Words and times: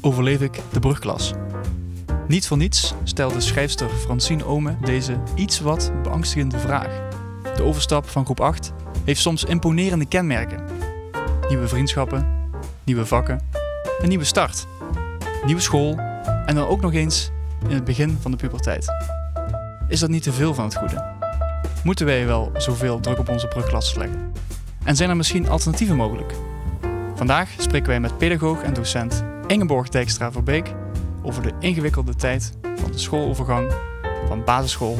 overleef 0.00 0.40
ik 0.40 0.60
de 0.72 0.80
brugklas? 0.80 1.32
Niet 2.28 2.46
voor 2.46 2.56
niets 2.56 2.94
stelde 3.04 3.40
schrijfster 3.40 3.88
Francine 3.88 4.44
Ome 4.44 4.76
deze 4.84 5.16
iets 5.34 5.60
wat 5.60 5.92
beangstigende 6.02 6.58
vraag. 6.58 7.08
De 7.56 7.62
overstap 7.62 8.08
van 8.08 8.24
groep 8.24 8.40
8 8.40 8.72
heeft 9.04 9.20
soms 9.20 9.44
imponerende 9.44 10.06
kenmerken. 10.06 10.64
Nieuwe 11.48 11.68
vriendschappen, 11.68 12.48
nieuwe 12.84 13.06
vakken, 13.06 13.40
een 14.02 14.08
nieuwe 14.08 14.24
start, 14.24 14.66
nieuwe 15.44 15.60
school 15.60 15.98
en 16.46 16.54
dan 16.54 16.66
ook 16.66 16.80
nog 16.80 16.92
eens 16.92 17.30
in 17.68 17.74
het 17.74 17.84
begin 17.84 18.18
van 18.20 18.30
de 18.30 18.36
puberteit. 18.36 18.86
Is 19.88 20.00
dat 20.00 20.10
niet 20.10 20.22
te 20.22 20.32
veel 20.32 20.54
van 20.54 20.64
het 20.64 20.76
goede? 20.76 21.04
Moeten 21.84 22.06
wij 22.06 22.26
wel 22.26 22.50
zoveel 22.56 23.00
druk 23.00 23.18
op 23.18 23.28
onze 23.28 23.48
brugklas 23.48 23.94
leggen? 23.94 24.32
En 24.84 24.96
zijn 24.96 25.10
er 25.10 25.16
misschien 25.16 25.48
alternatieven 25.48 25.96
mogelijk? 25.96 26.34
Vandaag 27.14 27.48
spreken 27.58 27.88
wij 27.88 28.00
met 28.00 28.18
pedagoog 28.18 28.62
en 28.62 28.74
docent 28.74 29.24
Ingeborg 29.50 29.88
Dijkstra 29.88 30.32
Verbeek 30.32 30.74
over 31.22 31.42
de 31.42 31.52
ingewikkelde 31.58 32.14
tijd 32.14 32.52
van 32.62 32.90
de 32.90 32.98
schoolovergang 32.98 33.72
van 34.26 34.44
basisschool 34.44 34.98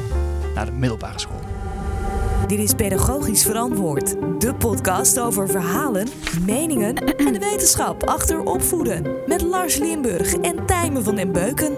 naar 0.54 0.66
de 0.66 0.72
middelbare 0.72 1.18
school. 1.18 1.40
Dit 2.46 2.58
is 2.58 2.74
Pedagogisch 2.74 3.42
Verantwoord, 3.42 4.10
de 4.40 4.54
podcast 4.54 5.20
over 5.20 5.48
verhalen, 5.48 6.08
meningen 6.44 6.94
en 6.96 7.32
de 7.32 7.38
wetenschap 7.38 8.02
achter 8.02 8.42
opvoeden. 8.42 9.16
Met 9.26 9.42
Lars 9.42 9.76
Limburg 9.76 10.34
en 10.34 10.66
Tijmen 10.66 11.04
van 11.04 11.14
den 11.14 11.32
Beuken. 11.32 11.74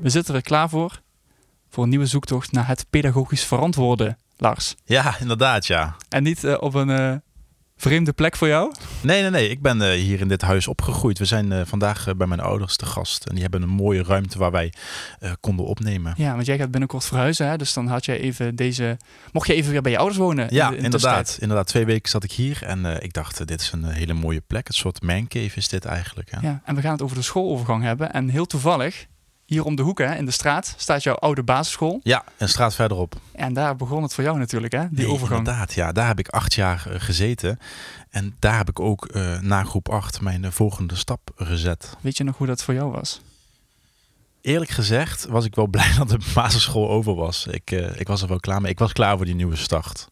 We 0.00 0.08
zitten 0.08 0.34
er 0.34 0.42
klaar 0.42 0.68
voor, 0.68 1.00
voor 1.68 1.82
een 1.82 1.90
nieuwe 1.90 2.06
zoektocht 2.06 2.52
naar 2.52 2.66
het 2.66 2.86
pedagogisch 2.90 3.44
verantwoorden, 3.44 4.18
Lars. 4.36 4.74
Ja, 4.84 5.18
inderdaad, 5.20 5.66
ja. 5.66 5.96
En 6.08 6.22
niet 6.22 6.44
uh, 6.44 6.56
op 6.60 6.74
een 6.74 6.88
uh, 6.88 7.14
vreemde 7.76 8.12
plek 8.12 8.36
voor 8.36 8.48
jou? 8.48 8.72
Nee, 9.00 9.20
nee, 9.20 9.30
nee. 9.30 9.48
Ik 9.48 9.62
ben 9.62 9.80
uh, 9.80 9.90
hier 9.90 10.20
in 10.20 10.28
dit 10.28 10.42
huis 10.42 10.68
opgegroeid. 10.68 11.18
We 11.18 11.24
zijn 11.24 11.66
vandaag 11.66 12.16
bij 12.16 12.26
mijn 12.26 12.40
ouders 12.40 12.76
te 12.76 12.86
gast. 12.86 13.24
En 13.24 13.32
die 13.32 13.42
hebben 13.42 13.62
een 13.62 13.68
mooie 13.68 14.02
ruimte 14.02 14.38
waar 14.38 14.50
wij 14.50 14.72
konden 15.40 15.66
opnemen. 15.66 16.14
Ja, 16.16 16.34
want 16.34 16.46
jij 16.46 16.58
gaat 16.58 16.70
binnenkort 16.70 17.04
verhuizen. 17.04 17.48
Hè? 17.48 17.56
Dus 17.56 17.72
dan 17.72 17.86
had 17.86 18.04
jij 18.04 18.20
even 18.20 18.56
deze... 18.56 18.96
Mocht 19.32 19.46
je 19.46 19.54
even 19.54 19.72
weer 19.72 19.82
bij 19.82 19.92
je 19.92 19.98
ouders 19.98 20.18
wonen? 20.18 20.46
Ja, 20.50 20.64
in 20.64 20.70
de, 20.70 20.78
in 20.78 20.84
inderdaad. 20.84 21.36
Inderdaad, 21.40 21.66
twee 21.66 21.84
weken 21.84 22.10
zat 22.10 22.24
ik 22.24 22.32
hier. 22.32 22.62
En 22.62 23.02
ik 23.02 23.12
dacht, 23.12 23.46
dit 23.46 23.60
is 23.60 23.72
een 23.72 23.84
hele 23.84 24.14
mooie 24.14 24.42
plek. 24.46 24.68
Een 24.68 24.74
soort 24.74 25.02
mancave 25.02 25.56
is 25.56 25.68
dit 25.68 25.84
eigenlijk. 25.84 26.30
Hè? 26.30 26.40
Ja, 26.40 26.60
en 26.64 26.74
we 26.74 26.80
gaan 26.80 26.92
het 26.92 27.02
over 27.02 27.16
de 27.16 27.22
schoolovergang 27.22 27.82
hebben. 27.82 28.12
En 28.12 28.28
heel 28.28 28.46
toevallig 28.46 29.06
hier 29.46 29.64
om 29.64 29.76
de 29.76 29.82
hoek, 29.82 29.98
hè, 29.98 30.14
in 30.14 30.24
de 30.24 30.30
straat, 30.30 30.74
staat 30.76 31.02
jouw 31.02 31.14
oude 31.14 31.42
basisschool. 31.42 32.00
Ja, 32.02 32.24
een 32.38 32.48
straat 32.48 32.74
verderop. 32.74 33.14
En 33.32 33.52
daar 33.52 33.76
begon 33.76 34.02
het 34.02 34.14
voor 34.14 34.24
jou 34.24 34.38
natuurlijk, 34.38 34.72
hè, 34.72 34.88
die 34.90 35.04
nee, 35.04 35.08
overgang. 35.08 35.38
Inderdaad, 35.38 35.72
ja. 35.72 35.92
Daar 35.92 36.06
heb 36.06 36.18
ik 36.18 36.28
acht 36.28 36.54
jaar 36.54 36.86
uh, 36.88 36.94
gezeten. 36.98 37.58
En 38.10 38.36
daar 38.38 38.56
heb 38.56 38.68
ik 38.68 38.80
ook 38.80 39.08
uh, 39.14 39.40
na 39.40 39.64
groep 39.64 39.88
acht 39.88 40.20
mijn 40.20 40.42
uh, 40.42 40.50
volgende 40.50 40.94
stap 40.94 41.30
gezet. 41.36 41.96
Weet 42.00 42.16
je 42.16 42.24
nog 42.24 42.36
hoe 42.36 42.46
dat 42.46 42.62
voor 42.62 42.74
jou 42.74 42.90
was? 42.90 43.20
Eerlijk 44.40 44.70
gezegd 44.70 45.26
was 45.26 45.44
ik 45.44 45.54
wel 45.54 45.66
blij 45.76 45.94
dat 45.96 46.08
de 46.08 46.32
basisschool 46.34 46.88
over 46.88 47.14
was. 47.14 47.46
Ik, 47.46 47.70
ik 47.70 48.06
was 48.06 48.22
er 48.22 48.28
wel 48.28 48.40
klaar 48.40 48.60
mee. 48.60 48.70
Ik 48.70 48.78
was 48.78 48.92
klaar 48.92 49.16
voor 49.16 49.26
die 49.26 49.34
nieuwe 49.34 49.56
start. 49.56 50.08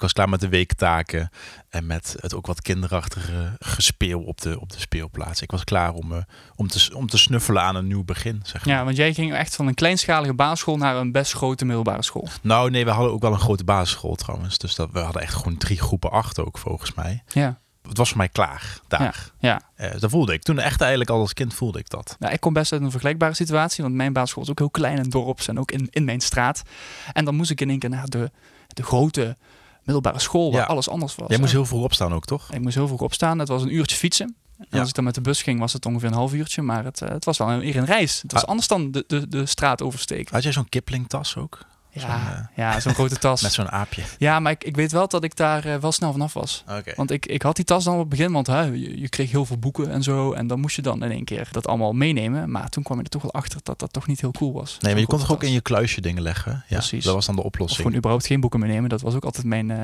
Ik 0.00 0.06
was 0.06 0.14
klaar 0.14 0.28
met 0.28 0.40
de 0.40 0.48
weektaken 0.48 1.30
en 1.68 1.86
met 1.86 2.16
het 2.20 2.34
ook 2.34 2.46
wat 2.46 2.62
kinderachtige 2.62 3.56
gespeel 3.58 4.20
op 4.20 4.40
de, 4.40 4.60
op 4.60 4.72
de 4.72 4.80
speelplaats. 4.80 5.42
Ik 5.42 5.50
was 5.50 5.64
klaar 5.64 5.92
om, 5.92 6.12
uh, 6.12 6.18
om, 6.56 6.68
te, 6.68 6.90
om 6.94 7.06
te 7.06 7.18
snuffelen 7.18 7.62
aan 7.62 7.76
een 7.76 7.86
nieuw 7.86 8.04
begin. 8.04 8.40
Zeg 8.44 8.64
maar. 8.64 8.74
Ja, 8.74 8.84
want 8.84 8.96
jij 8.96 9.14
ging 9.14 9.34
echt 9.34 9.56
van 9.56 9.66
een 9.66 9.74
kleinschalige 9.74 10.34
basisschool 10.34 10.76
naar 10.76 10.96
een 10.96 11.12
best 11.12 11.32
grote 11.32 11.64
middelbare 11.64 12.02
school. 12.02 12.28
Nou, 12.42 12.70
nee, 12.70 12.84
we 12.84 12.90
hadden 12.90 13.12
ook 13.12 13.22
wel 13.22 13.32
een 13.32 13.38
grote 13.38 13.64
basisschool 13.64 14.14
trouwens. 14.14 14.58
Dus 14.58 14.74
dat, 14.74 14.90
we 14.92 14.98
hadden 14.98 15.22
echt 15.22 15.34
gewoon 15.34 15.56
drie 15.56 15.78
groepen 15.78 16.10
acht 16.10 16.38
ook 16.38 16.58
volgens 16.58 16.94
mij. 16.94 17.22
Ja. 17.28 17.58
Het 17.88 17.96
was 17.96 18.08
voor 18.08 18.18
mij 18.18 18.28
klaar 18.28 18.80
daar. 18.88 19.32
Ja. 19.38 19.60
ja. 19.76 19.86
Uh, 19.86 20.00
dat 20.00 20.10
voelde 20.10 20.32
ik. 20.32 20.42
Toen 20.42 20.58
echt 20.58 20.80
eigenlijk 20.80 21.10
al 21.10 21.20
als 21.20 21.34
kind 21.34 21.54
voelde 21.54 21.78
ik 21.78 21.90
dat. 21.90 22.16
Nou, 22.18 22.32
ik 22.32 22.40
kom 22.40 22.52
best 22.52 22.72
uit 22.72 22.82
een 22.82 22.90
vergelijkbare 22.90 23.34
situatie. 23.34 23.82
Want 23.82 23.94
mijn 23.94 24.12
basisschool 24.12 24.42
was 24.42 24.52
ook 24.52 24.58
heel 24.58 24.70
klein 24.70 24.98
en 24.98 25.10
dorps 25.10 25.48
en 25.48 25.58
ook 25.58 25.70
in, 25.70 25.88
in 25.90 26.04
mijn 26.04 26.20
straat. 26.20 26.62
En 27.12 27.24
dan 27.24 27.34
moest 27.34 27.50
ik 27.50 27.60
in 27.60 27.70
één 27.70 27.78
keer 27.78 27.90
naar 27.90 28.08
de, 28.08 28.30
de 28.68 28.82
grote 28.82 29.36
middelbare 29.92 30.18
school 30.18 30.52
waar 30.52 30.60
Ja. 30.60 30.66
alles 30.66 30.88
anders 30.88 31.14
was. 31.14 31.28
Jij 31.28 31.38
moest 31.38 31.52
heel 31.52 31.66
vroeg 31.66 31.82
opstaan 31.84 32.14
ook, 32.14 32.24
toch? 32.24 32.52
Ik 32.52 32.60
moest 32.60 32.74
heel 32.74 32.86
vroeg 32.86 33.00
opstaan. 33.00 33.38
Het 33.38 33.48
was 33.48 33.62
een 33.62 33.74
uurtje 33.74 33.96
fietsen. 33.96 34.34
En 34.58 34.66
Ja. 34.70 34.78
als 34.78 34.88
ik 34.88 34.94
dan 34.94 35.04
met 35.04 35.14
de 35.14 35.20
bus 35.20 35.42
ging, 35.42 35.58
was 35.60 35.72
het 35.72 35.86
ongeveer 35.86 36.08
een 36.08 36.14
half 36.14 36.32
uurtje. 36.32 36.62
Maar 36.62 36.84
het, 36.84 37.02
eh, 37.02 37.08
het 37.08 37.24
was 37.24 37.38
wel 37.38 37.50
een, 37.50 37.76
een 37.76 37.84
reis. 37.84 38.22
Het 38.22 38.32
was 38.32 38.42
Ah. 38.42 38.48
anders 38.48 38.68
dan 38.68 38.90
de, 38.90 39.04
de, 39.06 39.28
de 39.28 39.46
straat 39.46 39.82
oversteken. 39.82 40.34
Had 40.34 40.42
jij 40.42 40.52
zo'n 40.52 40.68
Kipling-tas 40.68 41.36
ook? 41.36 41.58
Zo'n, 41.94 42.08
Ja, 42.10 42.50
eh, 42.56 42.56
ja 42.56 42.80
zo'n 42.80 42.94
grote 42.94 43.18
tas. 43.26 43.42
Met 43.42 43.52
zo'n 43.52 43.70
aapje. 43.70 44.02
Ja, 44.18 44.40
maar 44.40 44.52
ik, 44.52 44.64
ik 44.64 44.76
weet 44.76 44.92
wel 44.92 45.08
dat 45.08 45.24
ik 45.24 45.36
daar 45.36 45.64
eh, 45.64 45.76
wel 45.76 45.92
snel 45.92 46.12
vanaf 46.12 46.32
was. 46.32 46.64
Want 46.96 47.10
ik, 47.10 47.26
ik 47.26 47.42
had 47.42 47.56
die 47.56 47.64
tas 47.64 47.84
dan 47.84 47.92
op 47.94 48.00
het 48.00 48.08
begin, 48.08 48.32
want 48.32 48.46
hè, 48.46 48.62
je, 48.62 49.00
je 49.00 49.08
kreeg 49.08 49.30
heel 49.30 49.44
veel 49.46 49.58
boeken 49.58 49.90
en 49.90 50.02
zo. 50.02 50.32
En 50.32 50.46
dan 50.46 50.60
moest 50.60 50.76
je 50.76 50.82
dan 50.82 51.02
in 51.04 51.10
één 51.10 51.24
keer 51.24 51.48
dat 51.52 51.66
allemaal 51.66 51.92
meenemen. 51.92 52.50
Maar 52.50 52.68
toen 52.68 52.82
kwam 52.82 52.96
je 52.98 53.04
er 53.04 53.10
toch 53.10 53.22
wel 53.22 53.32
achter 53.32 53.60
dat 53.62 53.78
dat 53.78 53.92
toch 53.92 54.06
niet 54.06 54.20
heel 54.20 54.30
cool 54.32 54.52
was. 54.52 54.76
Nee, 54.80 54.92
maar 54.92 55.00
je 55.00 55.06
kon 55.06 55.18
toch 55.18 55.32
ook 55.32 55.42
in 55.42 55.52
je 55.52 55.60
kluisje 55.60 56.00
dingen 56.00 56.22
leggen? 56.22 56.64
Ja, 56.68 56.76
Precies. 56.76 57.04
Dat 57.04 57.14
was 57.14 57.26
dan 57.26 57.34
de 57.34 57.40
Of 57.40 57.46
oplossing. 57.46 57.80
gewoon 57.82 57.96
überhaupt 57.96 58.26
geen 58.26 58.40
boeken 58.40 58.60
meenemen. 58.60 58.88
Dat 58.90 59.00
was 59.00 59.14
ook 59.14 59.24
altijd 59.24 59.44
mijn, 59.46 59.70
eh, 59.70 59.78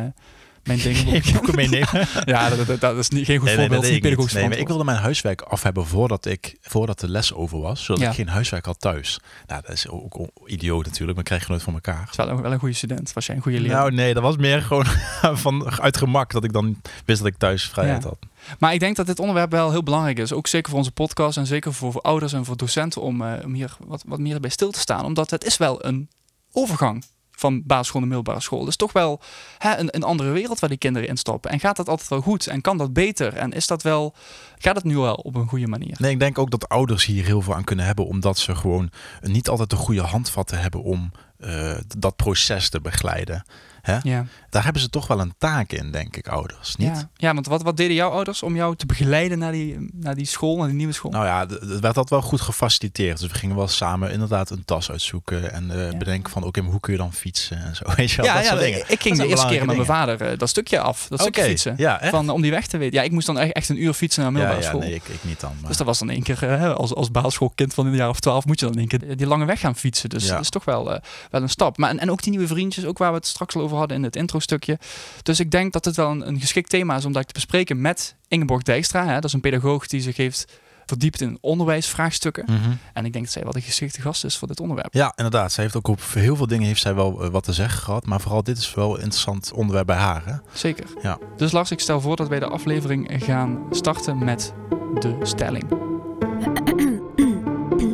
mijn 0.67 0.79
ding. 0.79 0.97
Geen 1.25 1.33
boeken 1.33 1.55
meenemen. 1.55 1.89
Ja, 2.25 2.49
dat, 2.49 2.67
dat, 2.67 2.81
dat 2.81 2.97
is 2.97 3.09
niet, 3.09 3.25
geen 3.27 3.37
goed 3.39 3.47
Nee, 3.47 3.57
nee, 3.57 3.65
voorbeeld. 3.67 3.83
dat 3.83 3.93
niet 3.93 4.01
pedagogisch 4.01 4.33
Nee, 4.33 4.49
maar 4.49 4.59
ik 4.59 4.67
wilde 4.69 4.85
mijn 4.85 4.99
huiswerk 4.99 5.41
af 5.41 5.63
hebben 5.63 5.87
voordat, 5.87 6.27
ik, 6.27 6.57
voordat 6.61 7.01
de 7.01 7.09
les 7.09 7.33
over 7.35 7.61
was. 7.61 7.85
Zodat 7.85 8.03
Ja. 8.03 8.09
ik 8.09 8.15
geen 8.15 8.29
huiswerk 8.29 8.65
had 8.65 8.81
thuis. 8.81 9.21
Nou, 9.47 9.63
dat 9.63 9.73
is 9.73 9.89
ook 9.89 10.29
idioot 10.47 10.85
natuurlijk, 10.85 11.15
maar 11.15 11.25
krijg 11.25 11.43
je 11.43 11.49
nooit 11.51 11.63
van 11.63 11.75
elkaar. 11.75 12.01
Het 12.01 12.11
is 12.11 12.17
wel 12.17 12.29
een, 12.29 12.43
wel 12.43 12.53
een 12.53 12.59
goede 12.59 12.75
student. 12.75 13.13
Was 13.13 13.27
jij 13.27 13.37
een 13.37 13.43
goede 13.43 13.61
leraar? 13.61 13.79
Nou 13.79 13.93
nee, 13.93 14.15
dat 14.15 14.23
was 14.23 14.37
meer 14.37 14.63
gewoon 14.63 14.87
van, 15.45 15.71
uit 15.81 15.97
gemak 15.97 16.33
dat 16.33 16.45
ik 16.45 16.53
dan 16.53 16.81
wist 17.05 17.19
dat 17.19 17.29
ik 17.29 17.37
thuis 17.37 17.69
vrijheid 17.69 18.03
Ja. 18.03 18.09
had. 18.09 18.19
Maar 18.59 18.73
ik 18.75 18.81
denk 18.81 18.97
dat 18.97 19.07
dit 19.07 19.19
onderwerp 19.19 19.51
wel 19.51 19.71
heel 19.71 19.83
belangrijk 19.83 20.19
is. 20.19 20.33
Ook 20.33 20.47
zeker 20.47 20.69
voor 20.71 20.79
onze 20.79 20.93
podcast 20.93 21.37
en 21.37 21.47
zeker 21.47 21.73
voor, 21.75 21.93
voor 21.93 22.01
ouders 22.01 22.33
en 22.33 22.45
voor 22.45 22.57
docenten 22.57 23.01
om, 23.03 23.23
eh, 23.23 23.45
om 23.45 23.55
hier 23.55 23.77
wat, 23.87 24.03
wat 24.07 24.19
meer 24.19 24.41
bij 24.41 24.51
stil 24.51 24.71
te 24.71 24.79
staan. 24.79 25.05
Omdat 25.05 25.31
het 25.31 25.45
is 25.45 25.57
wel 25.57 25.85
een 25.85 26.09
overgang 26.53 27.05
van 27.37 27.63
basisschool 27.65 28.01
naar 28.01 28.09
middelbare 28.09 28.41
school. 28.41 28.65
Dus 28.65 28.77
toch 28.77 28.93
wel 28.93 29.21
hè, 29.59 29.77
een, 29.77 29.95
een 29.95 30.03
andere 30.03 30.31
wereld 30.31 30.59
waar 30.59 30.69
die 30.69 30.79
kinderen 30.79 31.09
instappen. 31.09 31.51
En 31.51 31.61
gaat 31.61 31.77
dat 31.77 31.89
altijd 31.89 32.09
wel 32.09 32.21
goed? 32.21 32.47
En 32.47 32.61
kan 32.61 32.79
dat 32.79 32.93
beter? 32.93 33.35
En 33.35 33.53
is 33.53 33.67
dat 33.67 33.83
wel, 33.83 34.15
gaat 34.59 34.77
het 34.77 34.85
nu 34.85 34.97
wel 34.97 35.15
op 35.15 35.35
een 35.35 35.49
goede 35.49 35.67
manier? 35.67 35.97
Nee, 35.99 36.13
ik 36.13 36.19
denk 36.19 36.39
ook 36.39 36.51
dat 36.51 36.69
ouders 36.69 37.05
hier 37.05 37.25
heel 37.25 37.43
veel 37.43 37.55
aan 37.55 37.65
kunnen 37.65 37.85
hebben, 37.85 38.07
omdat 38.07 38.39
ze 38.39 38.55
gewoon 38.55 38.91
niet 39.21 39.49
altijd 39.49 39.71
de 39.71 39.77
goede 39.77 40.03
handvatten 40.03 40.59
hebben 40.59 40.83
om 40.83 41.13
eh, 41.39 41.77
dat 41.99 42.17
proces 42.17 42.69
te 42.69 42.81
begeleiden. 42.81 43.45
Hè? 43.87 43.99
Ja, 44.03 44.27
Daar 44.51 44.65
hebben 44.65 44.83
ze 44.83 44.91
toch 44.91 45.07
wel 45.07 45.21
een 45.21 45.35
taak 45.39 45.73
in, 45.73 45.91
denk 45.91 46.17
ik, 46.17 46.29
ouders. 46.29 46.77
Niet? 46.77 46.89
ja. 46.89 47.09
ja 47.15 47.35
want 47.35 47.47
wat, 47.47 47.63
wat 47.63 47.77
deden 47.77 47.95
jouw 47.97 48.11
ouders 48.11 48.43
om 48.43 48.57
jou 48.57 48.77
te 48.77 48.87
begeleiden 48.87 49.39
naar 49.39 49.53
die, 49.53 49.89
naar 49.93 50.15
die 50.15 50.27
school, 50.27 50.57
naar 50.57 50.67
die 50.67 50.77
nieuwe 50.77 50.93
school? 50.93 51.11
Nou 51.11 51.27
ja, 51.27 51.41
het 51.41 51.65
werd 51.65 51.85
altijd 51.85 52.11
wel 52.11 52.23
goed 52.23 52.41
gefaciliteerd. 52.41 53.21
Dus 53.21 53.29
we 53.33 53.39
gingen 53.39 53.57
wel 53.57 53.69
samen 53.69 54.11
inderdaad 54.13 54.51
een 54.51 54.65
tas 54.65 54.91
uitzoeken 54.91 55.53
en 55.53 55.71
eh, 55.71 55.91
Ja. 55.91 55.97
bedenken 55.97 56.33
van 56.33 56.43
oké, 56.45 56.61
maar 56.61 56.71
hoe 56.71 56.81
kun 56.81 56.93
je 56.93 56.99
dan 56.99 57.13
fietsen 57.13 57.57
en 57.65 57.77
zo. 57.77 57.85
Weet 57.97 58.11
je 58.11 58.23
wel, 58.23 58.35
dat 58.35 58.45
soort 58.45 58.61
dingen. 58.61 58.79
ik, 58.89 59.01
ging 59.01 59.17
Dat 59.17 59.25
de 59.27 59.31
eerste 59.33 59.47
keer 59.47 59.65
met 59.67 59.75
mijn 59.75 59.89
vader 59.89 60.23
eh, 60.23 60.39
dat 60.39 60.49
stukje 60.49 60.81
af, 60.81 61.07
dat 61.09 61.21
stukje 61.21 61.43
fietsen. 61.43 61.75
Ja, 61.77 62.01
echt? 62.01 62.11
Van, 62.11 62.31
om 62.31 62.43
die 62.43 62.51
weg 62.51 62.67
te 62.67 62.77
weten. 62.77 62.99
Ja, 62.99 63.03
ik 63.05 63.11
moest 63.13 63.27
dan 63.27 63.39
echt, 63.39 63.53
echt 63.53 63.69
een 63.69 63.83
uur 63.83 63.93
fietsen 63.93 64.23
naar 64.23 64.33
ja, 64.33 64.39
middelbare 64.39 64.65
ja, 64.65 64.69
school. 64.71 64.89
nee, 64.89 64.95
ik, 64.95 65.09
ik 65.09 65.25
niet 65.25 65.41
dan. 65.41 65.53
Maar. 65.61 65.69
Dus 65.69 65.77
dat 65.77 65.87
was 65.87 65.99
dan 65.99 66.11
één 66.11 66.23
keer, 66.23 66.43
eh, 66.43 66.75
als, 66.75 66.95
als 66.95 67.11
basisschoolkind 67.11 67.75
van 67.75 67.85
in 67.85 67.91
de 67.91 67.97
jaar 67.97 68.09
of 68.09 68.21
twaalf, 68.21 68.45
moet 68.47 68.61
je 68.61 68.67
dan 68.67 68.75
één 68.77 68.89
keer 68.89 69.17
die 69.17 69.27
lange 69.27 69.45
weg 69.45 69.61
gaan 69.61 69.77
fietsen. 69.77 70.09
Dus 70.09 70.25
Ja. 70.25 70.31
dat 70.33 70.41
is 70.41 70.51
toch 70.51 70.65
wel, 70.65 70.93
eh, 70.95 71.01
wel 71.31 71.43
een 71.43 71.49
stap. 71.49 71.77
Maar, 71.79 71.91
en, 71.91 71.99
en 71.99 72.11
ook 72.11 72.23
die 72.23 72.31
nieuwe 72.31 72.47
vriendjes, 72.47 72.85
ook 72.85 72.99
waar 72.99 73.11
we 73.11 73.17
het 73.17 73.27
straks 73.27 73.55
al 73.55 73.63
over 73.63 73.76
hadden 73.77 73.97
in 73.97 74.03
het 74.03 74.17
intro-stukje. 74.17 74.79
Dus 75.23 75.41
ik 75.41 75.51
denk 75.51 75.73
dat 75.73 75.85
het 75.85 75.97
wel 75.97 76.11
een, 76.11 76.29
een 76.29 76.41
geschikt 76.41 76.71
thema 76.71 76.97
is 76.97 77.05
om 77.05 77.13
dat 77.13 77.27
te 77.27 77.33
bespreken 77.33 77.81
met 77.81 78.15
Ingeborg 78.29 78.63
Dijkstra. 78.63 79.07
Hè. 79.07 79.15
Dat 79.15 79.25
is 79.25 79.33
een 79.33 79.41
pedagoog 79.41 79.87
die 79.87 80.01
zich 80.01 80.17
heeft 80.17 80.47
verdiept 80.87 81.21
in 81.21 81.39
onderwijsvraagstukken. 81.41 82.45
Mhm. 82.47 82.71
En 82.93 83.05
ik 83.05 83.13
denk 83.13 83.25
dat 83.25 83.33
zij 83.33 83.43
wel 83.43 83.53
de 83.53 83.61
geschikte 83.61 84.01
gast 84.01 84.25
is 84.25 84.37
voor 84.37 84.49
dit 84.49 84.61
onderwerp. 84.61 84.95
Ja, 84.95 85.13
inderdaad. 85.17 85.53
Zij 85.53 85.65
heeft 85.65 85.77
ook 85.77 85.89
op 85.89 86.01
heel 86.15 86.37
veel 86.37 86.47
dingen 86.47 86.67
heeft 86.67 86.81
zij 86.81 86.95
wel 86.95 87.23
eh, 87.23 87.29
wat 87.29 87.45
te 87.45 87.53
zeggen 87.53 87.81
gehad. 87.81 88.07
Maar 88.07 88.21
vooral 88.21 88.43
dit 88.43 88.59
is 88.59 88.75
wel 88.75 88.95
een 88.95 89.03
interessant 89.03 89.53
onderwerp 89.53 89.87
bij 89.87 89.97
haar. 89.97 90.23
Hè? 90.25 90.35
Zeker. 90.53 90.85
Ja. 91.03 91.19
Dus 91.37 91.53
Lars, 91.53 91.71
ik 91.71 91.81
stel 91.81 92.01
voor 92.01 92.17
dat 92.17 92.29
wij 92.29 92.39
de 92.39 92.49
aflevering 92.49 93.11
gaan 93.25 93.67
starten 93.71 94.25
met 94.25 94.53
de 94.99 95.17
stelling. 95.23 95.65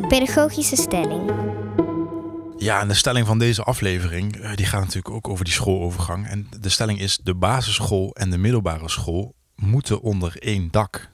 Pedagogische 0.07 0.75
stelling. 0.75 1.31
Ja, 2.63 2.79
en 2.81 2.87
de 2.87 2.93
stelling 2.93 3.27
van 3.27 3.39
deze 3.39 3.63
aflevering, 3.63 4.35
eh, 4.35 4.55
die 4.55 4.65
gaat 4.65 4.79
natuurlijk 4.79 5.15
ook 5.15 5.27
over 5.27 5.45
die 5.45 5.53
schoolovergang. 5.53 6.27
En 6.27 6.47
de 6.59 6.69
stelling 6.69 6.99
is, 6.99 7.19
de 7.23 7.33
basisschool 7.35 8.15
en 8.15 8.29
de 8.29 8.37
middelbare 8.37 8.89
school 8.89 9.35
moeten 9.55 10.01
onder 10.01 10.37
één 10.39 10.67
dak. 10.71 11.11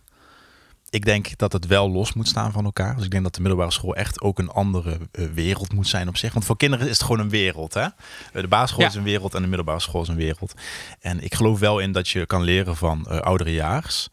Ik 0.90 1.06
denk 1.06 1.38
dat 1.38 1.54
het 1.54 1.68
wel 1.68 1.90
los 1.92 2.14
moet 2.14 2.28
staan 2.28 2.52
van 2.52 2.66
elkaar. 2.66 2.96
Dus 2.96 3.06
ik 3.06 3.12
denk 3.12 3.24
dat 3.24 3.36
de 3.36 3.42
middelbare 3.42 3.72
school 3.72 3.96
echt 3.96 4.22
ook 4.22 4.40
een 4.40 4.50
andere 4.50 4.98
eh, 5.12 5.26
wereld 5.34 5.74
moet 5.74 5.88
zijn 5.88 6.08
op 6.08 6.18
zich. 6.18 6.34
Want 6.34 6.46
voor 6.46 6.58
kinderen 6.58 6.86
is 6.88 6.94
het 6.98 7.02
gewoon 7.02 7.20
een 7.20 7.30
wereld. 7.30 7.74
Hè? 7.74 7.82
Eh, 7.82 7.92
De 8.34 8.48
basisschool 8.48 8.84
Ja. 8.84 8.90
is 8.90 8.96
een 8.96 9.04
wereld 9.04 9.34
en 9.36 9.42
de 9.42 9.48
middelbare 9.48 9.80
school 9.80 10.02
is 10.02 10.08
een 10.08 10.16
wereld. 10.16 10.54
En 11.00 11.24
ik 11.24 11.36
geloof 11.36 11.60
wel 11.60 11.80
in 11.80 11.92
dat 11.92 12.10
je 12.10 12.26
kan 12.26 12.42
leren 12.42 12.76
van 12.76 13.06
eh 13.08 13.20
ouderejaars. 13.20 14.10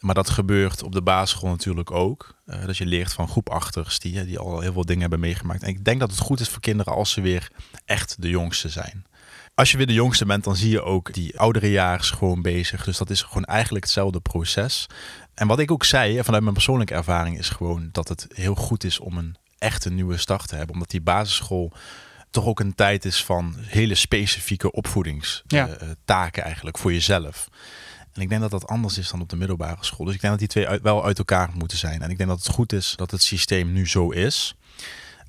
Maar 0.00 0.14
dat 0.14 0.30
gebeurt 0.30 0.82
op 0.82 0.92
de 0.92 1.02
basisschool 1.02 1.50
natuurlijk 1.50 1.90
ook. 1.90 2.34
Eh, 2.46 2.66
dat 2.66 2.76
je 2.76 2.86
leert 2.86 3.12
van 3.12 3.28
groepachters 3.28 3.98
die, 3.98 4.24
die 4.24 4.38
al 4.38 4.60
heel 4.60 4.72
veel 4.72 4.84
dingen 4.84 5.00
hebben 5.00 5.20
meegemaakt. 5.20 5.62
En 5.62 5.68
ik 5.68 5.84
denk 5.84 6.00
dat 6.00 6.10
het 6.10 6.18
goed 6.18 6.40
is 6.40 6.48
voor 6.48 6.60
kinderen 6.60 6.94
als 6.94 7.10
ze 7.10 7.20
weer 7.20 7.50
echt 7.84 8.22
de 8.22 8.28
jongste 8.28 8.68
zijn. 8.68 9.04
Als 9.54 9.70
je 9.70 9.76
weer 9.76 9.86
de 9.86 9.92
jongste 9.92 10.26
bent, 10.26 10.44
dan 10.44 10.56
zie 10.56 10.70
je 10.70 10.82
ook 10.82 11.12
die 11.12 11.38
ouderejaars 11.38 12.10
gewoon 12.10 12.42
bezig. 12.42 12.84
Dus 12.84 12.98
dat 12.98 13.10
is 13.10 13.22
gewoon 13.22 13.44
eigenlijk 13.44 13.84
hetzelfde 13.84 14.20
proces. 14.20 14.86
En 15.34 15.46
wat 15.46 15.58
ik 15.58 15.70
ook 15.70 15.84
zei, 15.84 16.24
vanuit 16.24 16.42
mijn 16.42 16.54
persoonlijke 16.54 16.94
ervaring, 16.94 17.38
is 17.38 17.48
gewoon 17.48 17.88
dat 17.92 18.08
het 18.08 18.26
heel 18.28 18.54
goed 18.54 18.84
is 18.84 18.98
om 18.98 19.16
een 19.16 19.36
echte 19.58 19.90
nieuwe 19.90 20.16
start 20.16 20.48
te 20.48 20.56
hebben. 20.56 20.74
Omdat 20.74 20.90
die 20.90 21.00
basisschool 21.00 21.72
toch 22.30 22.44
ook 22.44 22.60
een 22.60 22.74
tijd 22.74 23.04
is 23.04 23.24
van 23.24 23.56
hele 23.58 23.94
specifieke 23.94 24.72
opvoedingstaken 24.72 26.42
eigenlijk 26.42 26.78
voor 26.78 26.92
jezelf. 26.92 27.48
En 28.12 28.22
ik 28.22 28.28
denk 28.28 28.40
dat 28.40 28.50
dat 28.50 28.66
anders 28.66 28.98
is 28.98 29.10
dan 29.10 29.20
op 29.20 29.28
de 29.28 29.36
middelbare 29.36 29.84
school. 29.84 30.06
Dus 30.06 30.14
ik 30.14 30.20
denk 30.20 30.32
dat 30.32 30.40
die 30.40 30.48
twee 30.48 30.68
uit, 30.68 30.82
wel 30.82 31.04
uit 31.04 31.18
elkaar 31.18 31.50
moeten 31.54 31.78
zijn. 31.78 32.02
En 32.02 32.10
ik 32.10 32.16
denk 32.16 32.28
dat 32.28 32.38
het 32.38 32.54
goed 32.54 32.72
is 32.72 32.92
dat 32.96 33.10
het 33.10 33.22
systeem 33.22 33.72
nu 33.72 33.88
zo 33.88 34.10
is. 34.10 34.54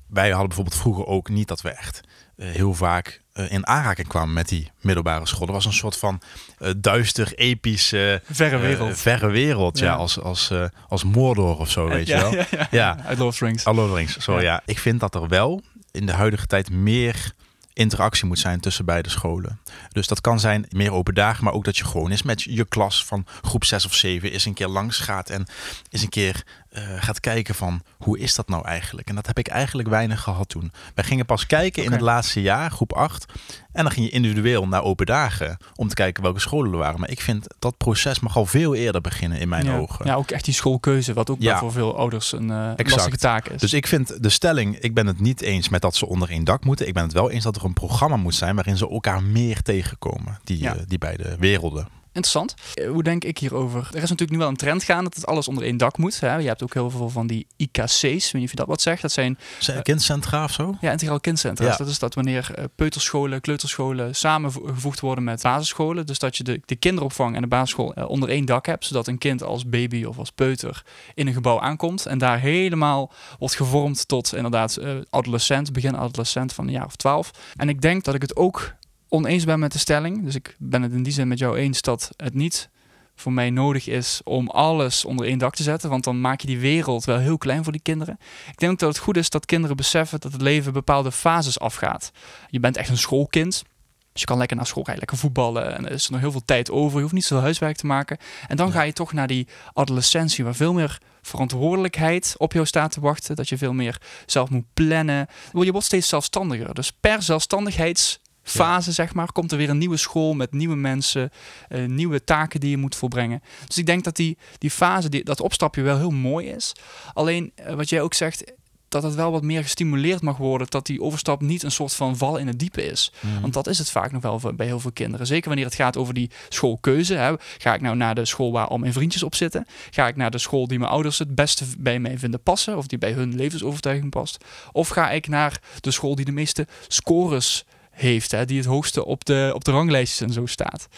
Wij 0.06 0.28
hadden 0.28 0.46
bijvoorbeeld 0.46 0.80
vroeger 0.80 1.06
ook 1.06 1.28
niet 1.28 1.48
dat 1.48 1.60
we 1.60 1.70
echt 1.70 2.00
uh, 2.36 2.50
heel 2.50 2.74
vaak 2.74 3.20
uh, 3.34 3.52
in 3.52 3.66
aanraking 3.66 4.08
kwamen 4.08 4.34
met 4.34 4.48
die 4.48 4.70
middelbare 4.80 5.26
school. 5.26 5.46
Er 5.46 5.52
was 5.52 5.64
een 5.64 5.72
soort 5.72 5.96
van 5.96 6.20
uh, 6.58 6.70
duister, 6.76 7.32
epische... 7.34 8.22
verre 8.30 8.58
wereld. 8.58 8.98
verre 8.98 9.30
wereld, 9.30 9.78
ja. 9.78 9.84
ja 9.84 9.94
als, 9.94 10.20
als, 10.20 10.52
als 10.88 11.04
Mordor 11.04 11.58
of 11.58 11.70
zo, 11.70 11.88
weet 11.88 12.06
ja, 12.06 12.28
je 12.28 12.46
wel. 12.50 12.66
Ja. 12.70 13.04
Uit 13.04 13.18
Lord 13.18 13.32
of 13.32 13.38
the 13.38 13.44
Rings. 13.44 13.64
Lord 13.64 13.78
of 13.78 13.88
the 13.88 13.94
Rings, 13.94 14.16
zo 14.16 14.40
ja. 14.40 14.62
Ik 14.64 14.78
vind 14.78 15.00
dat 15.00 15.14
er 15.14 15.28
wel 15.28 15.62
in 15.90 16.06
de 16.06 16.12
huidige 16.12 16.46
tijd 16.46 16.70
meer 16.70 17.32
interactie 17.72 18.26
moet 18.26 18.38
zijn 18.38 18.60
tussen 18.60 18.84
beide 18.84 19.08
scholen. 19.08 19.60
Dus 19.92 20.06
dat 20.06 20.20
kan 20.20 20.40
zijn 20.40 20.66
meer 20.68 20.92
open 20.92 21.14
dagen, 21.14 21.44
maar 21.44 21.52
ook 21.52 21.64
dat 21.64 21.76
je 21.76 21.84
gewoon 21.84 22.10
eens 22.10 22.22
met 22.22 22.42
je 22.42 22.64
klas 22.64 23.04
van 23.04 23.26
groep 23.42 23.64
6 23.64 23.84
of 23.84 23.94
7 23.94 24.32
eens 24.32 24.44
een 24.44 24.54
keer 24.54 24.68
langs 24.68 24.98
gaat 24.98 25.30
en 25.30 25.46
eens 25.90 26.02
een 26.02 26.08
keer 26.08 26.44
uh, 26.76 26.82
gaat 26.98 27.20
kijken 27.20 27.54
van 27.54 27.82
hoe 27.98 28.18
is 28.18 28.34
dat 28.34 28.48
nou 28.48 28.64
eigenlijk? 28.64 29.08
En 29.08 29.14
dat 29.14 29.26
heb 29.26 29.38
ik 29.38 29.48
eigenlijk 29.48 29.88
weinig 29.88 30.20
gehad 30.20 30.48
toen. 30.48 30.72
Wij 30.94 31.04
gingen 31.04 31.26
pas 31.26 31.46
kijken 31.46 31.82
okay. 31.82 31.84
in 31.84 31.92
het 31.92 32.00
laatste 32.00 32.42
jaar, 32.42 32.70
groep 32.70 32.92
8. 32.92 33.32
En 33.72 33.82
dan 33.82 33.92
ging 33.92 34.06
je 34.06 34.12
individueel 34.12 34.68
naar 34.68 34.82
open 34.82 35.06
dagen 35.06 35.56
om 35.74 35.88
te 35.88 35.94
kijken 35.94 36.22
welke 36.22 36.40
scholen 36.40 36.72
er 36.72 36.78
waren. 36.78 37.00
Maar 37.00 37.10
ik 37.10 37.20
vind 37.20 37.46
dat 37.58 37.76
proces 37.76 38.20
mag 38.20 38.36
al 38.36 38.46
veel 38.46 38.74
eerder 38.74 39.00
beginnen 39.00 39.38
in 39.38 39.48
mijn 39.48 39.64
ja. 39.64 39.76
ogen. 39.76 40.06
Ja, 40.06 40.14
ook 40.14 40.30
echt 40.30 40.44
die 40.44 40.54
schoolkeuze, 40.54 41.12
wat 41.12 41.30
ook 41.30 41.40
ja. 41.40 41.58
voor 41.58 41.72
veel 41.72 41.96
ouders 41.96 42.32
een 42.32 42.48
uh, 42.48 42.72
lastige 42.76 43.16
taak 43.16 43.48
is. 43.48 43.60
Dus 43.60 43.72
ik 43.72 43.86
vind 43.86 44.22
de 44.22 44.30
stelling, 44.30 44.78
ik 44.78 44.94
ben 44.94 45.06
het 45.06 45.20
niet 45.20 45.40
eens 45.40 45.68
met 45.68 45.82
dat 45.82 45.96
ze 45.96 46.06
onder 46.06 46.30
één 46.30 46.44
dak 46.44 46.64
moeten. 46.64 46.86
Ik 46.86 46.94
ben 46.94 47.02
het 47.02 47.12
wel 47.12 47.30
eens 47.30 47.44
dat 47.44 47.56
er 47.56 47.64
een 47.64 47.72
programma 47.72 48.16
moet 48.16 48.34
zijn 48.34 48.54
waarin 48.54 48.76
ze 48.76 48.88
elkaar 48.88 49.22
meer 49.22 49.62
tegenkomen, 49.62 50.38
die, 50.44 50.58
ja. 50.58 50.74
uh, 50.74 50.80
die 50.86 50.98
beide 50.98 51.36
werelden. 51.38 52.00
Interessant. 52.12 52.54
Hoe 52.88 53.02
denk 53.02 53.24
ik 53.24 53.38
hierover? 53.38 53.78
Er 53.78 54.02
is 54.02 54.10
natuurlijk 54.10 54.30
nu 54.30 54.38
wel 54.38 54.48
een 54.48 54.56
trend 54.56 54.82
gaan 54.82 55.04
dat 55.04 55.14
het 55.14 55.26
alles 55.26 55.48
onder 55.48 55.64
één 55.64 55.76
dak 55.76 55.98
moet. 55.98 56.20
Hè? 56.20 56.36
Je 56.36 56.46
hebt 56.46 56.62
ook 56.62 56.74
heel 56.74 56.90
veel 56.90 57.08
van 57.08 57.26
die 57.26 57.46
IKC's, 57.56 58.00
weet 58.02 58.32
niet 58.32 58.44
of 58.44 58.50
je 58.50 58.56
dat 58.56 58.66
wat 58.66 58.80
zegt. 58.80 59.02
Dat 59.02 59.12
zijn... 59.12 59.38
zijn 59.58 59.82
kindcentra 59.82 60.44
of 60.44 60.52
zo? 60.52 60.76
Ja, 60.80 60.90
integraal 60.90 61.20
kindcentra. 61.20 61.66
Ja. 61.66 61.76
Dat 61.76 61.88
is 61.88 61.98
dat 61.98 62.14
wanneer 62.14 62.50
uh, 62.58 62.64
peuterscholen, 62.74 63.40
kleuterscholen 63.40 64.14
samengevoegd 64.14 65.00
worden 65.00 65.24
met 65.24 65.42
basisscholen. 65.42 66.06
Dus 66.06 66.18
dat 66.18 66.36
je 66.36 66.44
de, 66.44 66.60
de 66.64 66.76
kinderopvang 66.76 67.34
en 67.34 67.42
de 67.42 67.48
basisschool 67.48 67.98
uh, 67.98 68.08
onder 68.08 68.28
één 68.28 68.44
dak 68.44 68.66
hebt. 68.66 68.84
Zodat 68.84 69.06
een 69.06 69.18
kind 69.18 69.42
als 69.42 69.68
baby 69.68 70.04
of 70.04 70.18
als 70.18 70.30
peuter 70.30 70.82
in 71.14 71.26
een 71.26 71.32
gebouw 71.32 71.60
aankomt. 71.60 72.06
En 72.06 72.18
daar 72.18 72.40
helemaal 72.40 73.12
wordt 73.38 73.54
gevormd 73.54 74.08
tot 74.08 74.34
inderdaad 74.34 74.78
adolescent, 75.10 75.72
begin 75.72 75.96
adolescent 75.96 76.52
van 76.52 76.66
een 76.66 76.72
jaar 76.72 76.86
of 76.86 76.96
twaalf. 76.96 77.30
En 77.56 77.68
ik 77.68 77.80
denk 77.80 78.04
dat 78.04 78.14
ik 78.14 78.22
het 78.22 78.36
ook 78.36 78.74
oneens 79.12 79.44
ben 79.44 79.58
met 79.58 79.72
de 79.72 79.78
stelling. 79.78 80.24
Dus 80.24 80.34
ik 80.34 80.56
ben 80.58 80.82
het 80.82 80.92
in 80.92 81.02
die 81.02 81.12
zin 81.12 81.28
met 81.28 81.38
jou 81.38 81.56
eens 81.56 81.82
dat 81.82 82.10
het 82.16 82.34
niet 82.34 82.68
voor 83.14 83.32
mij 83.32 83.50
nodig 83.50 83.88
is 83.88 84.20
om 84.24 84.48
alles 84.48 85.04
onder 85.04 85.26
één 85.26 85.38
dak 85.38 85.54
te 85.54 85.62
zetten. 85.62 85.90
Want 85.90 86.04
dan 86.04 86.20
maak 86.20 86.40
je 86.40 86.46
die 86.46 86.58
wereld 86.58 87.04
wel 87.04 87.18
heel 87.18 87.38
klein 87.38 87.62
voor 87.62 87.72
die 87.72 87.82
kinderen. 87.82 88.18
Ik 88.50 88.58
denk 88.58 88.78
dat 88.78 88.88
het 88.88 88.98
goed 88.98 89.16
is 89.16 89.30
dat 89.30 89.46
kinderen 89.46 89.76
beseffen 89.76 90.20
dat 90.20 90.32
het 90.32 90.40
leven 90.40 90.72
bepaalde 90.72 91.12
fases 91.12 91.60
afgaat. 91.60 92.12
Je 92.48 92.60
bent 92.60 92.76
echt 92.76 92.88
een 92.88 92.98
schoolkind. 92.98 93.64
Dus 94.12 94.20
je 94.20 94.26
kan 94.26 94.38
lekker 94.38 94.56
naar 94.56 94.66
school 94.66 94.82
rijden, 94.84 95.04
lekker 95.04 95.18
voetballen. 95.18 95.76
En 95.76 95.86
er 95.86 95.92
is 95.92 96.08
nog 96.08 96.20
heel 96.20 96.30
veel 96.30 96.44
tijd 96.44 96.70
over. 96.70 96.96
Je 96.96 97.02
hoeft 97.02 97.14
niet 97.14 97.24
zoveel 97.24 97.44
huiswerk 97.44 97.76
te 97.76 97.86
maken. 97.86 98.18
En 98.48 98.56
dan 98.56 98.72
ga 98.72 98.82
je 98.82 98.92
toch 98.92 99.12
naar 99.12 99.26
die 99.26 99.46
adolescentie, 99.72 100.44
waar 100.44 100.54
veel 100.54 100.72
meer 100.72 100.98
verantwoordelijkheid 101.22 102.34
op 102.38 102.52
jou 102.52 102.66
staat 102.66 102.92
te 102.92 103.00
wachten. 103.00 103.36
Dat 103.36 103.48
je 103.48 103.58
veel 103.58 103.72
meer 103.72 104.00
zelf 104.26 104.50
moet 104.50 104.64
plannen. 104.74 105.26
Je 105.52 105.72
wordt 105.72 105.86
steeds 105.86 106.08
zelfstandiger. 106.08 106.74
Dus 106.74 106.92
per 106.92 107.22
zelfstandigheids 107.22 108.20
fase, 108.42 108.88
ja. 108.88 108.94
zeg 108.94 109.14
maar, 109.14 109.32
komt 109.32 109.52
er 109.52 109.58
weer 109.58 109.70
een 109.70 109.78
nieuwe 109.78 109.96
school 109.96 110.34
met 110.34 110.52
nieuwe 110.52 110.76
mensen, 110.76 111.30
uh, 111.68 111.86
nieuwe 111.86 112.24
taken 112.24 112.60
die 112.60 112.70
je 112.70 112.76
moet 112.76 112.96
volbrengen. 112.96 113.42
Dus 113.66 113.78
ik 113.78 113.86
denk 113.86 114.04
dat 114.04 114.16
die, 114.16 114.38
die 114.58 114.70
fase, 114.70 115.08
die, 115.08 115.24
dat 115.24 115.40
opstapje 115.40 115.82
wel 115.82 115.96
heel 115.96 116.10
mooi 116.10 116.46
is. 116.46 116.72
Alleen, 117.12 117.52
uh, 117.66 117.74
wat 117.74 117.88
jij 117.88 118.00
ook 118.00 118.14
zegt, 118.14 118.52
dat 118.92 119.02
het 119.02 119.14
wel 119.14 119.30
wat 119.30 119.42
meer 119.42 119.62
gestimuleerd 119.62 120.22
mag 120.22 120.36
worden. 120.36 120.66
Dat 120.70 120.86
die 120.86 121.02
overstap 121.02 121.40
niet 121.40 121.62
een 121.62 121.70
soort 121.70 121.94
van 121.94 122.16
val 122.16 122.36
in 122.36 122.46
het 122.46 122.58
diepe 122.58 122.84
is. 122.84 123.12
Mm. 123.20 123.40
Want 123.40 123.52
dat 123.52 123.66
is 123.66 123.78
het 123.78 123.90
vaak 123.90 124.12
nog 124.12 124.22
wel 124.22 124.40
bij 124.56 124.66
heel 124.66 124.80
veel 124.80 124.92
kinderen. 124.92 125.26
Zeker 125.26 125.48
wanneer 125.48 125.64
het 125.64 125.74
gaat 125.74 125.96
over 125.96 126.14
die 126.14 126.30
schoolkeuze. 126.48 127.14
Hè. 127.14 127.34
Ga 127.58 127.74
ik 127.74 127.80
nou 127.80 127.96
naar 127.96 128.14
de 128.14 128.24
school 128.24 128.52
waar 128.52 128.66
al 128.66 128.78
mijn 128.78 128.92
vriendjes 128.92 129.22
op 129.22 129.34
zitten? 129.34 129.66
Ga 129.90 130.08
ik 130.08 130.16
naar 130.16 130.30
de 130.30 130.38
school 130.38 130.66
die 130.66 130.78
mijn 130.78 130.90
ouders 130.90 131.18
het 131.18 131.34
beste 131.34 131.64
bij 131.78 131.98
mij 131.98 132.18
vinden 132.18 132.42
passen? 132.42 132.76
Of 132.76 132.86
die 132.86 132.98
bij 132.98 133.12
hun 133.12 133.34
levensovertuiging 133.34 134.10
past? 134.10 134.44
Of 134.72 134.88
ga 134.88 135.10
ik 135.10 135.28
naar 135.28 135.60
de 135.80 135.90
school 135.90 136.14
die 136.14 136.24
de 136.24 136.32
meeste 136.32 136.66
scores 136.88 137.64
heeft, 137.92 138.30
hè, 138.30 138.44
die 138.44 138.56
het 138.56 138.66
hoogste 138.66 139.04
op 139.04 139.24
de, 139.24 139.50
op 139.54 139.64
de 139.64 139.70
ranglijstjes 139.70 140.20
en 140.20 140.32
zo 140.32 140.46
staat. 140.46 140.88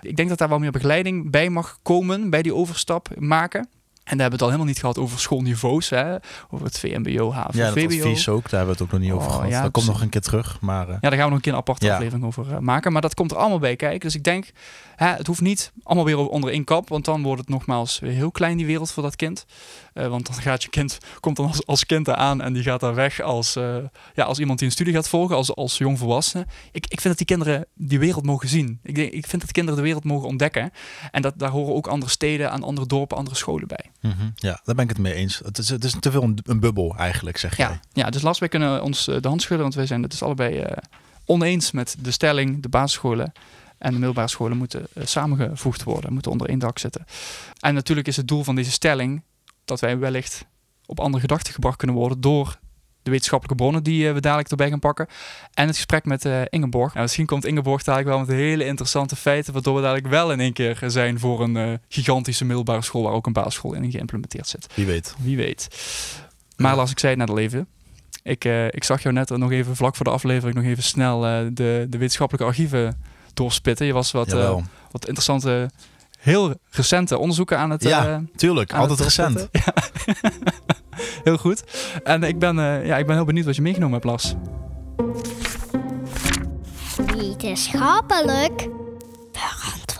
Ik 0.00 0.16
denk 0.16 0.28
dat 0.28 0.38
daar 0.38 0.48
wel 0.48 0.58
meer 0.58 0.70
begeleiding 0.70 1.30
bij 1.30 1.50
mag 1.50 1.78
komen 1.82 2.30
bij 2.30 2.42
die 2.42 2.54
overstap 2.54 3.08
maken. 3.18 3.68
En 4.04 4.16
daar 4.16 4.20
hebben 4.20 4.26
we 4.26 4.32
het 4.32 4.42
al 4.42 4.46
helemaal 4.46 4.66
niet 4.66 4.80
gehad 4.80 4.98
over 4.98 5.18
schoolniveaus, 5.18 5.90
hè? 5.90 6.14
over 6.50 6.66
het 6.66 6.78
VMBO, 6.78 7.32
HAVO, 7.32 7.58
ja, 7.58 7.72
VBO. 7.72 7.82
advies 7.82 8.28
ook, 8.28 8.50
daar 8.50 8.60
hebben 8.60 8.66
we 8.66 8.72
het 8.72 8.82
ook 8.82 8.90
nog 8.90 9.00
niet 9.00 9.12
over 9.12 9.28
oh, 9.28 9.34
gehad. 9.34 9.50
Ja, 9.50 9.62
dat 9.62 9.70
komt 9.70 9.86
nog 9.86 10.00
een 10.00 10.08
keer 10.08 10.20
terug. 10.20 10.60
Maar, 10.60 10.88
uh... 10.88 10.96
Ja, 11.00 11.10
daar 11.10 11.12
gaan 11.12 11.20
we 11.20 11.24
nog 11.24 11.34
een 11.34 11.40
keer 11.40 11.52
een 11.52 11.58
aparte 11.58 11.86
ja. 11.86 11.94
aflevering 11.94 12.24
over 12.24 12.46
uh, 12.50 12.58
maken. 12.58 12.92
Maar 12.92 13.02
dat 13.02 13.14
komt 13.14 13.30
er 13.30 13.36
allemaal 13.36 13.58
bij 13.58 13.76
kijken. 13.76 14.00
Dus 14.00 14.14
ik 14.14 14.24
denk, 14.24 14.50
het 14.96 15.26
hoeft 15.26 15.40
niet 15.40 15.72
allemaal 15.82 16.04
weer 16.04 16.28
onder 16.28 16.50
één 16.50 16.64
kap, 16.64 16.88
want 16.88 17.04
dan 17.04 17.22
wordt 17.22 17.40
het 17.40 17.48
nogmaals 17.48 17.98
weer 17.98 18.12
heel 18.12 18.30
klein, 18.30 18.56
die 18.56 18.66
wereld 18.66 18.90
voor 18.90 19.02
dat 19.02 19.16
kind. 19.16 19.46
Uh, 19.94 20.06
want 20.06 20.26
dan 20.26 20.34
gaat 20.34 20.62
je 20.62 20.68
kind, 20.68 20.98
komt 21.20 21.36
dan 21.36 21.46
als, 21.46 21.66
als 21.66 21.86
kind 21.86 22.08
aan 22.08 22.40
en 22.40 22.52
die 22.52 22.62
gaat 22.62 22.80
daar 22.80 22.94
weg 22.94 23.20
als, 23.20 23.52
ja, 24.14 24.24
als 24.24 24.38
iemand 24.38 24.58
die 24.58 24.68
een 24.68 24.74
studie 24.74 24.94
gaat 24.94 25.08
volgen, 25.08 25.36
als, 25.36 25.54
als 25.54 25.78
jongvolwassene. 25.78 26.46
Ik, 26.72 26.86
ik 26.86 27.00
vind 27.00 27.02
dat 27.02 27.16
die 27.16 27.36
kinderen 27.36 27.66
die 27.74 27.98
wereld 27.98 28.24
mogen 28.24 28.48
zien. 28.48 28.78
Ik, 28.82 28.94
denk, 28.94 29.12
ik 29.12 29.26
vind 29.26 29.42
dat 29.42 29.52
kinderen 29.52 29.78
de 29.78 29.86
wereld 29.86 30.04
mogen 30.04 30.28
ontdekken. 30.28 30.70
En 31.10 31.22
dat, 31.22 31.34
daar 31.36 31.50
horen 31.50 31.74
ook 31.74 31.86
andere 31.86 32.10
steden, 32.10 32.50
aan 32.50 32.62
andere 32.62 32.86
dorpen, 32.86 33.16
andere 33.16 33.36
scholen 33.36 33.68
bij. 33.68 33.90
Mm 34.00 34.10
-hmm. 34.10 34.32
Ja, 34.34 34.60
daar 34.64 34.74
ben 34.74 34.84
ik 34.84 34.90
het 34.90 34.98
mee 34.98 35.14
eens. 35.14 35.40
Het 35.44 35.58
is, 35.58 35.68
het 35.68 35.84
is 35.84 35.96
te 36.00 36.10
veel 36.10 36.22
een, 36.22 36.38
een 36.44 36.60
bubbel 36.60 36.94
eigenlijk, 36.96 37.36
zeg 37.36 37.56
ja, 37.56 37.68
jij. 37.68 37.80
Ja, 37.92 38.10
dus 38.10 38.22
Lars, 38.22 38.38
wij 38.38 38.48
kunnen 38.48 38.82
ons 38.82 39.04
de 39.04 39.28
hand 39.28 39.42
schudden, 39.42 39.62
want 39.62 39.74
wij 39.74 39.86
zijn 39.86 40.02
het 40.02 40.10
dus 40.10 40.22
allebei 40.22 40.60
uh, 40.60 40.66
oneens 41.24 41.70
met 41.70 41.96
de 42.00 42.10
stelling, 42.10 42.62
de 42.62 42.68
basisscholen 42.68 43.32
en 43.84 43.90
de 43.90 43.98
middelbare 43.98 44.28
scholen 44.28 44.56
moeten 44.56 44.86
uh, 44.94 45.04
samengevoegd 45.06 45.82
worden, 45.82 46.12
moeten 46.12 46.30
onder 46.30 46.48
één 46.48 46.58
dak 46.58 46.78
zitten. 46.78 47.04
En 47.60 47.74
natuurlijk 47.74 48.08
is 48.08 48.16
het 48.16 48.28
doel 48.28 48.44
van 48.44 48.54
deze 48.54 48.70
stelling 48.70 49.22
dat 49.64 49.80
wij 49.80 49.98
wellicht 49.98 50.46
op 50.86 51.00
andere 51.00 51.20
gedachten 51.20 51.52
gebracht 51.52 51.76
kunnen 51.76 51.96
worden 51.96 52.20
door 52.20 52.58
de 53.02 53.10
wetenschappelijke 53.10 53.62
bronnen 53.62 53.82
die 53.82 54.06
uh, 54.06 54.12
we 54.12 54.20
dadelijk 54.20 54.50
erbij 54.50 54.68
gaan 54.68 54.78
pakken. 54.78 55.06
En 55.54 55.66
het 55.66 55.76
gesprek 55.76 56.04
met 56.04 56.24
uh, 56.24 56.40
Ingeborg. 56.48 56.90
Nou, 56.90 57.02
misschien 57.02 57.26
komt 57.26 57.44
Ingeborg 57.44 57.82
dadelijk 57.82 58.10
wel 58.10 58.18
met 58.18 58.28
hele 58.28 58.64
interessante 58.64 59.16
feiten, 59.16 59.52
waardoor 59.52 59.74
we 59.74 59.80
dadelijk 59.80 60.06
wel 60.06 60.32
in 60.32 60.40
één 60.40 60.52
keer 60.52 60.82
zijn 60.86 61.18
voor 61.18 61.42
een 61.42 61.80
gigantische 61.88 62.44
middelbare 62.44 62.82
school 62.82 63.02
waar 63.02 63.12
ook 63.12 63.26
een 63.26 63.32
basisschool 63.32 63.72
in 63.72 63.90
geïmplementeerd 63.90 64.46
zit. 64.46 64.66
Wie 64.74 64.86
weet. 64.86 65.14
Wie 65.18 65.36
weet. 65.36 65.68
Maar 66.56 66.76
als 66.76 66.90
ik 66.90 66.98
zei 66.98 67.12
het 67.12 67.20
net 67.20 67.30
al 67.30 67.38
even. 67.38 67.66
Ik, 68.22 68.44
ik 68.70 68.84
zag 68.84 69.02
jou 69.02 69.14
net 69.14 69.28
nog 69.30 69.50
even 69.50 69.76
vlak 69.76 69.96
voor 69.96 70.04
de 70.04 70.10
aflevering 70.10 70.56
nog 70.56 70.64
even 70.64 70.82
snel 70.82 71.20
de, 71.20 71.86
de 71.88 71.98
wetenschappelijke 71.98 72.46
archieven 72.48 72.96
doorspitten. 73.36 73.86
Je 73.86 73.92
was 73.92 74.12
wat, 74.12 74.32
wat 74.90 75.06
interessante 75.06 75.70
heel 76.18 76.54
recente 76.70 77.18
onderzoeken 77.18 77.58
aan 77.58 77.70
het. 77.70 77.82
Ja, 77.82 78.22
tuurlijk. 78.36 78.72
Altijd 78.72 79.00
recent. 79.00 79.48
Ja. 79.52 79.74
heel 81.24 81.36
goed. 81.36 81.64
En 82.04 82.22
ik 82.22 82.38
ben, 82.38 82.56
uh, 82.56 82.86
ja, 82.86 82.96
ik 82.96 83.06
ben 83.06 83.14
heel 83.14 83.24
benieuwd 83.24 83.44
wat 83.44 83.56
je 83.56 83.62
meegenomen 83.62 83.92
hebt, 83.92 84.04
Lars. 84.04 84.34
Wetenschappelijk 87.16 88.68
verantwoord. 89.32 89.93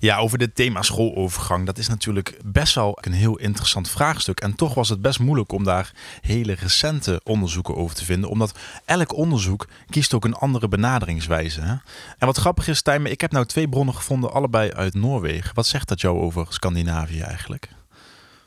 Ja, 0.00 0.18
over 0.18 0.38
dit 0.38 0.54
thema 0.54 0.82
schoolovergang. 0.82 1.66
Dat 1.66 1.78
is 1.78 1.88
natuurlijk 1.88 2.38
best 2.44 2.74
wel 2.74 2.98
een 3.00 3.12
heel 3.12 3.36
interessant 3.36 3.88
vraagstuk. 3.88 4.40
En 4.40 4.54
toch 4.54 4.74
was 4.74 4.88
het 4.88 5.02
best 5.02 5.18
moeilijk 5.18 5.52
om 5.52 5.64
daar 5.64 5.92
hele 6.20 6.54
recente 6.54 7.20
onderzoeken 7.24 7.76
over 7.76 7.96
te 7.96 8.04
vinden. 8.04 8.30
Omdat 8.30 8.58
elk 8.84 9.14
onderzoek 9.14 9.68
kiest 9.90 10.14
ook 10.14 10.24
een 10.24 10.34
andere 10.34 10.68
benaderingswijze. 10.68 11.60
Hè? 11.60 11.74
En 12.18 12.26
wat 12.26 12.36
grappig 12.36 12.68
is, 12.68 12.82
Tijmen, 12.82 13.10
ik 13.10 13.20
heb 13.20 13.32
nou 13.32 13.46
twee 13.46 13.68
bronnen 13.68 13.94
gevonden, 13.94 14.32
allebei 14.32 14.70
uit 14.70 14.94
Noorwegen. 14.94 15.54
Wat 15.54 15.66
zegt 15.66 15.88
dat 15.88 16.00
jou 16.00 16.18
over 16.18 16.46
Scandinavië 16.48 17.20
eigenlijk? 17.20 17.68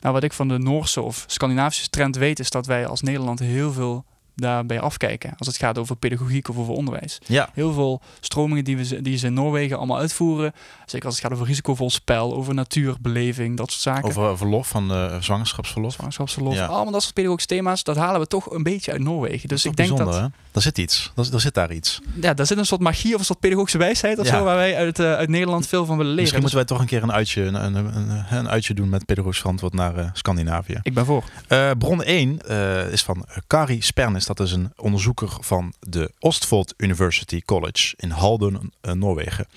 Nou, 0.01 0.13
wat 0.13 0.24
ik 0.24 0.33
van 0.33 0.48
de 0.48 0.57
Noorse 0.57 1.01
of 1.01 1.24
Scandinavische 1.27 1.89
trend 1.89 2.15
weet, 2.15 2.39
is 2.39 2.50
dat 2.50 2.65
wij 2.65 2.88
als 2.88 3.01
Nederland 3.01 3.39
heel 3.39 3.74
veel 3.74 4.05
daarbij 4.35 4.79
afkijken 4.79 5.33
als 5.37 5.47
het 5.47 5.57
gaat 5.57 5.77
over 5.77 5.95
pedagogiek 5.95 6.49
of 6.49 6.57
over 6.57 6.73
onderwijs. 6.73 7.19
Ja, 7.25 7.49
Heel 7.53 7.73
veel 7.73 8.01
stromingen 8.19 8.63
die, 8.63 8.77
we, 8.77 8.85
ze- 8.85 9.01
die 9.01 9.17
ze 9.17 9.25
in 9.27 9.33
Noorwegen 9.33 9.77
allemaal 9.77 9.97
uitvoeren, 9.97 10.53
zeker 10.85 11.05
als 11.05 11.15
het 11.15 11.23
gaat 11.23 11.33
over 11.33 11.45
risicovol 11.47 11.89
spel, 11.89 12.35
over 12.35 12.53
natuurbeleving, 12.53 13.57
dat 13.57 13.71
soort 13.71 13.81
zaken. 13.95 14.09
over 14.09 14.37
verlof 14.37 14.67
van 14.67 14.91
eh, 14.91 15.15
zwangerschapsverlof. 15.19 15.93
zwangerschapsverlof, 15.93 16.53
Ja. 16.55 16.65
allemaal 16.65 16.91
dat 16.91 17.01
soort 17.01 17.13
pedagogische 17.13 17.47
thema's, 17.47 17.83
dat 17.83 17.95
halen 17.95 18.19
we 18.21 18.27
toch 18.27 18.51
een 18.51 18.63
beetje 18.63 18.91
uit 18.91 19.01
Noorwegen. 19.01 19.49
Dus 19.49 19.65
ik 19.65 19.75
denk 19.75 19.89
dat, 19.89 19.97
bijzonder, 19.97 20.23
hè? 20.31 20.37
Daar 20.51 20.63
zit 20.63 20.77
iets. 20.77 21.11
Daar, 21.15 21.29
daar 21.29 21.39
zit 21.39 21.53
daar 21.53 21.71
iets. 21.71 22.01
ja, 22.21 22.33
daar 22.33 22.45
zit 22.45 22.57
een 22.57 22.65
soort 22.65 22.81
magie 22.81 23.13
of 23.13 23.19
een 23.19 23.25
soort 23.25 23.39
pedagogische 23.39 23.77
wijsheid 23.77 24.19
of 24.19 24.25
Ja. 24.25 24.37
zo, 24.37 24.43
waar 24.43 24.55
wij 24.55 24.75
uit, 24.77 24.99
eh, 24.99 25.13
uit 25.13 25.29
Nederland 25.29 25.67
veel 25.67 25.85
van 25.85 25.97
willen 25.97 26.13
leren. 26.13 26.21
Misschien 26.31 26.41
Dus 26.43 26.53
moeten 26.53 26.77
wij 26.77 26.77
toch 26.77 26.79
een 26.79 26.99
keer 26.99 27.09
een 27.09 27.15
uitje, 27.17 27.41
een, 27.43 27.75
een, 27.75 27.95
een, 27.95 28.25
een 28.37 28.49
uitje 28.49 28.73
doen 28.73 28.89
met 28.89 29.05
pedagogisch 29.05 29.39
verantwoord 29.39 29.73
naar 29.73 29.95
eh, 29.97 30.09
Scandinavië. 30.13 30.79
ik 30.81 30.93
ben 30.93 31.05
voor. 31.05 31.23
Eh, 31.47 31.71
bron 31.77 32.03
1 32.03 32.39
eh, 32.47 32.91
is 32.91 33.03
van 33.03 33.25
eh, 33.27 33.37
Kari 33.47 33.81
Spernis. 33.81 34.22
Dat 34.25 34.39
is 34.39 34.51
een 34.51 34.71
onderzoeker 34.75 35.37
van 35.39 35.73
de 35.79 36.11
Ostfold 36.19 36.73
University 36.77 37.41
College 37.41 37.93
in 37.97 38.09
Halden, 38.09 38.73
eh, 38.81 38.93
Noorwegen. 38.93 39.47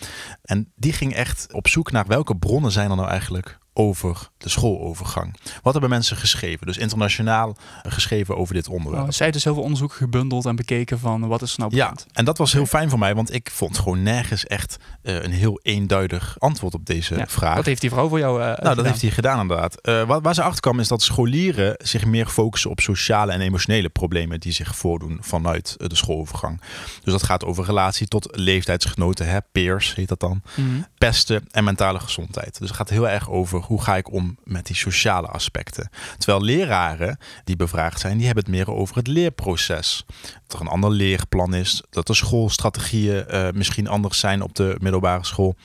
En 0.43 0.73
die 0.75 0.93
ging 0.93 1.15
echt 1.15 1.53
op 1.53 1.69
zoek 1.69 1.91
naar 1.91 2.07
welke 2.07 2.37
bronnen 2.37 2.71
zijn 2.71 2.91
er 2.91 2.97
nou 2.97 3.09
eigenlijk 3.09 3.59
over 3.73 4.31
de 4.39 4.49
schoolovergang. 4.49 5.35
Wat 5.63 5.73
hebben 5.73 5.91
mensen 5.91 6.17
geschreven? 6.17 6.67
Dus 6.67 6.77
internationaal 6.79 7.57
geschreven 7.83 8.37
over 8.37 8.55
dit 8.55 8.69
onderwerp. 8.69 9.05
Oh, 9.05 9.11
zij 9.11 9.19
heeft 9.27 9.33
dus 9.33 9.45
heel 9.45 9.55
veel 9.55 9.63
onderzoek 9.63 9.93
gebundeld 9.93 10.45
en 10.45 10.57
bekeken 10.57 10.99
van 10.99 11.27
wat 11.27 11.43
is 11.43 11.53
er 11.53 11.59
nou 11.59 11.75
Ja, 11.77 11.89
bekend. 11.91 12.07
en 12.13 12.25
dat 12.25 12.39
was 12.39 12.53
heel 12.53 12.67
fijn 12.67 12.91
voor 12.91 12.99
mij, 12.99 13.15
want 13.15 13.33
ik 13.35 13.51
vond 13.53 13.79
gewoon 13.79 14.03
nergens 14.03 14.47
echt 14.47 14.77
eh, 15.03 15.23
een 15.23 15.31
heel 15.33 15.61
eenduidig 15.63 16.37
antwoord 16.39 16.75
op 16.75 16.87
deze 16.87 17.17
Ja, 17.17 17.27
vraag. 17.27 17.57
Wat 17.57 17.65
heeft 17.65 17.81
die 17.81 17.91
vrouw 17.91 18.09
voor 18.09 18.19
jou 18.19 18.43
eh 18.43 18.59
Nou, 18.63 18.75
dat 18.75 18.85
heeft 18.85 19.01
hij 19.01 19.11
gedaan 19.11 19.41
inderdaad. 19.41 19.81
Eh, 19.81 20.03
waar, 20.07 20.21
waar 20.21 20.35
ze 20.35 20.43
achter 20.43 20.61
kwam 20.61 20.81
is 20.81 20.89
dat 20.89 21.03
scholieren 21.03 21.75
zich 21.79 22.05
meer 22.05 22.27
focussen 22.27 22.71
op 22.71 22.81
sociale 22.81 23.33
en 23.33 23.41
emotionele 23.41 23.89
problemen 23.89 24.41
die 24.41 24.53
zich 24.53 24.77
voordoen 24.77 25.19
vanuit 25.21 25.75
de 25.77 25.95
schoolovergang. 25.97 26.61
Dus 27.05 27.13
dat 27.13 27.23
gaat 27.23 27.45
over 27.45 27.65
relatie 27.65 28.09
tot 28.09 28.29
leeftijdsgenoten, 28.37 29.29
hè, 29.29 29.39
peers 29.53 29.95
heet 29.95 30.09
dat 30.09 30.21
dan, 30.21 30.43
Mhm. 30.57 30.67
pesten 30.99 31.45
en 31.51 31.65
mentale 31.65 32.01
gezondheid. 32.01 32.59
Dus 32.59 32.69
het 32.69 32.77
gaat 32.77 32.91
heel 32.91 33.09
erg 33.09 33.31
over 33.31 33.61
hoe 33.61 33.83
ga 33.83 33.97
ik 33.97 34.13
om 34.13 34.36
met 34.45 34.67
die 34.67 34.77
sociale 34.77 35.27
aspecten. 35.27 35.91
Terwijl 36.19 36.45
leraren 36.45 37.19
die 37.45 37.57
bevraagd 37.57 38.01
zijn, 38.01 38.17
die 38.17 38.27
hebben 38.27 38.45
het 38.45 38.53
meer 38.53 38.71
over 38.73 38.97
het 38.97 39.07
leerproces. 39.07 40.05
Dat 40.47 40.61
er 40.61 40.61
een 40.67 40.73
ander 40.73 40.91
leerplan 40.91 41.55
is, 41.55 41.83
dat 41.91 42.07
de 42.07 42.15
schoolstrategieën 42.15 43.27
eh, 43.29 43.49
misschien 43.55 43.89
anders 43.89 44.19
zijn 44.19 44.43
op 44.43 44.55
de 44.55 44.77
middelbare 44.81 45.25
school, 45.25 45.57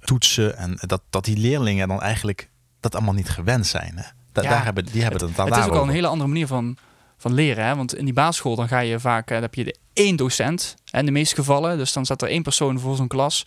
toetsen 0.00 0.56
en 0.56 0.78
dat, 0.80 1.02
dat 1.10 1.24
die 1.24 1.36
leerlingen 1.36 1.88
dan 1.88 2.00
eigenlijk 2.02 2.50
dat 2.80 2.94
allemaal 2.94 3.14
niet 3.14 3.28
gewend 3.30 3.66
zijn. 3.66 3.92
Hè? 3.96 4.02
Da- 4.32 4.42
Ja, 4.42 4.48
daar 4.48 4.64
hebben, 4.64 4.84
die 4.84 5.02
hebben 5.02 5.26
het 5.26 5.36
dan 5.36 5.46
Het 5.46 5.56
is 5.56 5.64
ook 5.64 5.74
al 5.74 5.82
een 5.82 5.88
hele 5.88 6.06
andere 6.06 6.28
manier 6.28 6.46
van, 6.46 6.76
van 7.20 7.34
leren. 7.34 7.64
Hè? 7.64 7.76
Want 7.76 7.94
in 7.96 8.04
die 8.04 8.14
basisschool 8.14 8.56
dan 8.56 8.68
ga 8.68 8.78
je 8.78 9.00
vaak, 9.00 9.26
eh, 9.26 9.32
dan 9.32 9.42
heb 9.42 9.54
je 9.54 9.64
de 9.64 9.76
één 9.92 10.16
docent. 10.16 10.74
hè, 10.90 10.98
In 10.98 11.04
de 11.04 11.10
meeste 11.10 11.34
gevallen. 11.34 11.78
Dus 11.78 11.92
dan 11.92 12.04
staat 12.04 12.22
er 12.22 12.28
één 12.28 12.42
persoon 12.42 12.78
voor 12.80 12.96
zo'n 12.96 13.08
klas. 13.08 13.44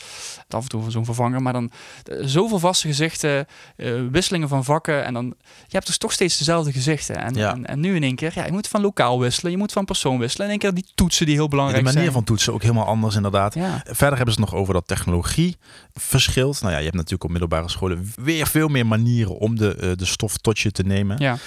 Af 0.50 0.64
en 0.64 0.70
toe 0.70 0.82
voor 0.82 0.92
zo'n 0.92 1.06
vervanger. 1.06 1.42
Maar 1.42 1.54
dan 1.54 1.72
eh, 2.04 2.18
zoveel 2.22 2.60
vaste 2.60 2.88
gezichten. 2.88 3.46
eh, 3.76 3.94
wisselingen 4.12 4.48
van 4.48 4.64
vakken. 4.64 5.04
En 5.06 5.14
dan, 5.14 5.26
je 5.68 5.72
hebt 5.76 5.86
dus 5.86 5.98
toch 5.98 6.12
steeds 6.12 6.38
dezelfde 6.38 6.72
gezichten. 6.72 7.16
En, 7.16 7.34
Ja. 7.34 7.52
en, 7.54 7.66
en 7.66 7.80
nu 7.80 7.96
in 7.96 8.04
één 8.04 8.16
keer, 8.16 8.32
ja, 8.36 8.46
je 8.46 8.52
moet 8.52 8.68
van 8.68 8.82
lokaal 8.82 9.20
wisselen. 9.20 9.52
Je 9.52 9.58
moet 9.58 9.72
van 9.72 9.86
persoon 9.86 10.20
wisselen. 10.20 10.48
En 10.48 10.54
in 10.54 10.60
één 10.62 10.72
keer 10.72 10.82
die 10.84 10.92
toetsen 10.96 11.26
die 11.26 11.36
heel 11.36 11.44
de 11.44 11.50
belangrijk 11.50 11.84
manier 11.84 12.00
zijn. 12.00 12.12
van 12.14 12.24
toetsen 12.24 12.54
ook 12.54 12.62
helemaal 12.62 12.86
anders 12.86 13.16
inderdaad. 13.16 13.54
Ja. 13.54 13.82
Verder 13.86 14.16
hebben 14.18 14.34
ze 14.36 14.42
het 14.42 14.50
nog 14.52 14.60
over 14.60 14.74
dat 14.74 14.88
technologie 14.88 15.58
verschilt. 15.94 16.62
Nou 16.62 16.72
ja, 16.72 16.78
je 16.78 16.84
hebt 16.84 16.96
natuurlijk 16.96 17.24
op 17.24 17.30
middelbare 17.30 17.70
scholen 17.70 18.12
weer 18.16 18.48
veel 18.48 18.68
meer 18.68 18.86
manieren 18.86 19.38
om 19.38 19.56
de, 19.58 19.94
de 19.96 20.06
stof 20.06 20.38
tot 20.38 20.60
je 20.60 20.72
te 20.72 20.84
nemen. 20.84 21.18
ja. 21.20 21.38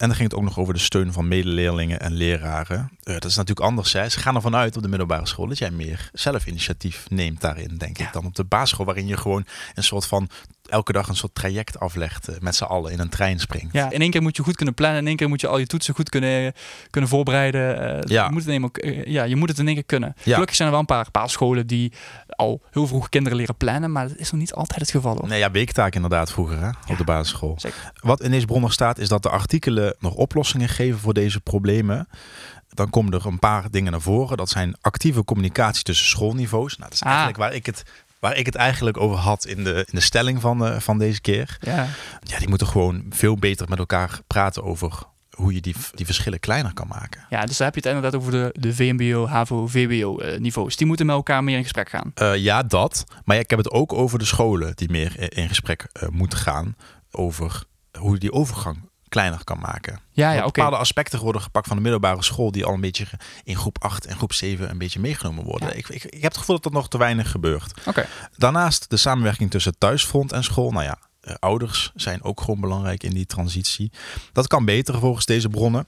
En 0.00 0.06
dan 0.06 0.16
ging 0.16 0.28
het 0.30 0.38
ook 0.38 0.44
nog 0.44 0.58
over 0.58 0.74
de 0.74 0.80
steun 0.80 1.12
van 1.12 1.28
medeleerlingen 1.28 2.00
en 2.00 2.12
leraren. 2.12 2.90
Eh, 3.02 3.14
dat 3.14 3.24
is 3.24 3.36
natuurlijk 3.36 3.66
anders. 3.66 3.92
Hè. 3.92 4.08
Ze 4.08 4.18
gaan 4.20 4.34
ervan 4.34 4.54
uit 4.56 4.76
op 4.76 4.82
de 4.82 4.88
middelbare 4.88 5.26
school 5.26 5.46
dat 5.46 5.58
jij 5.58 5.70
meer 5.70 6.10
zelfinitiatief 6.12 7.04
neemt 7.10 7.40
daarin, 7.40 7.76
denk 7.78 7.98
Ja. 7.98 8.06
ik, 8.06 8.12
dan 8.12 8.24
op 8.26 8.34
de 8.34 8.44
basisschool, 8.44 8.86
waarin 8.86 9.06
je 9.06 9.16
gewoon 9.16 9.44
een 9.74 9.82
soort 9.82 10.06
van 10.06 10.28
elke 10.70 10.92
dag 10.92 11.08
een 11.08 11.16
soort 11.16 11.34
traject 11.34 11.78
aflegt 11.80 12.28
eh, 12.28 12.36
met 12.40 12.54
z'n 12.54 12.64
allen 12.64 12.92
in 12.92 12.98
een 13.00 13.08
trein 13.08 13.38
springt. 13.38 13.72
Ja, 13.72 13.90
in 13.90 14.00
één 14.00 14.10
keer 14.10 14.22
moet 14.22 14.36
je 14.36 14.42
goed 14.42 14.56
kunnen 14.56 14.74
plannen. 14.74 15.00
In 15.00 15.06
één 15.06 15.16
keer 15.16 15.28
moet 15.28 15.40
je 15.40 15.46
al 15.46 15.58
je 15.58 15.66
toetsen 15.66 15.94
goed 15.94 16.08
kunnen, 16.08 16.52
kunnen 16.90 17.10
voorbereiden. 17.10 17.80
Eh, 18.02 18.08
Ja. 18.08 18.24
je, 18.24 18.30
moet 18.32 18.44
het 18.44 18.54
in 18.54 18.70
eh, 18.72 19.04
ja, 19.04 19.22
je 19.22 19.36
moet 19.36 19.48
het 19.48 19.58
in 19.58 19.66
één 19.66 19.74
keer 19.74 19.84
kunnen. 19.84 20.14
Ja. 20.22 20.32
Gelukkig 20.32 20.56
zijn 20.56 20.68
er 20.68 20.74
wel 20.74 20.82
een 20.82 20.88
paar, 20.96 21.10
paar 21.10 21.30
scholen 21.30 21.66
die 21.66 21.92
al 22.28 22.62
heel 22.70 22.86
vroeg 22.86 23.08
kinderen 23.08 23.38
leren 23.38 23.56
plannen. 23.56 23.92
Maar 23.92 24.08
dat 24.08 24.16
is 24.16 24.30
nog 24.30 24.40
niet 24.40 24.52
altijd 24.52 24.80
het 24.80 24.90
geval. 24.90 25.16
Hoor. 25.16 25.28
Nee, 25.28 25.38
ja, 25.38 25.50
weektaak 25.50 25.94
inderdaad 25.94 26.32
vroeger 26.32 26.58
hè, 26.58 26.66
Ja. 26.66 26.74
op 26.88 26.96
de 26.96 27.04
basisschool. 27.04 27.54
Zeker. 27.58 27.92
Wat 28.00 28.20
in 28.22 28.30
deze 28.30 28.46
bron 28.46 28.60
nog 28.60 28.72
staat, 28.72 28.98
is 28.98 29.08
dat 29.08 29.22
de 29.22 29.30
artikelen 29.30 29.94
nog 29.98 30.14
oplossingen 30.14 30.68
geven 30.68 30.98
voor 31.00 31.14
deze 31.14 31.40
problemen. 31.40 32.08
Dan 32.68 32.90
komen 32.90 33.12
er 33.12 33.26
een 33.26 33.38
paar 33.38 33.70
dingen 33.70 33.92
naar 33.92 34.00
voren. 34.00 34.36
Dat 34.36 34.48
zijn 34.48 34.76
actieve 34.80 35.24
communicatie 35.24 35.82
tussen 35.82 36.06
schoolniveaus. 36.06 36.76
Nou, 36.76 36.82
dat 36.90 36.92
is 36.92 37.00
Ah. 37.02 37.06
eigenlijk 37.08 37.38
waar 37.38 37.54
ik 37.54 37.66
het, 37.66 37.82
waar 38.20 38.36
ik 38.36 38.46
het 38.46 38.54
eigenlijk 38.54 38.96
over 38.96 39.16
had 39.18 39.46
in 39.46 39.64
de, 39.64 39.74
in 39.74 39.84
de 39.98 40.00
stelling 40.00 40.40
van, 40.40 40.66
eh, 40.66 40.80
van 40.80 40.98
deze 40.98 41.20
keer. 41.20 41.56
Ja. 41.60 41.86
Ja, 42.22 42.38
die 42.38 42.48
moeten 42.48 42.66
gewoon 42.66 43.04
veel 43.10 43.36
beter 43.36 43.68
met 43.68 43.78
elkaar 43.78 44.20
praten 44.26 44.64
over 44.64 44.92
hoe 45.30 45.54
je 45.54 45.60
die, 45.60 45.74
die 45.94 46.06
verschillen 46.06 46.40
kleiner 46.40 46.74
kan 46.74 46.86
maken. 46.88 47.24
ja, 47.30 47.44
dus 47.46 47.56
daar 47.56 47.66
heb 47.72 47.82
je 47.82 47.88
het 47.88 47.96
inderdaad 47.96 48.20
over 48.20 48.32
de, 48.32 48.60
de 48.60 48.74
VMBO, 48.74 49.26
HAVO, 49.26 49.66
VWO 49.66 50.18
eh, 50.18 50.38
niveaus. 50.38 50.76
Die 50.76 50.86
moeten 50.86 51.06
met 51.06 51.14
elkaar 51.14 51.44
meer 51.44 51.56
in 51.56 51.62
gesprek 51.62 51.88
gaan. 51.88 52.10
Eh, 52.14 52.36
ja, 52.36 52.62
dat. 52.62 53.04
Maar 53.24 53.36
ja, 53.36 53.42
ik 53.42 53.50
heb 53.50 53.58
het 53.58 53.70
ook 53.70 53.92
over 53.92 54.18
de 54.18 54.24
scholen 54.24 54.72
die 54.76 54.90
meer 54.90 55.22
i- 55.22 55.26
in 55.40 55.48
gesprek 55.48 55.86
moeten 56.10 56.38
gaan 56.38 56.76
over 57.10 57.62
hoe 57.98 58.18
die 58.18 58.32
overgang 58.32 58.88
kleiner 59.10 59.44
kan 59.44 59.58
maken. 59.58 60.00
Ja, 60.10 60.32
ja, 60.32 60.38
oké. 60.38 60.52
Bepaalde 60.52 60.76
aspecten 60.76 61.18
worden 61.20 61.42
gepakt 61.42 61.66
van 61.66 61.76
de 61.76 61.82
middelbare 61.82 62.22
school 62.22 62.52
die 62.52 62.64
al 62.64 62.74
een 62.74 62.80
beetje 62.80 63.06
in 63.44 63.56
groep 63.56 63.84
8 63.84 64.06
en 64.06 64.16
groep 64.16 64.32
7 64.32 64.70
een 64.70 64.78
beetje 64.78 65.00
meegenomen 65.00 65.44
worden. 65.44 65.68
Ja. 65.68 65.74
Ik, 65.74 65.88
ik, 65.88 66.04
ik 66.04 66.22
heb 66.22 66.30
het 66.30 66.36
gevoel 66.36 66.54
dat 66.54 66.64
dat 66.64 66.72
nog 66.72 66.88
te 66.88 66.98
weinig 66.98 67.30
gebeurt. 67.30 67.72
Oké. 67.86 68.06
Daarnaast 68.36 68.90
de 68.90 68.96
samenwerking 68.96 69.50
tussen 69.50 69.78
thuisfront 69.78 70.32
en 70.32 70.44
school. 70.44 70.70
Nou 70.70 70.84
ja, 70.84 70.98
eh, 71.20 71.34
ouders 71.38 71.92
zijn 71.94 72.22
ook 72.22 72.40
gewoon 72.40 72.60
belangrijk 72.60 73.02
in 73.02 73.10
die 73.10 73.26
transitie. 73.26 73.92
Dat 74.32 74.46
kan 74.46 74.64
beter 74.64 74.98
volgens 74.98 75.26
deze 75.26 75.48
bronnen. 75.48 75.86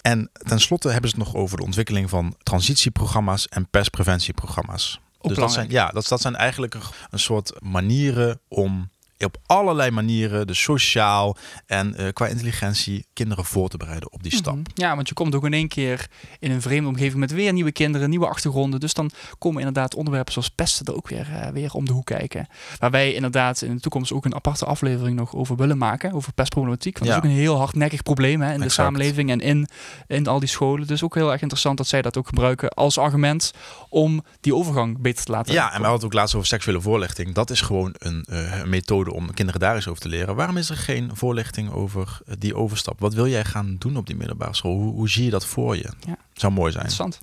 En 0.00 0.30
tenslotte 0.32 0.90
hebben 0.90 1.10
ze 1.10 1.16
het 1.16 1.24
nog 1.24 1.34
over 1.34 1.56
de 1.56 1.64
ontwikkeling 1.64 2.10
van 2.10 2.36
transitieprogramma's 2.42 3.48
en 3.48 3.68
pestpreventieprogramma's. 3.70 5.00
Ook 5.18 5.28
dus 5.28 5.38
dat 5.38 5.52
zijn, 5.52 5.70
ja, 5.70 5.90
dat, 5.90 6.08
dat 6.08 6.20
zijn 6.20 6.36
eigenlijk 6.36 6.74
een, 6.74 6.82
een 7.10 7.18
soort 7.18 7.52
manieren 7.60 8.40
om 8.48 8.90
op 9.24 9.36
allerlei 9.46 9.90
manieren, 9.90 10.46
dus 10.46 10.62
sociaal 10.62 11.36
en 11.66 11.94
eh, 11.96 12.12
qua 12.12 12.26
intelligentie, 12.26 13.06
kinderen 13.12 13.44
voor 13.44 13.68
te 13.68 13.76
bereiden 13.76 14.12
op 14.12 14.22
die 14.22 14.34
stap. 14.34 14.54
Mhm. 14.54 14.64
Ja, 14.74 14.94
want 14.94 15.08
je 15.08 15.14
komt 15.14 15.34
ook 15.34 15.44
in 15.44 15.52
één 15.52 15.68
keer 15.68 16.06
in 16.38 16.50
een 16.50 16.62
vreemde 16.62 16.88
omgeving 16.88 17.16
met 17.20 17.32
weer 17.32 17.52
nieuwe 17.52 17.72
kinderen, 17.72 18.10
nieuwe 18.10 18.26
achtergronden. 18.28 18.80
Dus 18.80 18.94
dan 18.94 19.10
komen 19.38 19.58
inderdaad 19.58 19.94
onderwerpen 19.94 20.32
zoals 20.32 20.48
pesten 20.50 20.86
er 20.86 20.96
ook 20.96 21.08
weer, 21.08 21.28
eh, 21.32 21.48
weer 21.48 21.72
om 21.74 21.84
de 21.86 21.92
hoek 21.92 22.06
kijken. 22.06 22.46
Waar 22.78 22.90
wij 22.90 23.12
inderdaad 23.12 23.62
in 23.62 23.74
de 23.74 23.80
toekomst 23.80 24.12
ook 24.12 24.24
een 24.24 24.34
aparte 24.34 24.64
aflevering 24.64 25.16
nog 25.16 25.34
over 25.34 25.56
willen 25.56 25.78
maken, 25.78 26.12
over 26.12 26.32
pestproblematiek. 26.32 26.98
Want 26.98 27.10
Ja. 27.10 27.14
dat 27.14 27.24
is 27.24 27.30
ook 27.30 27.36
een 27.36 27.42
heel 27.42 27.56
hardnekkig 27.56 28.02
probleem 28.02 28.40
hè, 28.40 28.52
in 28.52 28.60
de 28.60 28.68
samenleving 28.68 29.30
en 29.30 29.40
in, 29.40 29.68
in 30.06 30.26
al 30.26 30.38
die 30.40 30.48
scholen. 30.48 30.86
Dus 30.86 31.02
ook 31.02 31.14
heel 31.14 31.32
erg 31.32 31.40
interessant 31.40 31.76
dat 31.76 31.86
zij 31.86 32.02
dat 32.02 32.18
ook 32.18 32.26
gebruiken 32.28 32.68
als 32.70 32.98
argument 32.98 33.52
om 33.88 34.24
die 34.40 34.54
overgang 34.54 34.98
beter 35.00 35.24
te 35.24 35.30
laten 35.32 35.52
Ja, 35.52 35.64
en 35.64 35.68
we 35.70 35.86
hadden 35.86 35.94
het 35.94 36.04
ook 36.04 36.12
laatst 36.12 36.34
over 36.34 36.46
seksuele 36.46 36.80
voorlichting. 36.80 37.34
Dat 37.34 37.50
is 37.50 37.60
gewoon 37.60 37.94
een, 37.98 38.24
een 38.28 38.68
methode 38.68 39.12
om 39.14 39.34
kinderen 39.34 39.60
daar 39.60 39.74
eens 39.74 39.88
over 39.88 40.02
te 40.02 40.08
leren. 40.08 40.34
Waarom 40.34 40.56
is 40.56 40.70
er 40.70 40.76
geen 40.76 41.10
voorlichting 41.12 41.70
over 41.70 42.18
eh, 42.26 42.34
die 42.38 42.56
overstap? 42.56 43.00
Wat 43.00 43.14
wil 43.14 43.28
jij 43.28 43.44
gaan 43.44 43.76
doen 43.78 43.96
op 43.96 44.06
die 44.06 44.16
middelbare 44.16 44.54
school? 44.54 44.76
Hoe, 44.76 44.92
hoe 44.92 45.08
zie 45.08 45.24
je 45.24 45.30
dat 45.30 45.46
voor 45.46 45.76
je? 45.76 45.88
Ja. 46.06 46.16
Zou 46.32 46.52
mooi 46.52 46.72
zijn. 46.72 46.84
Interessant. 46.84 47.20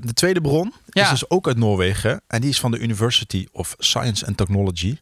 De 0.00 0.12
tweede 0.12 0.40
bron 0.40 0.72
Ja. 0.88 1.02
is 1.02 1.10
dus 1.10 1.30
ook 1.30 1.46
uit 1.46 1.56
Noorwegen. 1.56 2.20
En 2.26 2.40
die 2.40 2.50
is 2.50 2.60
van 2.60 2.70
de 2.70 2.78
University 2.78 3.46
of 3.52 3.74
Science 3.78 4.26
and 4.26 4.36
Technology. 4.36 4.96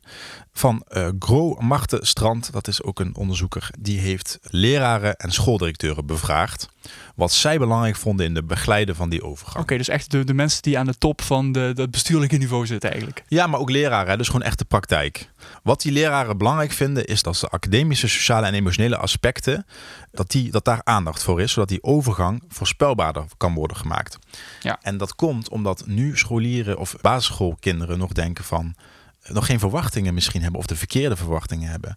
Van 0.53 0.83
eh 0.89 1.09
Gro 1.19 1.57
Marte 1.59 1.99
Strand. 2.03 2.53
Dat 2.53 2.69
is 2.69 2.83
ook 2.83 3.01
een 3.01 3.17
onderzoeker. 3.17 3.71
Die 3.79 3.99
heeft 3.99 4.39
leraren 4.43 5.17
en 5.17 5.31
schooldirecteuren 5.33 6.07
bevraagd. 6.07 6.69
Wat 7.15 7.33
zij 7.33 7.59
belangrijk 7.59 7.97
vonden 7.97 8.27
in 8.27 8.35
de 8.35 8.43
begeleiden 8.45 8.97
van 8.97 9.09
die 9.09 9.23
overgang. 9.23 9.63
Oké, 9.65 9.77
dus 9.77 9.89
echt 9.89 10.11
de, 10.11 10.25
de 10.25 10.35
mensen 10.35 10.63
die 10.63 10.79
aan 10.79 10.87
de 10.87 10.99
top 10.99 11.21
van 11.23 11.53
de, 11.53 11.71
de 11.75 11.89
bestuurlijke 11.89 12.37
niveau 12.37 12.67
zitten 12.67 12.91
eigenlijk. 12.91 13.25
Ja, 13.29 13.47
maar 13.47 13.61
ook 13.61 13.71
leraren, 13.71 14.19
dus 14.19 14.27
gewoon 14.27 14.43
echt 14.43 14.59
de 14.59 14.65
praktijk. 14.65 15.31
Wat 15.63 15.81
die 15.83 15.93
leraren 15.93 16.39
belangrijk 16.39 16.73
vinden, 16.73 17.05
is 17.05 17.23
dat 17.23 17.37
de 17.41 17.49
academische, 17.49 18.09
sociale 18.09 18.47
en 18.47 18.55
emotionele 18.55 18.97
aspecten, 18.97 19.67
dat, 20.13 20.31
die, 20.31 20.51
dat 20.51 20.65
daar 20.65 20.81
aandacht 20.85 21.23
voor 21.23 21.41
is, 21.41 21.53
zodat 21.53 21.69
die 21.69 21.83
overgang 21.83 22.43
voorspelbaarder 22.49 23.25
kan 23.37 23.55
worden 23.55 23.77
gemaakt. 23.77 24.19
Ja. 24.61 24.79
En 24.83 24.90
dat 24.97 25.15
komt 25.15 25.49
omdat 25.49 25.87
nu 25.87 26.17
scholieren 26.17 26.79
of 26.79 26.97
basisschoolkinderen 27.01 27.99
nog 27.99 28.13
denken 28.13 28.45
van, 28.45 28.75
eh, 29.23 29.33
nog 29.33 29.47
geen 29.47 29.59
verwachtingen 29.59 30.15
misschien 30.15 30.43
hebben 30.43 30.61
of 30.61 30.67
de 30.67 30.77
verkeerde 30.77 31.17
verwachtingen 31.17 31.71
hebben. 31.71 31.97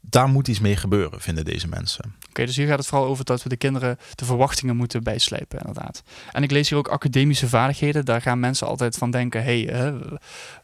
Daar 0.00 0.28
moet 0.28 0.48
iets 0.48 0.60
mee 0.60 0.76
gebeuren, 0.76 1.20
vinden 1.20 1.44
deze 1.44 1.68
mensen. 1.68 2.14
Oké, 2.28 2.46
dus 2.46 2.56
hier 2.56 2.66
gaat 2.66 2.78
het 2.78 2.86
vooral 2.86 3.08
over 3.08 3.24
dat 3.24 3.42
we 3.42 3.48
de 3.48 3.56
kinderen 3.56 3.98
de 4.14 4.24
verwachtingen 4.24 4.76
moeten 4.76 5.02
bijslijpen, 5.02 5.58
inderdaad. 5.58 6.02
En 6.32 6.42
ik 6.42 6.50
lees 6.50 6.68
hier 6.68 6.78
ook 6.78 6.88
academische 6.88 7.48
vaardigheden. 7.48 8.04
Daar 8.04 8.22
gaan 8.22 8.40
mensen 8.40 8.66
altijd 8.66 8.96
van 8.96 9.10
denken, 9.10 9.42
hé, 9.42 9.62
hey, 9.62 9.90
uh, 9.90 9.96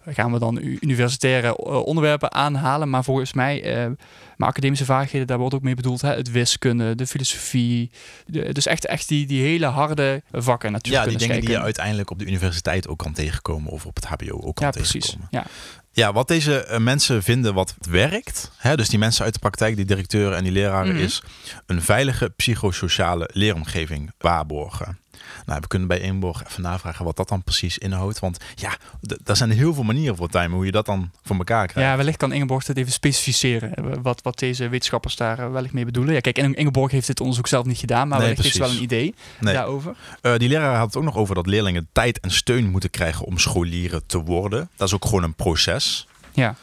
gaan 0.06 0.32
we 0.32 0.38
dan 0.38 0.58
universitaire 0.62 1.48
uh, 1.48 1.86
onderwerpen 1.86 2.32
aanhalen? 2.32 2.90
Maar 2.90 3.04
volgens 3.04 3.32
mij, 3.32 3.84
uh, 3.86 3.92
maar 4.36 4.48
academische 4.48 4.84
vaardigheden, 4.84 5.26
daar 5.26 5.38
wordt 5.38 5.54
ook 5.54 5.62
mee 5.62 5.74
bedoeld, 5.74 6.00
hè? 6.00 6.14
het 6.14 6.30
wiskunde, 6.30 6.94
de 6.94 7.06
filosofie. 7.06 7.90
De, 8.26 8.52
dus 8.52 8.66
echt, 8.66 8.86
echt 8.86 9.08
die, 9.08 9.26
die 9.26 9.42
hele 9.42 9.66
harde 9.66 10.22
vakken 10.32 10.72
natuurlijk. 10.72 11.04
Ja, 11.04 11.10
die 11.10 11.18
dingen 11.18 11.40
die 11.40 11.50
je 11.50 11.60
uiteindelijk 11.60 12.10
op 12.10 12.18
de 12.18 12.26
universiteit 12.26 12.88
ook 12.88 12.98
kan 12.98 13.12
tegenkomen 13.12 13.70
of 13.70 13.86
op 13.86 13.94
het 13.94 14.04
hbo 14.04 14.40
ook 14.40 14.54
kan 14.54 14.66
ja, 14.66 14.72
tegenkomen. 14.72 15.28
Precies. 15.28 15.28
Ja, 15.30 15.46
ja, 15.94 16.12
wat 16.12 16.28
deze 16.28 16.66
uh, 16.70 16.78
mensen 16.78 17.22
vinden 17.22 17.54
wat 17.54 17.74
werkt, 17.90 18.50
hè, 18.56 18.76
dus 18.76 18.88
die 18.88 18.98
mensen 18.98 19.24
uit 19.24 19.34
de 19.34 19.40
praktijk, 19.40 19.76
die 19.76 19.84
directeuren 19.84 20.36
en 20.36 20.42
die 20.42 20.52
leraren, 20.52 20.90
mm 20.90 20.96
-hmm. 20.96 21.04
is 21.04 21.22
een 21.66 21.82
veilige 21.82 22.30
psychosociale 22.30 23.30
leeromgeving 23.32 24.12
waarborgen. 24.18 24.98
Nou, 25.46 25.60
we 25.60 25.66
kunnen 25.66 25.88
bij 25.88 26.00
Inborg 26.00 26.44
even 26.44 26.62
navragen 26.62 27.04
wat 27.04 27.16
dat 27.16 27.28
dan 27.28 27.42
precies 27.42 27.78
inhoudt. 27.78 28.18
Want 28.18 28.38
ja, 28.54 28.76
daar 29.00 29.36
zijn 29.36 29.50
heel 29.50 29.74
veel 29.74 29.82
manieren 29.82 30.16
voor 30.16 30.28
timen 30.28 30.50
hoe 30.50 30.64
je 30.64 30.72
dat 30.72 30.86
dan 30.86 31.10
voor 31.22 31.36
elkaar 31.36 31.66
krijgt. 31.66 31.90
Ja, 31.90 31.96
wellicht 31.96 32.16
kan 32.16 32.32
Ingeborg 32.32 32.66
het 32.66 32.76
even 32.76 32.92
specificeren. 32.92 34.02
Wat, 34.02 34.22
wat 34.22 34.38
deze 34.38 34.68
wetenschappers 34.68 35.16
daar 35.16 35.52
wellicht 35.52 35.74
mee 35.74 35.84
bedoelen. 35.84 36.14
Ja, 36.14 36.20
kijk, 36.20 36.38
Ingeborg 36.38 36.92
heeft 36.92 37.06
dit 37.06 37.20
onderzoek 37.20 37.46
zelf 37.46 37.66
niet 37.66 37.78
gedaan, 37.78 38.08
maar 38.08 38.18
nee, 38.18 38.28
wellicht 38.28 38.42
heeft 38.42 38.54
ze 38.54 38.62
wel 38.62 38.70
een 38.70 38.82
idee 38.82 39.14
nee. 39.40 39.54
daarover. 39.54 39.94
Uh, 40.22 40.36
die 40.36 40.48
leraar 40.48 40.76
had 40.76 40.86
het 40.86 40.96
ook 40.96 41.02
nog 41.02 41.16
over 41.16 41.34
dat 41.34 41.46
leerlingen 41.46 41.88
tijd 41.92 42.20
en 42.20 42.30
steun 42.30 42.70
moeten 42.70 42.90
krijgen 42.90 43.26
om 43.26 43.38
scholieren 43.38 44.06
te 44.06 44.22
worden. 44.22 44.68
Dat 44.76 44.88
is 44.88 44.94
ook 44.94 45.04
gewoon 45.04 45.22
een 45.22 45.34
proces. 45.34 46.06
Ja. 46.32 46.54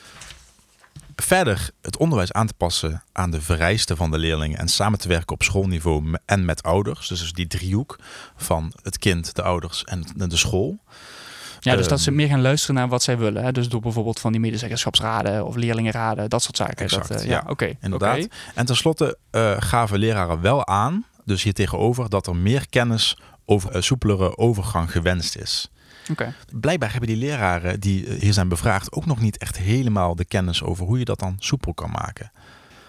Verder 1.22 1.70
het 1.82 1.98
onderwijs 1.98 2.32
aan 2.32 2.48
te 2.48 2.54
passen 2.54 3.04
aan 3.12 3.32
de 3.32 3.42
vereisten 3.42 3.98
van 3.98 4.12
de 4.12 4.18
leerlingen 4.18 4.60
en 4.60 4.68
samen 4.68 5.00
te 5.00 5.08
werken 5.08 5.34
op 5.34 5.44
schoolniveau 5.44 6.18
en 6.25 6.46
met 6.46 6.63
ouders. 6.63 7.08
Dus 7.08 7.34
die 7.34 7.48
driehoek 7.48 8.00
van 8.36 8.74
het 8.84 8.98
kind, 8.98 9.36
de 9.36 9.42
ouders 9.42 9.84
en 9.84 10.06
de 10.16 10.38
school. 10.38 10.80
Ja, 11.60 11.75
dus 11.75 11.88
dat 11.88 12.00
ze 12.00 12.12
meer 12.12 12.28
gaan 12.28 12.42
luisteren 12.42 12.75
naar 12.75 12.88
wat 12.88 13.04
zij 13.04 13.18
willen. 13.18 13.44
Hè? 13.44 13.51
Dus 13.51 13.70
door 13.70 13.82
bijvoorbeeld 13.82 14.20
van 14.20 14.32
die 14.32 14.42
medezeggenschapsraden 14.42 15.46
of 15.46 15.56
leerlingenraden, 15.56 16.30
dat 16.30 16.44
soort 16.44 16.58
zaken. 16.58 16.78
Exact, 16.78 17.08
dat, 17.08 17.22
uh, 17.22 17.28
ja, 17.28 17.32
ja 17.32 17.40
oké. 17.40 17.51
Okay, 17.51 17.78
inderdaad. 17.82 18.16
Okay. 18.16 18.30
En 18.56 18.66
tenslotte 18.66 19.18
uh, 19.32 19.56
gaven 19.60 20.00
leraren 20.00 20.42
wel 20.42 20.68
aan, 20.68 21.06
dus 21.25 21.44
hier 21.44 21.54
tegenover, 21.54 22.10
dat 22.10 22.28
er 22.28 22.36
meer 22.36 22.70
kennis 22.70 23.18
over 23.46 23.75
een 23.75 23.84
soepelere 23.84 24.38
overgang 24.38 24.92
gewenst 24.92 25.36
is. 25.36 25.72
Okay. 26.10 26.34
Blijkbaar 26.60 26.91
hebben 26.91 27.10
die 27.10 27.17
leraren 27.17 27.79
die 27.79 28.13
hier 28.20 28.34
zijn 28.34 28.48
bevraagd 28.48 28.91
ook 28.91 29.05
nog 29.05 29.20
niet 29.20 29.38
echt 29.38 29.58
helemaal 29.58 30.15
de 30.15 30.25
kennis 30.25 30.63
over 30.63 30.86
hoe 30.86 31.00
je 31.00 31.05
dat 31.05 31.20
dan 31.20 31.36
soepel 31.39 31.74
kan 31.74 31.91
maken. 31.91 32.31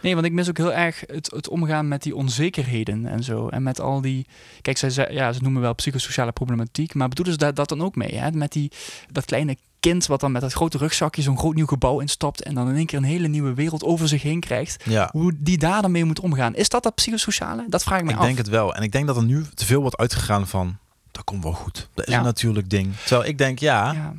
Nee, 0.03 0.15
want 0.15 0.27
ik 0.27 0.33
mis 0.33 0.49
ook 0.49 0.57
heel 0.57 0.73
erg 0.73 1.05
het, 1.07 1.31
het 1.35 1.49
omgaan 1.49 1.89
met 1.89 2.03
die 2.03 2.17
onzekerheden 2.17 3.07
en 3.07 3.23
zo. 3.23 3.49
En 3.49 3.63
met 3.63 3.81
al 3.81 4.01
die. 4.01 4.27
Kijk, 4.61 4.79
zij, 4.79 5.09
ja, 5.11 5.33
ze 5.33 5.43
noemen 5.43 5.63
wel 5.63 5.75
psychosociale 5.75 6.33
problematiek. 6.33 6.95
Maar 6.95 7.09
bedoelen 7.09 7.35
ze 7.35 7.41
dat, 7.41 7.57
dat 7.57 7.69
dan 7.69 7.83
ook 7.83 7.97
mee? 7.97 8.15
Hè? 8.15 8.31
Met 8.31 8.53
die, 8.53 8.71
dat 9.11 9.25
kleine 9.25 9.57
kind 9.81 10.07
wat 10.07 10.21
dan 10.21 10.33
met 10.33 10.41
dat 10.41 10.53
grote 10.53 10.79
rugzakje 10.79 11.23
zo'n 11.23 11.39
groot 11.39 11.55
nieuw 11.55 11.67
gebouw 11.67 12.01
instapt. 12.01 12.43
En 12.43 12.55
dan 12.55 12.69
in 12.69 12.77
één 12.77 12.87
keer 12.87 12.99
een 12.99 13.05
hele 13.05 13.29
nieuwe 13.29 13.55
wereld 13.55 13.85
over 13.85 14.09
zich 14.09 14.23
heen 14.23 14.41
krijgt. 14.41 14.85
Ja. 14.85 15.09
Hoe 15.13 15.33
die 15.39 15.59
daar 15.59 15.83
dan 15.83 15.91
mee 15.91 16.05
moet 16.05 16.21
omgaan. 16.21 16.55
Is 16.55 16.69
dat 16.69 16.83
dat 16.83 16.95
psychosociale? 16.95 17.65
Dat 17.69 17.83
vraag 17.83 17.99
ik 17.99 18.05
me 18.05 18.11
ik 18.11 18.17
af. 18.17 18.23
Ik 18.23 18.27
denk 18.27 18.39
het 18.39 18.49
wel. 18.49 18.75
En 18.75 18.83
ik 18.83 18.93
denk 18.93 19.07
dat 19.07 19.17
er 19.17 19.25
nu 19.25 19.45
te 19.55 19.67
veel 19.67 19.81
wordt 19.81 19.97
uitgegaan 19.97 20.47
van. 20.47 20.79
Dat 21.13 21.25
komt 21.25 21.43
wel 21.43 21.53
goed. 21.53 21.89
Dat 21.95 22.07
is 22.07 22.13
Ja. 22.13 22.19
een 22.19 22.25
natuurlijk 22.25 22.71
ding. 22.71 22.97
Terwijl 22.97 23.29
ik 23.29 23.39
denk, 23.39 23.59
ja, 23.59 23.93
Ja. 23.93 24.15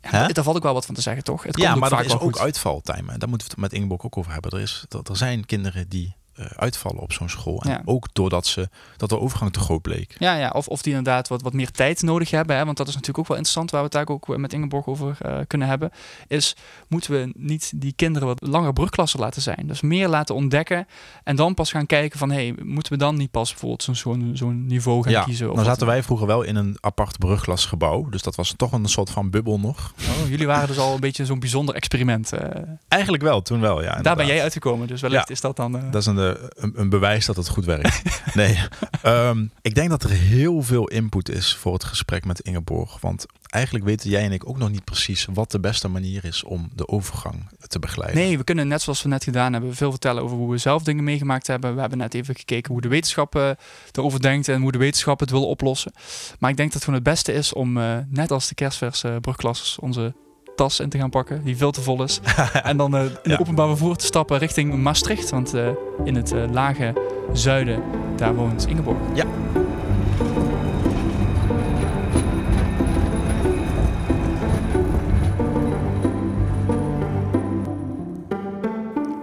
Hè? 0.00 0.20
Ja, 0.20 0.28
daar 0.28 0.44
valt 0.44 0.56
ook 0.56 0.62
wel 0.62 0.72
wat 0.74 0.86
van 0.86 0.94
te 0.94 1.00
zeggen, 1.00 1.24
toch? 1.24 1.42
Het 1.42 1.56
ja 1.56 1.72
komt 1.72 1.84
ook 1.84 1.90
maar 1.90 2.00
er 2.00 2.06
is 2.06 2.18
ook 2.18 2.38
uitvaltimen. 2.38 3.18
Daar 3.18 3.28
moeten 3.28 3.46
we 3.48 3.52
het 3.52 3.62
met 3.62 3.72
Ingeborg 3.72 4.04
ook 4.04 4.16
over 4.16 4.32
hebben. 4.32 4.50
Er, 4.50 4.60
is, 4.60 4.84
er, 4.88 5.00
er 5.10 5.16
zijn 5.16 5.46
kinderen 5.46 5.88
die 5.88 6.16
uitvallen 6.56 7.00
op 7.02 7.12
zo'n 7.12 7.28
school. 7.28 7.62
En 7.62 7.70
Ja. 7.70 7.82
ook 7.84 8.08
doordat 8.12 8.46
ze, 8.46 8.68
dat 8.96 9.08
de 9.08 9.18
overgang 9.20 9.52
te 9.52 9.60
groot 9.60 9.82
bleek. 9.82 10.16
Ja, 10.18 10.34
ja. 10.36 10.50
Of, 10.50 10.68
of 10.68 10.82
die 10.82 10.94
inderdaad 10.94 11.28
wat, 11.28 11.42
wat 11.42 11.52
meer 11.52 11.70
tijd 11.70 12.02
nodig 12.02 12.30
hebben. 12.30 12.56
Hè? 12.56 12.64
Want 12.64 12.76
dat 12.76 12.86
is 12.88 12.92
natuurlijk 12.92 13.18
ook 13.18 13.28
wel 13.28 13.36
interessant 13.36 13.70
waar 13.70 13.80
we 13.80 13.86
het 13.86 14.06
daar 14.06 14.16
ook 14.16 14.36
met 14.36 14.52
Ingeborg 14.52 14.86
over 14.86 15.16
eh, 15.20 15.38
kunnen 15.46 15.68
hebben. 15.68 15.90
Is 16.26 16.56
moeten 16.88 17.10
we 17.12 17.32
niet 17.36 17.72
die 17.76 17.92
kinderen 17.96 18.28
wat 18.28 18.46
langer 18.46 18.72
brugklassen 18.72 19.20
laten 19.20 19.42
zijn. 19.42 19.64
Dus 19.66 19.80
meer 19.80 20.08
laten 20.08 20.34
ontdekken. 20.34 20.86
En 21.24 21.36
dan 21.36 21.54
pas 21.54 21.70
gaan 21.70 21.86
kijken 21.86 22.18
van 22.18 22.30
hé, 22.30 22.36
hey, 22.46 22.54
moeten 22.64 22.92
we 22.92 22.98
dan 22.98 23.16
niet 23.16 23.30
pas 23.30 23.50
bijvoorbeeld 23.50 23.82
zo'n 23.82 24.30
zo'n 24.34 24.66
niveau 24.66 25.02
gaan 25.02 25.12
Ja, 25.12 25.22
kiezen? 25.24 25.52
Of 25.52 25.64
zaten 25.64 25.86
wij 25.86 26.02
vroeger 26.02 26.26
wel 26.26 26.42
in 26.42 26.56
een 26.56 26.76
apart 26.80 27.18
brugklasgebouw. 27.18 28.08
Dus 28.08 28.22
dat 28.22 28.34
was 28.34 28.54
toch 28.56 28.72
een 28.72 28.86
soort 28.88 29.10
van 29.10 29.30
bubbel 29.30 29.60
nog. 29.60 29.92
Oh, 30.22 30.28
jullie 30.28 30.46
waren 30.46 30.68
dus 30.68 30.78
al 30.78 30.94
een 30.94 31.00
beetje 31.00 31.24
zo'n 31.26 31.38
bijzonder 31.40 31.74
experiment. 31.74 32.32
eh. 32.32 32.62
Eigenlijk 32.88 33.22
wel, 33.22 33.42
toen 33.42 33.60
wel, 33.60 33.82
ja. 33.82 34.00
daar 34.02 34.16
ben 34.16 34.26
jij 34.26 34.42
uitgekomen. 34.42 34.86
Dus 34.86 35.00
wellicht 35.00 35.28
Ja. 35.28 35.34
is 35.34 35.40
dat 35.40 35.56
dan... 35.56 35.76
eh, 35.76 35.82
Dat 35.90 36.00
is 36.00 36.06
een, 36.06 36.18
eh, 36.18 36.27
een, 36.54 36.72
een 36.74 36.88
bewijs 36.88 37.26
dat 37.26 37.36
het 37.36 37.48
goed 37.48 37.64
werkt. 37.64 38.02
nee, 38.34 38.58
Ehm, 39.02 39.46
ik 39.62 39.74
denk 39.74 39.90
dat 39.90 40.02
er 40.02 40.10
heel 40.10 40.62
veel 40.62 40.88
input 40.88 41.28
is 41.28 41.54
voor 41.54 41.72
het 41.72 41.84
gesprek 41.84 42.24
met 42.24 42.40
Ingeborg. 42.40 43.00
Want 43.00 43.26
eigenlijk 43.46 43.84
weten 43.84 44.10
jij 44.10 44.24
en 44.24 44.32
ik 44.32 44.48
ook 44.48 44.58
nog 44.58 44.70
niet 44.70 44.84
precies 44.84 45.26
wat 45.32 45.50
de 45.50 45.60
beste 45.60 45.88
manier 45.88 46.24
is 46.24 46.44
om 46.44 46.70
de 46.74 46.88
overgang 46.88 47.48
te 47.66 47.78
begeleiden. 47.78 48.20
Nee, 48.20 48.38
we 48.38 48.44
kunnen 48.44 48.68
net 48.68 48.82
zoals 48.82 49.02
we 49.02 49.08
net 49.08 49.24
gedaan 49.24 49.52
hebben, 49.52 49.74
veel 49.74 49.90
vertellen 49.90 50.22
over 50.22 50.36
hoe 50.36 50.50
we 50.50 50.58
zelf 50.58 50.82
dingen 50.82 51.04
meegemaakt 51.04 51.46
hebben. 51.46 51.74
We 51.74 51.80
hebben 51.80 51.98
net 51.98 52.14
even 52.14 52.36
gekeken 52.36 52.72
hoe 52.72 52.80
de 52.80 52.88
wetenschap 52.88 53.36
eh, 53.36 53.50
erover 53.92 54.20
denkt 54.20 54.48
en 54.48 54.60
hoe 54.60 54.72
de 54.72 54.78
wetenschap 54.78 55.20
het 55.20 55.30
wil 55.30 55.48
oplossen. 55.48 55.92
Maar 56.38 56.50
ik 56.50 56.56
denk 56.56 56.72
dat 56.72 56.82
het 56.82 56.84
gewoon 56.84 57.00
het 57.04 57.08
beste 57.08 57.32
is 57.32 57.52
om, 57.52 57.76
eh, 57.76 57.96
net 58.08 58.30
als 58.30 58.48
de 58.48 58.54
kerstverse 58.54 59.18
brugklassers, 59.20 59.78
onze 59.78 60.14
tas 60.58 60.80
in 60.80 60.88
te 60.88 60.98
gaan 60.98 61.10
pakken, 61.10 61.44
die 61.44 61.56
veel 61.56 61.70
te 61.70 61.80
vol 61.82 62.02
is. 62.02 62.20
en 62.62 62.76
dan 62.76 62.96
eh, 62.96 63.02
in 63.02 63.10
Ja. 63.22 63.30
het 63.30 63.40
openbaar 63.40 63.66
vervoer 63.68 63.96
te 63.96 64.04
stappen 64.04 64.38
richting 64.38 64.74
Maastricht. 64.74 65.30
Want 65.30 65.54
eh, 65.54 65.68
in 66.04 66.14
het 66.14 66.32
eh, 66.32 66.42
lage 66.52 66.92
zuiden, 67.32 67.82
daar 68.16 68.34
woont 68.34 68.66
Ingeborg. 68.68 68.96
Ja. 69.14 69.24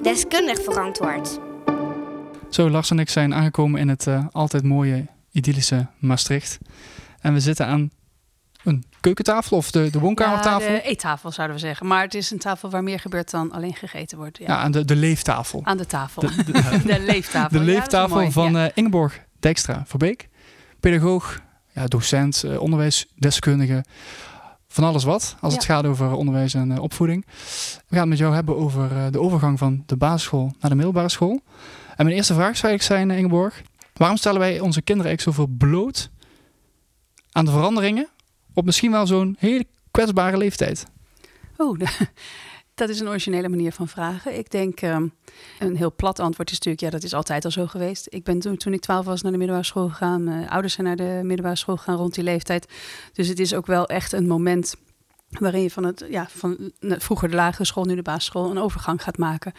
Deskundig 0.04 0.63
verantwoord. 0.63 1.39
Zo, 2.50 2.69
Lars 2.69 2.91
en 2.91 3.00
ik 3.00 3.10
zijn 3.10 3.34
aangekomen 3.34 3.80
in 3.80 3.88
het 3.88 4.08
eh, 4.08 4.26
altijd 4.32 4.63
mooie, 4.63 5.06
idyllische 5.32 5.88
Maastricht. 6.00 6.58
En 7.21 7.34
we 7.34 7.39
zitten 7.39 7.65
aan 7.65 7.89
een 8.65 8.84
keukentafel 9.01 9.58
of 9.58 9.71
de, 9.71 9.89
de 9.89 9.99
woonkamertafel. 9.99 10.67
Ja, 10.71 10.75
de 10.75 10.82
eettafel 10.82 11.32
zouden 11.32 11.56
we 11.56 11.62
zeggen. 11.62 11.88
Maar 11.88 12.01
het 12.01 12.13
is 12.13 12.32
een 12.32 12.38
tafel 12.39 12.69
waar 12.69 12.84
meer 12.84 12.99
gebeurt 12.99 13.32
dan 13.32 13.51
alleen 13.51 13.75
gegeten 13.75 14.17
wordt. 14.17 14.38
Ja. 14.38 14.45
Ja, 14.47 14.58
aan 14.58 14.71
de, 14.71 14.86
de 14.86 14.95
leeftafel. 14.95 15.62
Aan 15.63 15.78
de 15.78 15.86
tafel. 15.86 16.21
De, 16.21 16.43
De, 16.45 16.51
de, 16.86 16.99
leeftafel. 16.99 17.60
de 17.60 17.65
leeftafel 17.65 18.32
van 18.32 18.51
Ja. 18.54 18.65
eh, 18.65 18.71
Ingeborg 18.73 19.19
Dijkstra 19.39 19.84
Verbeek. 19.88 20.30
Pedagoog, 20.80 21.41
ja, 21.73 21.86
docent, 21.88 22.43
eh, 22.43 22.60
onderwijsdeskundige. 22.62 23.84
Van 24.67 24.84
alles 24.84 25.04
wat, 25.04 25.36
als 25.41 25.54
het 25.54 25.63
gaat 25.65 25.86
over 25.86 26.12
onderwijs 26.13 26.54
en 26.54 26.71
eh, 26.71 26.82
opvoeding. 26.82 27.25
We 27.25 27.82
gaan 27.89 27.99
het 27.99 28.10
met 28.10 28.17
jou 28.17 28.34
hebben 28.34 28.58
over 28.58 29.12
de 29.12 29.19
overgang 29.19 29.60
van 29.60 29.84
de 29.86 29.97
basisschool 29.97 30.54
naar 30.60 30.69
de 30.69 30.75
middelbare 30.75 31.10
school. 31.10 31.41
En 31.95 32.06
mijn 32.06 32.15
eerste 32.17 32.34
vraag 32.34 32.58
zou 32.58 32.73
ik 32.73 32.82
zijn, 32.82 33.12
Ingeborg. 33.12 33.62
Waarom 33.93 34.17
stellen 34.17 34.39
wij 34.39 34.60
onze 34.60 34.82
kinderen 34.82 35.12
eigenlijk 35.12 35.38
zoveel 35.38 35.56
bloot 35.58 36.10
aan 37.32 37.45
de 37.45 37.51
veranderingen 37.51 38.08
op 38.56 38.65
misschien 38.65 38.91
wel 38.91 39.08
zo'n 39.08 39.36
hele 39.39 39.65
kwetsbare 39.91 40.38
leeftijd? 40.38 40.86
Oh, 41.58 41.80
dat 42.76 42.89
is 42.89 43.00
een 43.00 43.08
originele 43.08 43.50
manier 43.50 43.72
van 43.72 43.88
vragen. 43.88 44.38
Ik 44.38 44.52
denk, 44.52 44.82
ehm, 44.82 45.08
een 45.60 45.76
heel 45.76 45.96
plat 45.96 46.20
antwoord 46.20 46.52
is 46.52 46.56
natuurlijk, 46.56 46.84
ja, 46.84 46.89
dat 46.89 47.04
is 47.04 47.13
altijd 47.13 47.46
al 47.46 47.52
zo 47.52 47.68
geweest. 47.68 48.08
Ik 48.10 48.24
ben 48.24 48.39
toen, 48.39 48.58
toen 48.58 48.74
ik 48.74 48.82
twaalf 48.82 49.06
was 49.06 49.22
naar 49.22 49.32
de 49.32 49.38
middelbare 49.38 49.68
school 49.68 49.89
gegaan. 49.89 50.48
Ouders 50.50 50.74
zijn 50.74 50.88
naar 50.88 50.96
de 50.96 51.20
middelbare 51.24 51.56
school 51.56 51.78
gegaan 51.78 51.98
rond 51.98 52.13
die 52.13 52.24
leeftijd. 52.24 52.74
Dus 53.13 53.28
het 53.28 53.39
is 53.39 53.54
ook 53.54 53.65
wel 53.65 53.86
echt 53.86 54.12
een 54.12 54.28
moment 54.28 54.76
waarin 55.30 55.62
je 55.62 55.72
van 55.72 55.84
het, 55.84 56.06
ja, 56.10 56.28
van 56.30 56.72
vroeger 56.80 57.30
de 57.30 57.36
lagere 57.36 57.66
school, 57.66 57.86
nu 57.86 57.96
de 57.96 58.02
basisschool, 58.02 58.52
een 58.52 58.58
overgang 58.58 59.04
gaat 59.04 59.18
maken. 59.18 59.54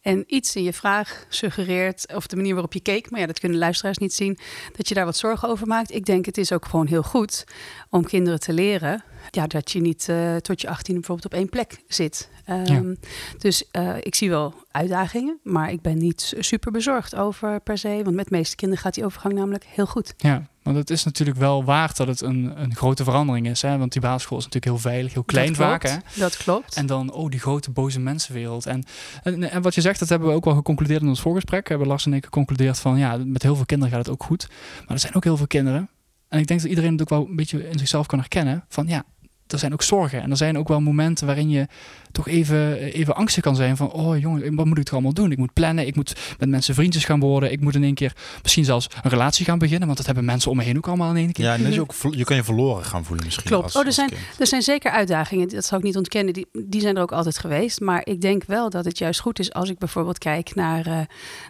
En 0.00 0.24
iets 0.26 0.56
in 0.56 0.62
je 0.62 0.72
vraag 0.72 1.26
suggereert, 1.28 2.14
of 2.14 2.26
de 2.26 2.36
manier 2.36 2.52
waarop 2.52 2.72
je 2.72 2.80
keek, 2.80 3.10
maar 3.10 3.20
ja, 3.20 3.26
dat 3.26 3.40
kunnen 3.40 3.58
luisteraars 3.58 3.98
niet 3.98 4.14
zien, 4.14 4.38
dat 4.76 4.88
je 4.88 4.94
daar 4.94 5.04
wat 5.04 5.16
zorgen 5.16 5.48
over 5.48 5.66
maakt. 5.66 5.94
Ik 5.94 6.04
denk, 6.04 6.26
het 6.26 6.38
is 6.38 6.52
ook 6.52 6.64
gewoon 6.64 6.86
heel 6.86 7.02
goed 7.02 7.44
om 7.90 8.04
kinderen 8.04 8.40
te 8.40 8.52
leren 8.52 9.04
ja, 9.30 9.46
dat 9.46 9.70
je 9.70 9.80
niet 9.80 10.08
eh, 10.08 10.36
tot 10.36 10.60
je 10.60 10.68
18 10.68 10.94
bijvoorbeeld 10.94 11.26
op 11.26 11.38
één 11.38 11.48
plek 11.48 11.82
zit. 11.88 12.30
Ehm, 12.44 12.94
Dus 13.38 13.70
eh, 13.70 13.96
ik 14.00 14.14
zie 14.14 14.30
wel 14.30 14.54
uitdagingen, 14.70 15.38
maar 15.42 15.70
ik 15.70 15.80
ben 15.80 15.98
niet 15.98 16.34
super 16.38 16.72
bezorgd 16.72 17.14
over 17.14 17.60
per 17.60 17.78
se. 17.78 18.00
Want 18.04 18.16
met 18.16 18.28
de 18.28 18.36
meeste 18.36 18.56
kinderen 18.56 18.84
gaat 18.84 18.94
die 18.94 19.04
overgang 19.04 19.34
namelijk 19.34 19.64
heel 19.64 19.86
goed. 19.86 20.14
Ja, 20.16 20.48
want 20.62 20.76
het 20.76 20.90
is 20.90 21.04
natuurlijk 21.04 21.38
wel 21.38 21.64
waard 21.64 21.96
dat 21.96 22.06
het 22.06 22.20
een, 22.20 22.52
een 22.62 22.74
grote 22.74 23.04
verandering 23.04 23.48
is. 23.48 23.62
Hè? 23.62 23.78
Want 23.78 23.92
die 23.92 24.00
basisschool 24.00 24.38
is 24.38 24.44
natuurlijk 24.44 24.72
heel 24.72 24.90
veilig, 24.90 25.12
heel 25.12 25.24
klein 25.24 25.46
dat 25.46 25.56
vaak. 25.56 25.82
Hè? 25.82 25.96
Dat 26.14 26.36
klopt. 26.36 26.76
En 26.76 26.86
dan, 26.86 27.12
oh, 27.12 27.30
die 27.30 27.40
grote 27.40 27.70
boze 27.70 28.00
mensenwereld. 28.00 28.66
En, 28.66 28.84
en, 29.22 29.50
en 29.50 29.62
wat 29.62 29.74
je 29.74 29.80
zegt, 29.80 29.98
dat 29.98 30.08
hebben 30.08 30.28
we 30.28 30.34
ook 30.34 30.44
wel 30.44 30.54
geconcludeerd 30.54 31.02
in 31.02 31.08
ons 31.08 31.20
voorgesprek. 31.20 31.68
Hebben 31.68 31.86
Lars 31.86 32.06
en 32.06 32.12
ik 32.12 32.24
geconcludeerd 32.24 32.78
van, 32.78 32.98
ja, 32.98 33.16
met 33.16 33.42
heel 33.42 33.56
veel 33.56 33.66
kinderen 33.66 33.94
gaat 33.94 34.06
het 34.06 34.14
ook 34.14 34.24
goed. 34.24 34.48
Maar 34.78 34.94
er 34.94 34.98
zijn 34.98 35.14
ook 35.14 35.24
heel 35.24 35.36
veel 35.36 35.46
kinderen. 35.46 35.88
En 36.28 36.38
ik 36.38 36.46
denk 36.46 36.60
dat 36.60 36.68
iedereen 36.68 36.92
het 36.92 37.00
ook 37.00 37.08
wel 37.08 37.26
een 37.28 37.36
beetje 37.36 37.68
in 37.68 37.78
zichzelf 37.78 38.06
kan 38.06 38.18
herkennen. 38.18 38.64
Van 38.68 38.86
ja, 38.86 39.04
er 39.46 39.58
zijn 39.58 39.72
ook 39.72 39.82
zorgen. 39.82 40.22
En 40.22 40.30
er 40.30 40.36
zijn 40.36 40.58
ook 40.58 40.68
wel 40.68 40.80
momenten 40.80 41.26
waarin 41.26 41.50
je 41.50 41.66
toch 42.12 42.28
even, 42.28 42.76
even 42.78 43.14
angstig 43.14 43.42
kan 43.42 43.56
zijn 43.56 43.76
van, 43.76 43.92
oh 43.92 44.18
jongen, 44.18 44.54
wat 44.54 44.66
moet 44.66 44.78
ik 44.78 44.86
er 44.86 44.92
allemaal 44.92 45.12
doen? 45.12 45.32
Ik 45.32 45.38
moet 45.38 45.52
plannen, 45.52 45.86
ik 45.86 45.96
moet 45.96 46.16
met 46.38 46.48
mensen 46.48 46.74
vriendjes 46.74 47.04
gaan 47.04 47.20
worden, 47.20 47.52
ik 47.52 47.60
moet 47.60 47.74
in 47.74 47.82
één 47.84 47.94
keer 47.94 48.12
misschien 48.42 48.64
zelfs 48.64 48.86
een 49.02 49.10
relatie 49.10 49.44
gaan 49.44 49.58
beginnen, 49.58 49.84
want 49.86 49.96
dat 49.96 50.06
hebben 50.06 50.24
mensen 50.24 50.50
om 50.50 50.56
me 50.56 50.62
heen 50.62 50.76
ook 50.76 50.86
allemaal 50.88 51.10
in 51.10 51.16
één 51.16 51.32
keer. 51.32 51.44
Ja, 51.44 51.54
en 51.54 51.62
dat 51.62 51.74
je, 51.74 51.80
ook, 51.80 51.94
je 52.10 52.24
kan 52.24 52.36
je 52.36 52.44
verloren 52.44 52.84
gaan 52.84 53.04
voelen 53.04 53.24
misschien. 53.24 53.46
Klopt. 53.46 53.64
als- 53.64 53.74
Oh, 53.74 53.80
er 53.80 53.86
als 53.86 53.94
zijn- 53.94 54.08
kind. 54.08 54.20
Er 54.38 54.46
zijn 54.46 54.62
zeker 54.62 54.90
uitdagingen, 54.90 55.48
dat 55.48 55.64
zal 55.64 55.78
ik 55.78 55.84
niet 55.84 55.96
ontkennen. 55.96 56.32
Die, 56.34 56.46
die 56.66 56.80
zijn 56.80 56.96
er 56.96 57.02
ook 57.02 57.12
altijd 57.12 57.38
geweest. 57.38 57.80
Maar 57.80 58.00
ik 58.04 58.20
denk 58.20 58.44
wel 58.44 58.70
dat 58.70 58.84
het 58.84 58.98
juist 58.98 59.20
goed 59.20 59.38
is 59.38 59.52
als 59.52 59.70
ik 59.70 59.78
bijvoorbeeld 59.78 60.18
kijk 60.18 60.54
naar, 60.54 60.86
eh, 60.86 60.98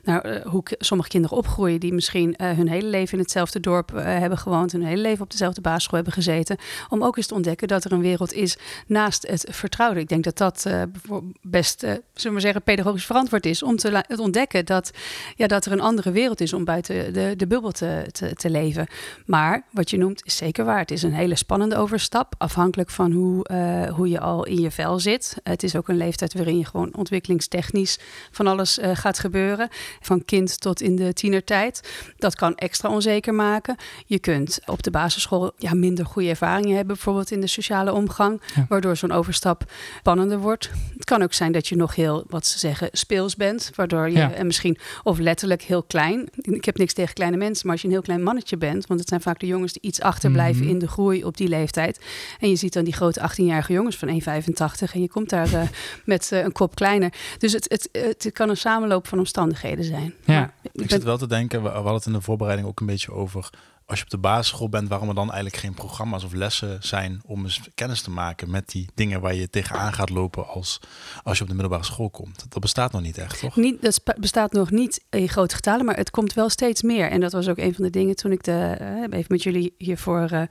naar 0.05 0.21
eh, 0.21 0.47
hoe 0.47 0.63
sommige 0.79 1.09
kinderen 1.09 1.37
opgroeien. 1.37 1.81
Die 1.81 1.93
misschien 1.93 2.37
eh, 2.37 2.51
hun 2.51 2.69
hele 2.69 2.89
leven 2.89 3.13
in 3.13 3.19
hetzelfde 3.23 3.61
dorp 3.61 3.91
hebben 3.95 4.39
gewoond. 4.39 4.73
Hun 4.73 4.83
hele 4.85 5.03
leven 5.03 5.23
op 5.25 5.31
dezelfde 5.31 5.61
basisschool 5.61 5.95
hebben 5.97 6.15
gezeten. 6.15 6.57
Om 6.89 7.05
ook 7.05 7.17
eens 7.17 7.27
te 7.27 7.35
ontdekken 7.35 7.69
dat 7.69 7.85
er 7.85 7.93
een 7.93 8.01
wereld 8.01 8.33
is 8.33 8.57
naast 8.87 9.27
het 9.29 9.47
vertrouwde. 9.51 10.01
Ik 10.01 10.09
denk 10.09 10.25
dat 10.25 10.39
dat 10.39 10.52
eh, 10.59 10.83
bijvoor- 10.93 11.23
best, 11.43 11.83
eh, 11.83 11.93
zullen 12.15 12.37
we 12.37 12.43
zeggen, 12.43 12.63
pedagogisch 12.63 13.07
verantwoord 13.07 13.47
is. 13.47 13.63
Om 13.63 13.77
te, 13.77 14.05
ontdekken 14.17 14.67
dat, 14.67 14.91
ja, 15.37 15.47
dat 15.47 15.65
er 15.65 15.73
een 15.73 15.81
andere 15.81 16.11
wereld 16.11 16.41
is 16.41 16.53
om 16.53 16.65
buiten 16.65 17.13
de, 17.13 17.35
de 17.37 17.47
bubbel 17.47 17.71
te, 17.71 18.05
te, 18.13 18.35
te 18.35 18.51
leven. 18.51 18.87
Maar 19.27 19.65
wat 19.71 19.91
je 19.91 19.99
noemt 19.99 20.25
is 20.25 20.37
zeker 20.37 20.65
waar. 20.65 20.79
Het 20.79 20.91
is 20.91 21.03
een 21.03 21.13
hele 21.13 21.37
spannende 21.37 21.77
overstap. 21.77 22.35
Afhankelijk 22.39 22.91
van 22.91 23.13
hoe, 23.13 23.45
eh, 23.45 23.95
hoe 23.95 24.09
je 24.09 24.21
al 24.21 24.45
in 24.45 24.61
je 24.61 24.71
vel 24.71 24.99
zit. 24.99 25.37
Het 25.43 25.63
is 25.63 25.77
ook 25.77 25.89
een 25.89 25.97
leeftijd 25.97 26.35
waarin 26.35 26.59
je 26.59 26.65
gewoon 26.65 26.97
ontwikkelingstechnisch 26.97 27.99
van 28.31 28.47
alles 28.47 28.79
eh, 28.79 28.91
gaat 28.95 29.19
gebeuren. 29.19 29.69
Van 30.01 30.25
kind 30.25 30.61
tot 30.61 30.81
in 30.81 30.97
de 30.97 31.13
tienertijd. 31.13 31.91
Dat 32.19 32.35
kan 32.35 32.55
extra 32.55 32.89
onzeker 32.89 33.35
maken. 33.35 33.77
Je 34.07 34.19
kunt 34.19 34.61
op 34.67 34.83
de 34.83 34.91
basisschool 34.91 35.53
ja, 35.57 35.75
minder 35.75 36.07
goede 36.07 36.29
ervaringen 36.29 36.77
hebben. 36.77 36.95
Bijvoorbeeld 36.95 37.31
in 37.31 37.41
de 37.41 37.47
sociale 37.47 37.93
omgang. 37.93 38.41
Ja. 38.55 38.67
Waardoor 38.69 38.97
zo'n 38.97 39.13
overstap 39.13 39.65
spannender 39.99 40.41
wordt. 40.43 40.71
Het 40.95 41.05
kan 41.05 41.23
ook 41.23 41.33
zijn 41.33 41.53
dat 41.53 41.69
je 41.69 41.77
nog 41.77 41.95
heel, 41.95 42.25
wat 42.29 42.47
ze 42.47 42.59
zeggen, 42.59 42.89
speels 42.93 43.37
bent. 43.37 43.71
Waardoor 43.75 44.09
je, 44.11 44.17
Ja. 44.17 44.33
en 44.33 44.47
misschien, 44.47 44.79
of 45.03 45.19
letterlijk 45.19 45.63
heel 45.63 45.83
klein. 45.83 46.29
Ik 46.37 46.65
heb 46.65 46.79
niks 46.79 46.93
tegen 46.93 47.15
kleine 47.15 47.37
mensen, 47.37 47.63
maar 47.63 47.73
als 47.73 47.81
je 47.83 47.87
een 47.87 47.93
heel 47.95 48.03
klein 48.03 48.23
mannetje 48.23 48.57
bent. 48.57 48.87
Want 48.87 49.01
het 49.01 49.09
zijn 49.09 49.21
vaak 49.21 49.41
de 49.41 49.47
jongens 49.47 49.73
die 49.73 49.83
iets 49.83 50.01
achterblijven 50.01 50.63
Mhm. 50.63 50.71
in 50.73 50.79
de 50.79 50.89
groei 50.89 51.25
op 51.25 51.37
die 51.37 51.49
leeftijd. 51.49 52.01
En 52.41 52.49
je 52.49 52.57
ziet 52.57 52.73
dan 52.73 52.85
die 52.85 52.93
grote 52.93 53.21
18-jarige 53.21 53.73
jongens 53.73 53.97
van 53.97 54.09
1,85 54.09 54.95
en 54.95 55.01
je 55.01 55.09
komt 55.09 55.29
daar 55.29 55.53
eh, 55.53 55.63
met 56.05 56.33
eh, 56.33 56.43
een 56.43 56.53
kop 56.53 56.75
kleiner. 56.75 57.13
Dus 57.39 57.53
het, 57.53 57.67
het, 57.69 57.89
het 57.93 58.31
kan 58.33 58.49
een 58.49 58.57
samenloop 58.57 59.07
van 59.09 59.19
omstandigheden 59.19 59.85
zijn. 59.85 60.15
Ja. 60.25 60.35
Maar 60.35 60.55
ik 60.63 60.71
Ik 60.73 60.81
ben- 60.81 60.89
zit 60.89 61.03
wel 61.05 61.19
te 61.19 61.27
denken, 61.27 61.63
we, 61.63 61.69
we 61.69 61.75
hadden 61.75 61.95
het 61.95 62.07
in 62.07 62.13
de 62.13 62.21
voorbereiding 62.21 62.69
ook 62.69 62.81
een 62.81 62.87
beetje 62.87 63.13
over. 63.13 63.51
Als 63.93 64.01
je 64.01 64.07
op 64.07 64.13
de 64.23 64.29
basisschool 64.29 64.69
bent, 64.69 64.89
waarom 64.89 65.09
er 65.09 65.15
dan 65.15 65.31
eigenlijk 65.33 65.57
geen 65.57 65.75
programma's 65.75 66.25
of 66.25 66.33
lessen 66.33 66.77
zijn 66.81 67.21
om 67.27 67.45
eens 67.45 67.61
kennis 67.75 68.03
te 68.03 68.11
maken 68.11 68.51
met 68.51 68.69
die 68.69 68.89
dingen 68.95 69.21
waar 69.21 69.35
je 69.35 69.51
tegenaan 69.51 69.93
gaat 69.93 70.11
lopen 70.11 70.49
als, 70.49 70.81
als 71.23 71.37
je 71.37 71.43
op 71.43 71.49
de 71.49 71.55
middelbare 71.55 71.85
school 71.85 72.11
komt. 72.11 72.47
Dat 72.49 72.61
bestaat 72.61 72.93
nog 72.93 73.03
niet 73.03 73.19
echt, 73.19 73.41
toch? 73.41 73.57
Niet, 73.57 73.83
dat 73.83 74.03
bestaat 74.19 74.53
nog 74.53 74.71
niet 74.71 75.05
in 75.11 75.29
grote 75.29 75.55
getalen, 75.55 75.85
maar 75.85 75.97
het 75.97 76.11
komt 76.11 76.33
wel 76.33 76.49
steeds 76.49 76.83
meer. 76.83 77.11
En 77.11 77.21
dat 77.21 77.33
was 77.33 77.49
ook 77.49 77.59
een 77.59 77.75
van 77.75 77.85
de 77.85 77.91
dingen 77.91 78.17
toen 78.17 78.33
ik 78.33 78.43
de, 78.45 78.77
eh, 78.79 79.19
even 79.19 79.25
met 79.29 79.43
jullie 79.43 79.75
hiervoor 79.79 80.29
eh, 80.31 80.43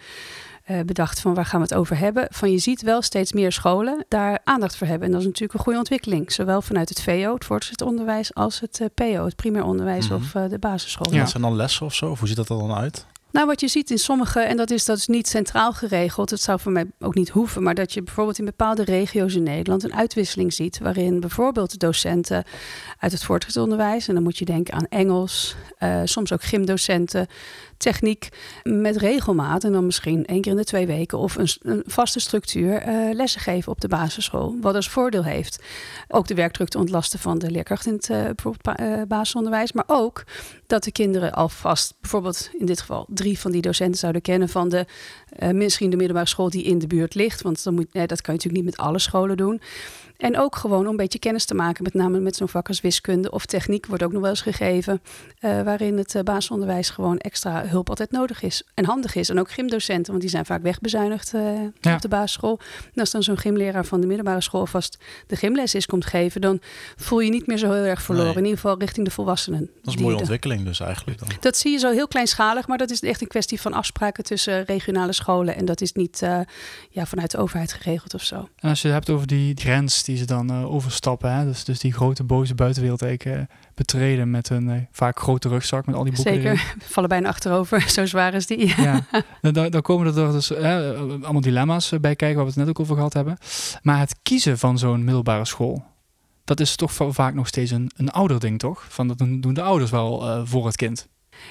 eh, 0.63 0.85
bedacht 0.85 1.19
van 1.19 1.33
waar 1.33 1.45
gaan 1.45 1.59
we 1.61 1.65
het 1.65 1.75
over 1.75 1.97
hebben. 1.97 2.27
Van 2.29 2.51
je 2.51 2.57
ziet 2.57 2.81
wel 2.81 3.01
steeds 3.01 3.33
meer 3.33 3.51
scholen 3.51 4.05
daar 4.07 4.39
aandacht 4.43 4.77
voor 4.77 4.87
hebben. 4.87 5.05
En 5.05 5.11
dat 5.11 5.21
is 5.21 5.27
natuurlijk 5.27 5.53
een 5.53 5.63
goede 5.63 5.79
ontwikkeling. 5.79 6.31
Zowel 6.31 6.61
vanuit 6.61 6.89
het 6.89 7.01
VO, 7.01 7.33
het 7.33 7.45
voortgezet 7.45 7.81
onderwijs, 7.81 8.33
als 8.33 8.59
het 8.59 8.89
PO, 8.93 9.25
het 9.25 9.35
primair 9.35 9.63
onderwijs 9.63 10.07
Mhm. 10.07 10.15
of 10.15 10.31
de 10.49 10.59
basisschool. 10.59 11.13
Ja. 11.13 11.19
Dat 11.19 11.29
zijn 11.29 11.43
dan 11.43 11.55
lessen 11.55 11.85
of 11.85 11.93
zo? 11.93 12.09
Of 12.09 12.19
hoe 12.19 12.27
ziet 12.27 12.37
dat 12.37 12.49
er 12.49 12.57
dan 12.57 12.73
uit? 12.73 13.05
Nou, 13.31 13.47
wat 13.47 13.59
je 13.59 13.67
ziet 13.67 13.91
in 13.91 13.97
sommige, 13.97 14.39
en 14.39 14.57
dat 14.57 14.71
is, 14.71 14.85
dat 14.85 14.97
is 14.97 15.07
niet 15.07 15.27
centraal 15.27 15.73
geregeld, 15.73 16.29
het 16.29 16.41
zou 16.41 16.59
voor 16.59 16.71
mij 16.71 16.85
ook 16.99 17.15
niet 17.15 17.29
hoeven, 17.29 17.63
maar 17.63 17.75
dat 17.75 17.93
je 17.93 18.03
bijvoorbeeld 18.03 18.39
in 18.39 18.45
bepaalde 18.45 18.83
regio's 18.83 19.35
in 19.35 19.43
Nederland 19.43 19.83
een 19.83 19.93
uitwisseling 19.93 20.53
ziet, 20.53 20.79
waarin 20.79 21.19
bijvoorbeeld 21.19 21.79
docenten 21.79 22.43
uit 22.99 23.11
het 23.11 23.23
voortgezet 23.23 23.63
onderwijs, 23.63 24.07
en 24.07 24.13
dan 24.13 24.23
moet 24.23 24.37
je 24.37 24.45
denken 24.45 24.73
aan 24.73 24.87
Engels, 24.89 25.55
eh, 25.77 26.01
soms 26.03 26.33
ook 26.33 26.43
gymdocenten, 26.43 27.27
techniek, 27.81 28.29
met 28.63 28.97
regelmaat, 28.97 29.63
en 29.63 29.71
dan 29.71 29.85
misschien 29.85 30.25
één 30.25 30.41
keer 30.41 30.51
in 30.51 30.57
de 30.57 30.63
twee 30.63 30.87
weken, 30.87 31.17
of 31.17 31.35
een, 31.35 31.49
een 31.61 31.83
vaste 31.85 32.19
structuur, 32.19 32.75
eh, 32.75 33.13
lessen 33.13 33.41
geven 33.41 33.71
op 33.71 33.81
de 33.81 33.87
basisschool, 33.87 34.57
wat 34.61 34.75
als 34.75 34.89
voordeel 34.89 35.23
heeft. 35.23 35.63
Ook 36.07 36.27
de 36.27 36.35
werkdruk 36.35 36.69
te 36.69 36.77
ontlasten 36.77 37.19
van 37.19 37.39
de 37.39 37.51
leerkracht 37.51 37.85
in 37.85 37.93
het 37.93 38.09
eh, 38.09 39.01
basisonderwijs, 39.07 39.71
maar 39.71 39.85
ook 39.87 40.23
dat 40.67 40.83
de 40.83 40.91
kinderen 40.91 41.33
alvast, 41.33 41.93
bijvoorbeeld 42.01 42.49
in 42.57 42.65
dit 42.65 42.79
geval 42.79 43.05
drie 43.09 43.39
van 43.39 43.51
die 43.51 43.61
docenten 43.61 43.99
zouden 43.99 44.21
kennen 44.21 44.49
van 44.49 44.69
de 44.69 44.85
misschien 45.51 45.89
de 45.89 45.95
middelbare 45.95 46.27
school 46.27 46.49
die 46.49 46.63
in 46.63 46.79
de 46.79 46.87
buurt 46.87 47.15
ligt. 47.15 47.41
Want 47.41 47.63
dan 47.63 47.73
moet, 47.73 47.87
eh, 47.91 48.05
dat 48.05 48.21
kan 48.21 48.33
je 48.33 48.39
natuurlijk 48.39 48.63
niet 48.63 48.77
met 48.77 48.87
alle 48.87 48.99
scholen 48.99 49.37
doen. 49.37 49.61
En 50.21 50.37
ook 50.37 50.55
gewoon 50.55 50.83
om 50.83 50.87
een 50.87 50.95
beetje 50.95 51.19
kennis 51.19 51.45
te 51.45 51.53
maken, 51.53 51.83
met 51.83 51.93
name 51.93 52.19
met 52.19 52.35
zo'n 52.35 52.47
vak 52.47 52.67
als 52.67 52.81
wiskunde 52.81 53.31
of 53.31 53.45
techniek 53.45 53.85
wordt 53.85 54.03
ook 54.03 54.11
nog 54.11 54.21
wel 54.21 54.29
eens 54.29 54.41
gegeven, 54.41 55.01
eh, 55.39 55.61
waarin 55.61 55.97
het 55.97 56.15
eh, 56.15 56.23
basisonderwijs 56.23 56.89
gewoon 56.89 57.17
extra 57.17 57.65
hulp 57.67 57.89
altijd 57.89 58.11
nodig 58.11 58.41
is 58.41 58.63
en 58.73 58.85
handig 58.85 59.15
is. 59.15 59.29
En 59.29 59.39
ook 59.39 59.51
gymdocenten, 59.51 60.07
want 60.07 60.21
die 60.21 60.29
zijn 60.29 60.45
vaak 60.45 60.61
wegbezuinigd 60.61 61.33
eh, 61.33 61.41
Ja. 61.79 61.93
op 61.93 62.01
de 62.01 62.07
basisschool. 62.07 62.59
En 62.93 62.99
als 62.99 63.11
dan 63.11 63.23
zo'n 63.23 63.37
gymleraar 63.37 63.85
van 63.85 64.01
de 64.01 64.07
middelbare 64.07 64.41
school 64.41 64.65
vast 64.65 64.97
de 65.27 65.35
gymles 65.35 65.75
is 65.75 65.85
komt 65.85 66.05
geven, 66.05 66.41
dan 66.41 66.59
voel 66.95 67.19
je 67.19 67.29
niet 67.29 67.47
meer 67.47 67.57
zo 67.57 67.71
heel 67.71 67.83
erg 67.83 68.01
verloren. 68.01 68.27
Nee. 68.27 68.37
In 68.37 68.43
ieder 68.43 68.59
geval 68.59 68.79
richting 68.79 69.05
de 69.05 69.11
volwassenen. 69.11 69.59
Dat 69.59 69.93
is 69.93 69.95
een 69.95 70.01
mooie 70.01 70.17
ontwikkeling 70.17 70.63
dus 70.63 70.79
eigenlijk 70.79 71.19
dan. 71.19 71.29
dat 71.39 71.57
zie 71.57 71.71
je 71.71 71.77
zo 71.77 71.91
heel 71.91 72.07
kleinschalig, 72.07 72.67
maar 72.67 72.77
dat 72.77 72.89
is 72.89 73.01
echt 73.01 73.21
een 73.21 73.27
kwestie 73.27 73.61
van 73.61 73.73
afspraken 73.73 74.23
tussen 74.23 74.63
regionale 74.63 75.13
scholen. 75.13 75.55
En 75.55 75.65
dat 75.65 75.81
is 75.81 75.93
niet 75.93 76.19
ja, 76.89 77.05
vanuit 77.05 77.31
de 77.31 77.37
overheid 77.37 77.73
geregeld 77.73 78.13
of 78.13 78.23
zo. 78.23 78.49
En 78.59 78.69
als 78.69 78.81
je 78.81 78.87
het 78.87 78.95
hebt 78.95 79.09
over 79.09 79.27
die 79.27 79.55
grens 79.57 80.03
die 80.03 80.10
ze 80.17 80.25
dan 80.25 80.49
eh, 80.49 80.71
overstappen, 80.73 81.33
hè, 81.33 81.45
dus, 81.45 81.63
dus 81.63 81.79
die 81.79 81.93
grote 81.93 82.23
boze 82.23 82.55
buitenwereld 82.55 83.01
eigenlijk 83.01 83.39
eh, 83.39 83.55
betreden 83.75 84.29
met 84.31 84.49
een 84.49 84.69
eh, 84.69 84.81
vaak 84.91 85.19
grote 85.19 85.49
rugzak 85.49 85.85
met 85.85 85.95
al 85.95 86.03
die 86.03 86.13
boeken 86.13 86.33
erin. 86.33 86.57
Zeker, 86.57 86.75
vallen 86.93 87.09
bijna 87.09 87.27
achterover, 87.27 87.89
zo 87.89 88.05
zwaar 88.05 88.33
is 88.33 88.45
die. 88.47 88.67
Ja, 88.81 89.05
dan, 89.41 89.53
dan 89.53 89.69
dan 89.69 89.81
komen 89.81 90.15
er 90.15 90.31
dus 90.31 90.53
allemaal 90.53 91.41
dilemma's 91.41 91.89
bij 92.01 92.15
kijken 92.15 92.35
waar 92.35 92.45
we 92.45 92.51
het 92.51 92.59
net 92.59 92.69
ook 92.69 92.79
over 92.79 92.95
gehad 92.95 93.13
hebben. 93.13 93.37
Maar 93.81 93.99
het 93.99 94.15
kiezen 94.23 94.57
van 94.57 94.77
zo'n 94.77 95.03
middelbare 95.03 95.45
school, 95.45 95.83
dat 96.43 96.59
is 96.59 96.75
toch 96.75 96.93
va- 96.93 97.11
vaak 97.11 97.33
nog 97.33 97.47
steeds 97.47 97.71
een, 97.71 97.91
een 97.95 98.09
ouder 98.11 98.39
ding, 98.39 98.59
toch? 98.59 98.85
Van 98.89 99.07
dat 99.07 99.17
doen 99.17 99.53
de 99.53 99.61
ouders 99.61 99.91
wel 99.91 100.45
voor 100.45 100.65
het 100.65 100.75
kind. 100.75 101.07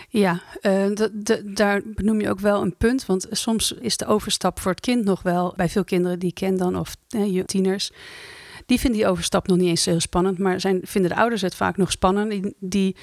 Ja, 0.08 0.40
dat- 0.94 1.10
daar 1.44 1.80
benoem 1.84 2.20
je 2.20 2.28
ook 2.30 2.40
wel 2.40 2.62
een 2.62 2.76
punt. 2.76 3.06
Want 3.06 3.26
soms 3.30 3.72
is 3.72 3.96
de 3.96 4.06
overstap 4.06 4.60
voor 4.60 4.70
het 4.70 4.80
kind 4.80 5.04
nog 5.04 5.22
wel, 5.22 5.52
bij 5.56 5.68
veel 5.68 5.84
kinderen 5.84 6.18
die 6.18 6.28
ik 6.28 6.34
ken 6.34 6.56
dan, 6.56 6.76
of 6.78 6.96
eh, 7.08 7.32
je- 7.34 7.44
tieners, 7.44 7.90
die 8.70 8.80
vinden 8.80 9.00
die 9.00 9.08
overstap 9.08 9.46
nog 9.46 9.56
niet 9.56 9.68
eens 9.68 9.84
heel 9.84 10.00
spannend. 10.00 10.38
Maar 10.38 10.60
zijn, 10.60 10.80
vinden 10.82 11.10
de 11.10 11.16
ouders 11.16 11.42
het 11.42 11.54
vaak 11.54 11.76
nog 11.76 11.90
spannend. 11.90 12.30
Die, 12.30 12.54
die, 12.58 12.96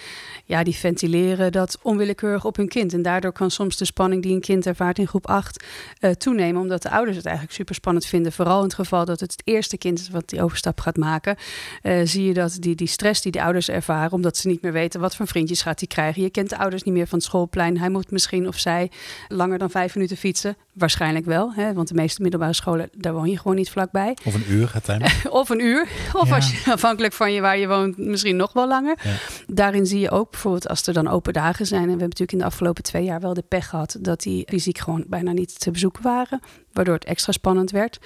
ja, 0.45 0.63
die 0.63 0.75
ventileren 0.75 1.51
dat 1.51 1.79
onwillekeurig 1.81 2.45
op 2.45 2.55
hun 2.55 2.67
kind. 2.67 2.93
En 2.93 3.01
daardoor 3.01 3.31
kan 3.31 3.51
soms 3.51 3.77
de 3.77 3.85
spanning 3.85 4.23
die 4.23 4.33
een 4.33 4.41
kind 4.41 4.65
ervaart 4.65 4.99
in 4.99 5.07
groep 5.07 5.27
8 5.27 5.63
eh, 5.99 6.11
toenemen. 6.11 6.61
Omdat 6.61 6.81
de 6.81 6.89
ouders 6.89 7.17
het 7.17 7.25
eigenlijk 7.25 7.55
super 7.55 7.75
spannend 7.75 8.05
vinden. 8.05 8.31
Vooral 8.31 8.57
in 8.57 8.63
het 8.63 8.73
geval 8.73 9.05
dat 9.05 9.19
het 9.19 9.31
het 9.31 9.41
eerste 9.43 9.77
kind 9.77 9.99
is 9.99 10.09
wat 10.09 10.29
die 10.29 10.41
overstap 10.41 10.79
gaat 10.79 10.97
maken. 10.97 11.35
eh, 11.81 11.99
zie 12.03 12.23
je 12.23 12.33
dat 12.33 12.57
die, 12.59 12.75
die 12.75 12.87
stress 12.87 13.21
die 13.21 13.31
de 13.31 13.43
ouders 13.43 13.69
ervaren, 13.69 14.11
omdat 14.11 14.37
ze 14.37 14.47
niet 14.47 14.61
meer 14.61 14.73
weten 14.73 14.99
wat 14.99 15.15
voor 15.15 15.27
vriendjes 15.27 15.61
gaat 15.61 15.79
hij 15.79 15.87
krijgen. 15.87 16.21
Je 16.21 16.29
kent 16.29 16.49
de 16.49 16.57
ouders 16.57 16.83
niet 16.83 16.93
meer 16.93 17.07
van 17.07 17.17
het 17.17 17.27
schoolplein. 17.27 17.77
Hij 17.77 17.89
moet 17.89 18.11
misschien 18.11 18.47
of 18.47 18.59
zij 18.59 18.91
langer 19.27 19.57
dan 19.57 19.69
vijf 19.69 19.95
minuten 19.95 20.17
fietsen. 20.17 20.57
Waarschijnlijk 20.77 21.25
wel, 21.25 21.53
hè, 21.53 21.73
want 21.73 21.87
de 21.87 21.93
meeste 21.93 22.21
middelbare 22.21 22.53
scholen, 22.53 22.89
daar 22.97 23.13
woon 23.13 23.29
je 23.29 23.37
gewoon 23.37 23.55
niet 23.55 23.69
vlakbij. 23.69 24.17
Of 24.25 24.33
een 24.33 24.43
uur 24.51 24.69
het 24.73 24.83
time. 24.89 25.05
Of 25.29 25.49
een 25.49 25.61
uur, 25.61 25.87
of 26.13 26.27
Ja. 26.29 26.35
als 26.35 26.51
je, 26.63 26.71
afhankelijk 26.71 27.13
van 27.13 27.33
je 27.33 27.41
waar 27.41 27.57
je 27.57 27.67
woont, 27.67 27.97
misschien 27.97 28.35
nog 28.35 28.53
wel 28.53 28.67
langer. 28.67 28.97
Ja. 29.03 29.13
Daarin 29.47 29.85
zie 29.85 29.99
je 29.99 30.11
ook 30.11 30.31
bijvoorbeeld 30.31 30.67
als 30.67 30.87
er 30.87 30.93
dan 30.93 31.07
open 31.07 31.33
dagen 31.33 31.65
zijn. 31.65 31.79
En 31.81 31.85
we 31.85 31.89
hebben 31.99 32.09
natuurlijk 32.09 32.31
in 32.31 32.37
de 32.37 32.45
afgelopen 32.53 32.83
twee 32.83 33.03
jaar 33.03 33.19
wel 33.19 33.33
de 33.33 33.43
pech 33.47 33.69
gehad 33.69 33.97
dat 33.99 34.19
die 34.21 34.45
fysiek 34.49 34.77
gewoon 34.77 35.03
bijna 35.07 35.31
niet 35.31 35.59
te 35.59 35.71
bezoeken 35.71 36.03
waren. 36.03 36.39
Waardoor 36.73 36.93
het 36.93 37.05
extra 37.05 37.31
spannend 37.31 37.71
werd. 37.71 37.99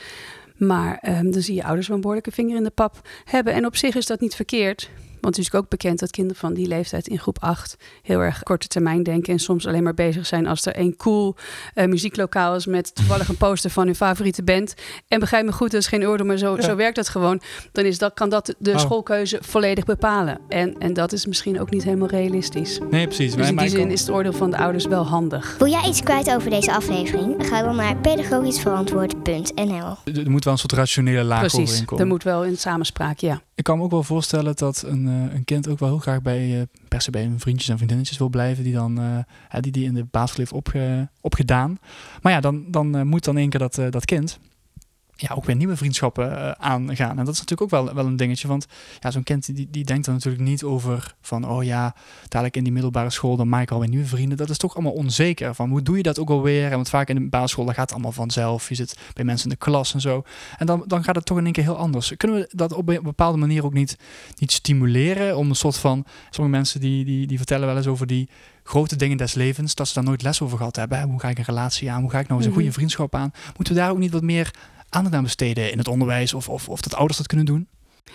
Maar 0.57 0.97
ehm, 1.01 1.31
dan 1.31 1.41
zie 1.41 1.55
je 1.55 1.63
ouders 1.63 1.87
wel 1.87 1.95
een 1.95 2.01
behoorlijke 2.01 2.31
vinger 2.31 2.55
in 2.55 2.63
de 2.63 2.69
pap 2.69 3.07
hebben. 3.25 3.53
En 3.53 3.65
op 3.65 3.75
zich 3.75 3.95
is 3.95 4.05
dat 4.05 4.19
niet 4.19 4.35
verkeerd. 4.35 4.89
Want 5.21 5.35
het 5.35 5.45
is 5.45 5.51
natuurlijk 5.51 5.63
ook 5.63 5.79
bekend 5.79 5.99
dat 5.99 6.11
kinderen 6.11 6.39
van 6.39 6.53
die 6.53 6.67
leeftijd 6.67 7.07
in 7.07 7.19
groep 7.19 7.37
8 7.39 7.77
heel 8.01 8.19
erg 8.19 8.43
korte 8.43 8.67
termijn 8.67 9.03
denken. 9.03 9.33
En 9.33 9.39
soms 9.39 9.67
alleen 9.67 9.83
maar 9.83 9.93
bezig 9.93 10.25
zijn 10.25 10.47
als 10.47 10.65
er 10.65 10.79
een 10.79 10.95
cool 10.95 11.35
eh, 11.73 11.87
muzieklokaal 11.87 12.55
is 12.55 12.65
met 12.65 12.95
toevallig 12.95 13.27
een 13.27 13.37
poster 13.37 13.69
van 13.69 13.85
hun 13.85 13.95
favoriete 13.95 14.43
band. 14.43 14.73
En 15.07 15.19
begrijp 15.19 15.45
me 15.45 15.51
goed, 15.51 15.71
dat 15.71 15.81
is 15.81 15.87
geen 15.87 16.07
oordeel, 16.07 16.25
maar 16.25 16.37
zo, 16.37 16.55
Ja. 16.55 16.61
zo 16.61 16.75
werkt 16.75 16.95
dat 16.95 17.09
gewoon. 17.09 17.41
Dan 17.71 17.85
is 17.85 17.97
dat, 17.97 18.13
kan 18.13 18.29
dat 18.29 18.55
de 18.59 18.71
Oh. 18.71 18.79
schoolkeuze 18.79 19.39
volledig 19.41 19.85
bepalen. 19.85 20.39
En, 20.47 20.75
en 20.79 20.93
dat 20.93 21.11
is 21.11 21.25
misschien 21.25 21.59
ook 21.61 21.69
niet 21.69 21.83
helemaal 21.83 22.07
realistisch. 22.07 22.79
Nee, 22.89 23.05
precies. 23.07 23.35
Dus 23.35 23.49
in 23.49 23.57
die 23.57 23.69
zin 23.69 23.91
is 23.91 23.99
het 23.99 24.09
oordeel 24.09 24.33
van 24.33 24.51
de 24.51 24.57
ouders 24.57 24.85
wel 24.85 25.05
handig. 25.07 25.55
Wil 25.57 25.67
jij 25.67 25.87
iets 25.87 26.01
kwijt 26.03 26.29
over 26.29 26.49
deze 26.49 26.73
aflevering? 26.73 27.47
Ga 27.47 27.61
dan 27.63 27.75
naar 27.75 27.97
pedagogischverantwoord.nl. 27.97 29.95
er 30.23 30.29
moet 30.31 30.43
wel 30.43 30.53
een 30.53 30.59
soort 30.59 30.71
rationele 30.71 31.23
laag 31.23 31.39
Precies, 31.39 31.59
overheen 31.59 31.85
komen. 31.85 32.03
er 32.03 32.09
moet 32.11 32.23
wel 32.23 32.43
in 32.45 32.57
samenspraak, 32.57 33.19
ja. 33.19 33.41
Ik 33.61 33.67
kan 33.67 33.77
me 33.77 33.83
ook 33.83 33.91
wel 33.91 34.03
voorstellen 34.03 34.55
dat 34.55 34.83
een, 34.87 35.07
eh, 35.07 35.33
een 35.35 35.43
kind 35.43 35.67
ook 35.67 35.79
wel 35.79 35.89
heel 35.89 35.97
graag 35.97 36.21
bij, 36.21 36.59
eh, 36.59 36.65
per 36.87 37.01
se 37.01 37.11
bij 37.11 37.23
hun 37.23 37.39
vriendjes 37.39 37.69
en 37.69 37.75
vriendinnetjes 37.75 38.17
wil 38.17 38.29
blijven, 38.29 38.63
die 38.63 38.73
dan 38.73 38.99
eh, 38.99 39.59
die, 39.61 39.71
die 39.71 39.85
in 39.85 39.93
de 39.93 40.05
basisschool 40.11 40.43
heeft 40.43 40.51
opge- 40.51 41.09
opgedaan. 41.21 41.77
Maar 42.21 42.31
ja, 42.31 42.39
dan, 42.39 42.65
dan 42.67 43.07
moet 43.07 43.23
dan 43.23 43.37
één 43.37 43.49
keer 43.49 43.59
dat, 43.59 43.75
dat 43.89 44.05
kind 44.05 44.39
ja, 45.21 45.35
ook 45.35 45.45
weer 45.45 45.55
nieuwe 45.55 45.75
vriendschappen 45.75 46.31
uh, 46.31 46.51
aangaan. 46.51 47.19
En 47.19 47.25
dat 47.25 47.33
is 47.33 47.39
natuurlijk 47.39 47.61
ook 47.61 47.69
wel, 47.69 47.93
wel 47.93 48.05
een 48.05 48.15
dingetje. 48.15 48.47
Want 48.47 48.65
ja, 48.99 49.11
zo'n 49.11 49.23
kind 49.23 49.55
die, 49.55 49.67
die 49.71 49.83
denkt 49.83 50.07
er 50.07 50.13
natuurlijk 50.13 50.43
niet 50.43 50.63
over 50.63 51.15
van, 51.21 51.49
oh 51.49 51.63
ja, 51.63 51.95
dadelijk 52.27 52.57
in 52.57 52.63
die 52.63 52.73
middelbare 52.73 53.09
school, 53.09 53.35
dan 53.35 53.49
maak 53.49 53.61
ik 53.61 53.71
alweer 53.71 53.89
nieuwe 53.89 54.05
vrienden. 54.05 54.37
Dat 54.37 54.49
is 54.49 54.57
toch 54.57 54.75
allemaal 54.75 54.93
onzeker. 54.93 55.55
Van 55.55 55.69
hoe 55.69 55.81
doe 55.81 55.97
je 55.97 56.03
dat 56.03 56.19
ook 56.19 56.29
alweer? 56.29 56.65
En 56.65 56.71
want 56.71 56.89
vaak 56.89 57.09
in 57.09 57.15
de 57.15 57.29
basisschool, 57.29 57.65
dan 57.65 57.73
gaat 57.73 57.83
het 57.83 57.93
allemaal 57.93 58.11
vanzelf. 58.11 58.69
Je 58.69 58.75
zit 58.75 58.97
bij 59.13 59.23
mensen 59.23 59.49
in 59.49 59.57
de 59.59 59.65
klas 59.65 59.93
en 59.93 60.01
zo. 60.01 60.23
En 60.57 60.65
dan, 60.65 60.83
dan 60.87 61.03
gaat 61.03 61.15
het 61.15 61.25
toch 61.25 61.37
in 61.37 61.43
één 61.43 61.53
keer 61.53 61.63
heel 61.63 61.77
anders. 61.77 62.13
Kunnen 62.17 62.37
we 62.37 62.49
dat 62.51 62.73
op 62.73 62.89
een 62.89 63.03
bepaalde 63.03 63.37
manier 63.37 63.65
ook 63.65 63.73
niet, 63.73 63.97
niet 64.37 64.51
stimuleren? 64.51 65.37
Om 65.37 65.49
een 65.49 65.55
soort 65.55 65.77
van, 65.77 66.05
sommige 66.29 66.55
mensen 66.57 66.79
die, 66.79 67.05
die, 67.05 67.27
die 67.27 67.37
vertellen 67.37 67.67
wel 67.67 67.77
eens 67.77 67.87
over 67.87 68.07
die 68.07 68.29
grote 68.63 68.95
dingen 68.95 69.17
des 69.17 69.33
levens, 69.33 69.75
dat 69.75 69.87
ze 69.87 69.93
daar 69.93 70.03
nooit 70.03 70.21
les 70.21 70.41
over 70.41 70.57
gehad 70.57 70.75
hebben. 70.75 71.01
Hoe 71.01 71.19
ga 71.19 71.29
ik 71.29 71.37
een 71.37 71.43
relatie 71.43 71.91
aan? 71.91 72.01
Hoe 72.01 72.09
ga 72.09 72.19
ik 72.19 72.27
nou 72.27 72.39
eens 72.39 72.47
een 72.47 72.53
goede 72.53 72.67
mhm. 72.67 72.77
vriendschap 72.77 73.15
aan? 73.15 73.31
Moeten 73.55 73.73
we 73.73 73.79
daar 73.79 73.91
ook 73.91 73.97
niet 73.97 74.11
wat 74.11 74.21
meer 74.21 74.51
aandacht 74.91 75.15
aan 75.15 75.23
besteden 75.23 75.71
in 75.71 75.77
het 75.77 75.87
onderwijs 75.87 76.33
of, 76.33 76.49
of, 76.49 76.69
of 76.69 76.81
dat 76.81 76.95
ouders 76.95 77.17
dat 77.17 77.27
kunnen 77.27 77.45
doen? 77.45 77.67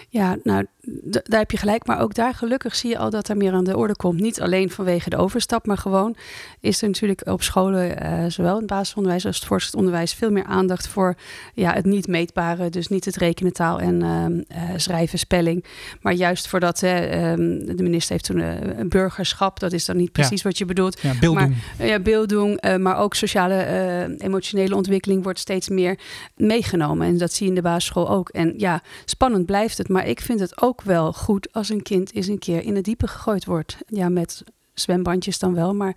Ja, 0.08 0.36
nou, 0.42 0.66
daar 1.02 1.38
heb 1.38 1.50
je 1.50 1.56
gelijk. 1.56 1.86
Maar 1.86 2.00
ook 2.00 2.14
daar 2.14 2.34
gelukkig 2.34 2.76
zie 2.76 2.90
je 2.90 2.98
al 2.98 3.10
dat 3.10 3.28
er 3.28 3.36
meer 3.36 3.52
aan 3.52 3.64
de 3.64 3.76
orde 3.76 3.96
komt. 3.96 4.20
Niet 4.20 4.40
alleen 4.40 4.70
vanwege 4.70 5.10
de 5.10 5.16
overstap, 5.16 5.66
maar 5.66 5.78
gewoon 5.78 6.16
is 6.60 6.82
er 6.82 6.88
natuurlijk 6.88 7.28
op 7.28 7.42
scholen, 7.42 8.02
uh, 8.02 8.24
zowel 8.28 8.52
in 8.52 8.58
het 8.58 8.66
basisonderwijs 8.66 9.26
als 9.26 9.36
het 9.36 9.44
voortgezet 9.44 9.78
onderwijs, 9.78 10.14
veel 10.14 10.30
meer 10.30 10.44
aandacht 10.44 10.88
voor 10.88 11.16
ja, 11.54 11.72
het 11.72 11.84
niet 11.84 12.06
meetbare. 12.06 12.70
Dus 12.70 12.88
niet 12.88 13.04
het 13.04 13.16
rekenen, 13.16 13.52
taal 13.52 13.80
en 13.80 14.02
uh, 14.02 14.56
schrijven, 14.76 15.18
spelling. 15.18 15.64
Maar 16.00 16.12
juist 16.12 16.48
voordat 16.48 16.82
uh, 16.82 16.90
de 16.90 17.74
minister 17.76 18.12
heeft 18.12 18.24
toen 18.24 18.38
een 18.78 18.88
burgerschap, 18.88 19.60
dat 19.60 19.72
is 19.72 19.84
dan 19.84 19.96
niet 19.96 20.12
precies 20.12 20.42
wat 20.42 20.58
je 20.58 20.64
bedoelt. 20.64 21.00
Ja, 21.00 21.12
beelddoen. 21.20 21.56
Maar, 21.78 21.86
ja, 21.86 21.98
beelddoen, 21.98 22.60
maar 22.78 22.98
ook 22.98 23.14
sociale, 23.14 24.16
emotionele 24.18 24.74
ontwikkeling 24.76 25.22
wordt 25.22 25.38
steeds 25.38 25.68
meer 25.68 25.98
meegenomen. 26.36 27.06
En 27.06 27.18
dat 27.18 27.32
zie 27.32 27.44
je 27.44 27.48
in 27.48 27.56
de 27.56 27.62
basisschool 27.62 28.10
ook. 28.10 28.28
En 28.28 28.54
ja, 28.56 28.82
spannend 29.04 29.46
blijft 29.46 29.78
het. 29.78 29.85
Maar 29.88 30.06
ik 30.06 30.20
vind 30.20 30.40
het 30.40 30.62
ook 30.62 30.82
wel 30.82 31.12
goed 31.12 31.52
als 31.52 31.68
een 31.68 31.82
kind 31.82 32.14
eens 32.14 32.26
een 32.26 32.38
keer 32.38 32.62
in 32.62 32.74
het 32.74 32.84
diepe 32.84 33.06
gegooid 33.06 33.44
wordt. 33.44 33.78
Ja, 33.86 34.08
met 34.08 34.44
zwembandjes 34.74 35.38
dan 35.38 35.54
wel, 35.54 35.74
maar 35.74 35.96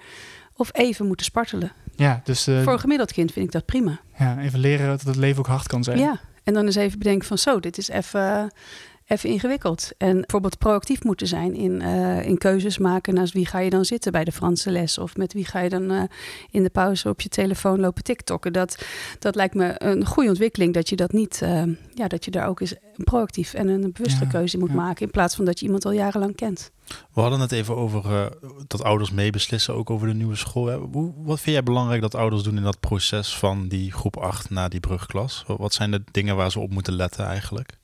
of 0.53 0.69
even 0.71 1.07
moeten 1.07 1.25
spartelen. 1.25 1.71
Ja, 1.95 2.21
dus, 2.23 2.47
uh, 2.47 2.63
Voor 2.63 2.73
een 2.73 2.79
gemiddeld 2.79 3.11
kind 3.11 3.31
vind 3.31 3.45
ik 3.45 3.51
dat 3.51 3.65
prima. 3.65 3.99
Ja, 4.17 4.39
even 4.39 4.59
leren 4.59 4.87
dat 4.87 5.01
het 5.01 5.15
leven 5.15 5.39
ook 5.39 5.47
hard 5.47 5.67
kan 5.67 5.83
zijn. 5.83 5.99
Ja, 5.99 6.19
en 6.43 6.53
dan 6.53 6.65
eens 6.65 6.75
even 6.75 6.97
bedenken 6.97 7.27
van 7.27 7.37
zo, 7.37 7.59
dit 7.59 7.77
is 7.77 7.87
even 7.87 8.51
even 9.09 9.29
ingewikkeld. 9.29 9.91
En 9.97 10.13
bijvoorbeeld 10.13 10.57
proactief 10.57 11.03
moeten 11.03 11.27
zijn 11.27 11.55
in, 11.55 11.81
uh, 11.81 12.25
in 12.25 12.37
keuzes 12.37 12.77
maken 12.77 13.13
naast 13.13 13.33
wie 13.33 13.45
ga 13.45 13.59
je 13.59 13.69
dan 13.69 13.85
zitten 13.85 14.11
bij 14.11 14.23
de 14.23 14.31
Franse 14.31 14.71
les. 14.71 14.97
Of 14.97 15.17
met 15.17 15.33
wie 15.33 15.45
ga 15.45 15.59
je 15.59 15.69
dan 15.69 15.91
uh, 15.91 16.03
in 16.51 16.63
de 16.63 16.69
pauze 16.69 17.09
op 17.09 17.21
je 17.21 17.29
telefoon 17.29 17.79
lopen 17.79 18.03
TikTokken. 18.03 18.53
Dat, 18.53 18.85
dat 19.19 19.35
lijkt 19.35 19.53
me 19.53 19.73
een 19.77 20.05
goede 20.05 20.29
ontwikkeling. 20.29 20.73
Dat 20.73 20.89
je 20.89 20.95
dat 20.95 21.11
niet, 21.11 21.39
uh, 21.43 21.63
ja, 21.93 22.07
dat 22.07 22.25
je 22.25 22.31
daar 22.31 22.47
ook 22.47 22.59
eens 22.59 22.75
een 22.97 23.03
proactief 23.03 23.53
en 23.53 23.67
een 23.67 23.91
bewuste 23.91 24.23
ja, 24.23 24.29
keuze 24.29 24.57
moet 24.57 24.69
ja. 24.69 24.75
maken. 24.75 25.05
In 25.05 25.11
plaats 25.11 25.35
van 25.35 25.45
dat 25.45 25.59
je 25.59 25.65
iemand 25.65 25.85
al 25.85 25.91
jarenlang 25.91 26.35
kent. 26.35 26.71
We 27.13 27.21
hadden 27.21 27.39
het 27.39 27.51
even 27.51 27.75
over 27.75 28.31
dat 28.67 28.83
ouders 28.83 29.11
meebeslissen, 29.11 29.75
ook 29.75 29.89
over 29.89 30.07
de 30.07 30.13
nieuwe 30.13 30.35
school. 30.35 30.71
Hoe, 30.71 31.13
wat 31.17 31.39
vind 31.39 31.55
jij 31.55 31.63
belangrijk 31.63 32.01
dat 32.01 32.15
ouders 32.15 32.43
doen 32.43 32.57
in 32.57 32.63
dat 32.63 32.79
proces 32.79 33.37
van 33.37 33.67
die 33.67 33.91
groep 33.91 34.17
8 34.17 34.49
naar 34.49 34.69
die 34.69 34.79
brugklas? 34.79 35.43
Wat 35.47 35.73
zijn 35.73 35.91
de 35.91 36.03
dingen 36.11 36.35
waar 36.35 36.51
ze 36.51 36.59
op 36.59 36.71
moeten 36.71 36.93
letten 36.93 37.25
eigenlijk? 37.25 37.77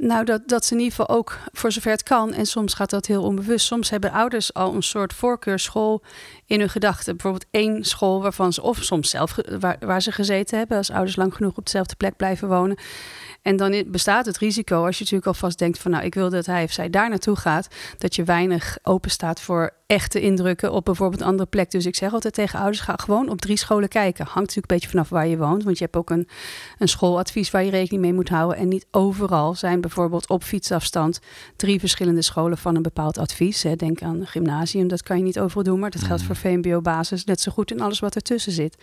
Nou, 0.00 0.24
dat, 0.24 0.48
dat 0.48 0.64
ze 0.64 0.72
in 0.74 0.80
ieder 0.80 0.96
geval 0.96 1.16
ook, 1.16 1.38
voor 1.52 1.72
zover 1.72 1.90
het 1.90 2.02
kan, 2.02 2.32
en 2.32 2.46
soms 2.46 2.74
gaat 2.74 2.90
dat 2.90 3.06
heel 3.06 3.22
onbewust. 3.22 3.66
Soms 3.66 3.90
hebben 3.90 4.12
ouders 4.12 4.54
al 4.54 4.74
een 4.74 4.82
soort 4.82 5.12
voorkeurschool 5.12 6.02
in 6.46 6.58
hun 6.58 6.68
gedachten. 6.68 7.12
Bijvoorbeeld 7.12 7.46
één 7.50 7.84
school 7.84 8.22
waarvan 8.22 8.52
ze, 8.52 8.62
of 8.62 8.82
soms 8.82 9.10
zelf 9.10 9.36
waar, 9.60 9.76
waar 9.80 10.02
ze 10.02 10.12
gezeten 10.12 10.58
hebben, 10.58 10.76
als 10.76 10.90
ouders 10.90 11.16
lang 11.16 11.34
genoeg 11.34 11.56
op 11.56 11.64
dezelfde 11.64 11.96
plek 11.96 12.16
blijven 12.16 12.48
wonen. 12.48 12.78
En 13.48 13.56
dan 13.56 13.84
bestaat 13.86 14.26
het 14.26 14.38
risico, 14.38 14.84
als 14.84 14.98
je 14.98 15.02
natuurlijk 15.02 15.26
alvast 15.26 15.58
denkt 15.58 15.78
van 15.78 15.90
nou, 15.90 16.04
ik 16.04 16.14
wil 16.14 16.30
dat 16.30 16.46
hij 16.46 16.64
of 16.64 16.72
zij 16.72 16.90
daar 16.90 17.08
naartoe 17.08 17.36
gaat, 17.36 17.68
dat 17.98 18.14
je 18.14 18.24
weinig 18.24 18.78
open 18.82 19.10
staat 19.10 19.40
voor 19.40 19.70
echte 19.86 20.20
indrukken 20.20 20.72
op 20.72 20.84
bijvoorbeeld 20.84 21.20
een 21.20 21.26
andere 21.26 21.48
plek. 21.48 21.70
Dus 21.70 21.86
ik 21.86 21.96
zeg 21.96 22.12
altijd 22.12 22.34
tegen 22.34 22.58
ouders, 22.58 22.80
ga 22.80 22.94
gewoon 22.96 23.28
op 23.28 23.40
drie 23.40 23.56
scholen 23.56 23.88
kijken. 23.88 24.24
Hangt 24.24 24.38
natuurlijk 24.38 24.70
een 24.70 24.76
beetje 24.76 24.88
vanaf 24.88 25.08
waar 25.08 25.26
je 25.26 25.36
woont, 25.36 25.64
want 25.64 25.78
je 25.78 25.84
hebt 25.84 25.96
ook 25.96 26.10
een, 26.10 26.28
een 26.78 26.88
schooladvies 26.88 27.50
waar 27.50 27.64
je 27.64 27.70
rekening 27.70 28.02
mee 28.02 28.12
moet 28.12 28.28
houden. 28.28 28.58
En 28.58 28.68
niet 28.68 28.86
overal 28.90 29.54
zijn 29.54 29.80
bijvoorbeeld 29.80 30.28
op 30.28 30.44
fietsafstand 30.44 31.20
drie 31.56 31.78
verschillende 31.78 32.22
scholen 32.22 32.58
van 32.58 32.76
een 32.76 32.82
bepaald 32.82 33.18
advies. 33.18 33.64
Denk 33.76 34.02
aan 34.02 34.20
een 34.20 34.26
gymnasium, 34.26 34.88
dat 34.88 35.02
kan 35.02 35.16
je 35.16 35.22
niet 35.22 35.38
overal 35.38 35.62
doen, 35.62 35.78
maar 35.78 35.90
dat 35.90 36.02
geldt 36.02 36.22
mm. 36.22 36.26
voor 36.26 36.36
VMBO-basis 36.36 37.24
net 37.24 37.40
zo 37.40 37.52
goed 37.52 37.70
in 37.70 37.80
alles 37.80 38.00
wat 38.00 38.14
ertussen 38.14 38.52
zit. 38.52 38.76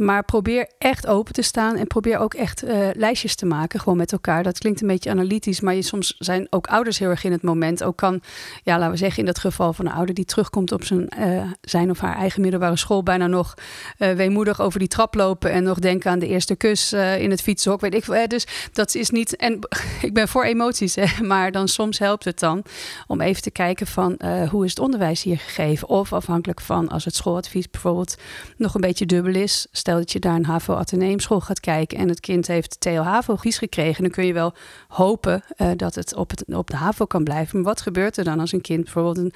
Maar 0.00 0.24
probeer 0.24 0.68
echt 0.78 1.06
open 1.06 1.32
te 1.32 1.42
staan 1.42 1.76
en 1.76 1.86
probeer 1.86 2.18
ook 2.18 2.34
echt 2.34 2.64
uh, 2.64 2.88
lijstjes 2.92 3.34
te 3.34 3.46
maken, 3.46 3.80
gewoon 3.80 3.98
met 3.98 4.12
elkaar. 4.12 4.42
Dat 4.42 4.58
klinkt 4.58 4.80
een 4.80 4.86
beetje 4.86 5.10
analytisch, 5.10 5.60
maar 5.60 5.74
je, 5.74 5.82
soms 5.82 6.14
zijn 6.18 6.46
ook 6.50 6.66
ouders 6.66 6.98
heel 6.98 7.08
erg 7.08 7.24
in 7.24 7.32
het 7.32 7.42
moment. 7.42 7.82
Ook 7.82 7.96
kan, 7.96 8.20
ja, 8.62 8.78
laten 8.78 8.90
we 8.90 8.96
zeggen, 8.96 9.18
in 9.18 9.24
dat 9.24 9.38
geval 9.38 9.72
van 9.72 9.86
een 9.86 9.92
ouder 9.92 10.14
die 10.14 10.24
terugkomt 10.24 10.72
op 10.72 10.84
zijn, 10.84 11.08
uh, 11.18 11.42
zijn 11.60 11.90
of 11.90 11.98
haar 11.98 12.16
eigen 12.16 12.40
middelbare 12.40 12.76
school, 12.76 13.02
bijna 13.02 13.26
nog 13.26 13.54
uh, 13.98 14.12
weemoedig 14.12 14.60
over 14.60 14.78
die 14.78 14.88
trap 14.88 15.14
lopen 15.14 15.50
en 15.50 15.62
nog 15.62 15.78
denken 15.78 16.10
aan 16.10 16.18
de 16.18 16.28
eerste 16.28 16.56
kus 16.56 16.92
in 16.92 17.30
het 17.30 17.42
fietsenhok. 17.42 17.80
Weet 17.80 17.94
ik, 17.94 18.30
dus 18.30 18.46
dat 18.72 18.94
is 18.94 19.10
niet. 19.10 19.36
En 19.36 19.58
ik 20.02 20.14
ben 20.14 20.28
voor 20.28 20.44
emoties, 20.44 20.94
hè, 20.94 21.22
maar 21.22 21.52
dan 21.52 21.68
soms 21.68 21.98
helpt 21.98 22.24
het 22.24 22.38
dan 22.38 22.62
om 23.06 23.20
even 23.20 23.42
te 23.42 23.50
kijken 23.50 23.86
van 23.86 24.18
hoe 24.50 24.64
is 24.64 24.70
het 24.70 24.78
onderwijs 24.78 25.22
hier 25.22 25.38
gegeven? 25.38 25.88
Of 25.88 26.12
afhankelijk 26.12 26.60
van 26.60 26.88
als 26.88 27.04
het 27.04 27.14
schooladvies 27.14 27.70
bijvoorbeeld 27.70 28.16
nog 28.56 28.74
een 28.74 28.80
beetje 28.80 29.06
dubbel 29.06 29.34
is 29.34 29.66
stel 29.90 30.02
dat 30.02 30.12
je 30.12 30.18
daar 30.18 30.36
een 30.36 30.44
HAVO 30.44 30.74
Atheneumschool 30.74 31.40
gaat 31.40 31.60
kijken 31.60 31.98
en 31.98 32.08
het 32.08 32.20
kind 32.20 32.46
heeft 32.46 32.80
TO 32.80 33.02
HAVO 33.02 33.36
GIS 33.36 33.58
gekregen, 33.58 34.02
dan 34.02 34.12
kun 34.12 34.26
je 34.26 34.32
wel 34.32 34.54
hopen 34.88 35.42
uh, 35.56 35.70
dat 35.76 35.94
het 35.94 36.14
op, 36.14 36.30
het 36.30 36.44
op 36.46 36.70
de 36.70 36.76
HAVO 36.76 37.04
kan 37.04 37.24
blijven. 37.24 37.56
Maar 37.56 37.68
wat 37.68 37.80
gebeurt 37.80 38.16
er 38.16 38.24
dan 38.24 38.40
als 38.40 38.52
een 38.52 38.60
kind 38.60 38.84
bijvoorbeeld 38.84 39.16
een, 39.18 39.32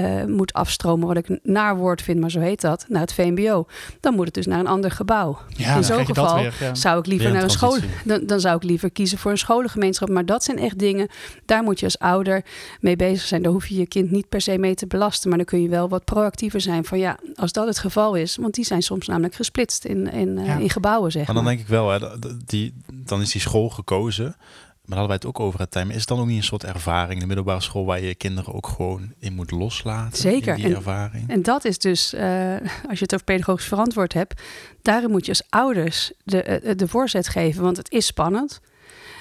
uh, 0.00 0.24
moet 0.36 0.52
afstromen, 0.52 1.06
wat 1.06 1.16
ik 1.16 1.28
een 1.28 1.40
naar 1.42 1.76
woord 1.76 2.02
vind, 2.02 2.20
maar 2.20 2.30
zo 2.30 2.40
heet 2.40 2.60
dat, 2.60 2.84
naar 2.88 3.00
het 3.00 3.12
VMBO? 3.12 3.66
Dan 4.00 4.14
moet 4.14 4.24
het 4.24 4.34
dus 4.34 4.46
naar 4.46 4.58
een 4.58 4.66
ander 4.66 4.90
gebouw. 4.90 5.38
Ja, 5.48 5.76
In 5.76 5.84
zo'n 5.84 6.06
geval 6.06 6.34
weer, 6.34 6.54
ja. 6.60 6.74
zou 6.74 6.98
ik 6.98 7.06
liever 7.06 7.32
naar 7.32 7.42
een 7.42 7.50
school, 7.50 7.76
dan, 8.04 8.26
dan 8.26 8.40
zou 8.40 8.56
ik 8.56 8.62
liever 8.62 8.90
kiezen 8.90 9.18
voor 9.18 9.30
een 9.30 9.38
scholengemeenschap. 9.38 10.08
Maar 10.08 10.26
dat 10.26 10.44
zijn 10.44 10.58
echt 10.58 10.78
dingen, 10.78 11.08
daar 11.44 11.62
moet 11.62 11.78
je 11.78 11.84
als 11.84 11.98
ouder 11.98 12.44
mee 12.80 12.96
bezig 12.96 13.26
zijn. 13.26 13.42
Daar 13.42 13.52
hoef 13.52 13.66
je 13.66 13.76
je 13.76 13.86
kind 13.86 14.10
niet 14.10 14.28
per 14.28 14.40
se 14.40 14.58
mee 14.58 14.74
te 14.74 14.86
belasten, 14.86 15.28
maar 15.28 15.38
dan 15.38 15.46
kun 15.46 15.62
je 15.62 15.68
wel 15.68 15.88
wat 15.88 16.04
proactiever 16.04 16.60
zijn 16.60 16.84
van 16.84 16.98
ja, 16.98 17.18
als 17.34 17.52
dat 17.52 17.66
het 17.66 17.78
geval 17.78 18.14
is, 18.14 18.36
want 18.36 18.54
die 18.54 18.64
zijn 18.64 18.82
soms 18.82 19.06
namelijk 19.06 19.34
gesplitst 19.34 19.79
in, 19.84 20.12
in, 20.12 20.38
uh, 20.38 20.60
in 20.60 20.70
gebouwen, 20.70 21.12
zeg 21.12 21.26
maar. 21.26 21.34
dan 21.34 21.44
denk 21.44 21.60
ik 21.60 21.68
wel, 21.68 21.90
hè, 21.90 21.98
die, 22.46 22.74
dan 22.88 23.20
is 23.20 23.32
die 23.32 23.40
school 23.40 23.68
gekozen. 23.68 24.36
Maar 24.84 24.98
hadden 24.98 25.18
wij 25.18 25.28
het 25.30 25.38
ook 25.38 25.46
over 25.46 25.60
het 25.60 25.70
time. 25.70 25.92
Is 25.92 25.98
het 25.98 26.08
dan 26.08 26.20
ook 26.20 26.26
niet 26.26 26.36
een 26.36 26.42
soort 26.42 26.64
ervaring, 26.64 27.20
de 27.20 27.26
middelbare 27.26 27.60
school, 27.60 27.84
waar 27.84 28.00
je 28.00 28.06
je 28.06 28.14
kinderen 28.14 28.54
ook 28.54 28.66
gewoon 28.66 29.12
in 29.18 29.34
moet 29.34 29.50
loslaten? 29.50 30.18
Zeker. 30.18 30.56
die 30.56 30.64
en, 30.64 30.74
ervaring. 30.74 31.28
En 31.28 31.42
dat 31.42 31.64
is 31.64 31.78
dus, 31.78 32.14
uh, 32.14 32.20
als 32.88 32.98
je 32.98 33.02
het 33.04 33.14
over 33.14 33.24
pedagogisch 33.24 33.66
verantwoord 33.66 34.12
hebt, 34.12 34.42
daarin 34.82 35.10
moet 35.10 35.24
je 35.24 35.30
als 35.30 35.42
ouders 35.48 36.12
de, 36.24 36.72
de 36.76 36.88
voorzet 36.88 37.28
geven. 37.28 37.62
Want 37.62 37.76
het 37.76 37.90
is 37.90 38.06
spannend. 38.06 38.60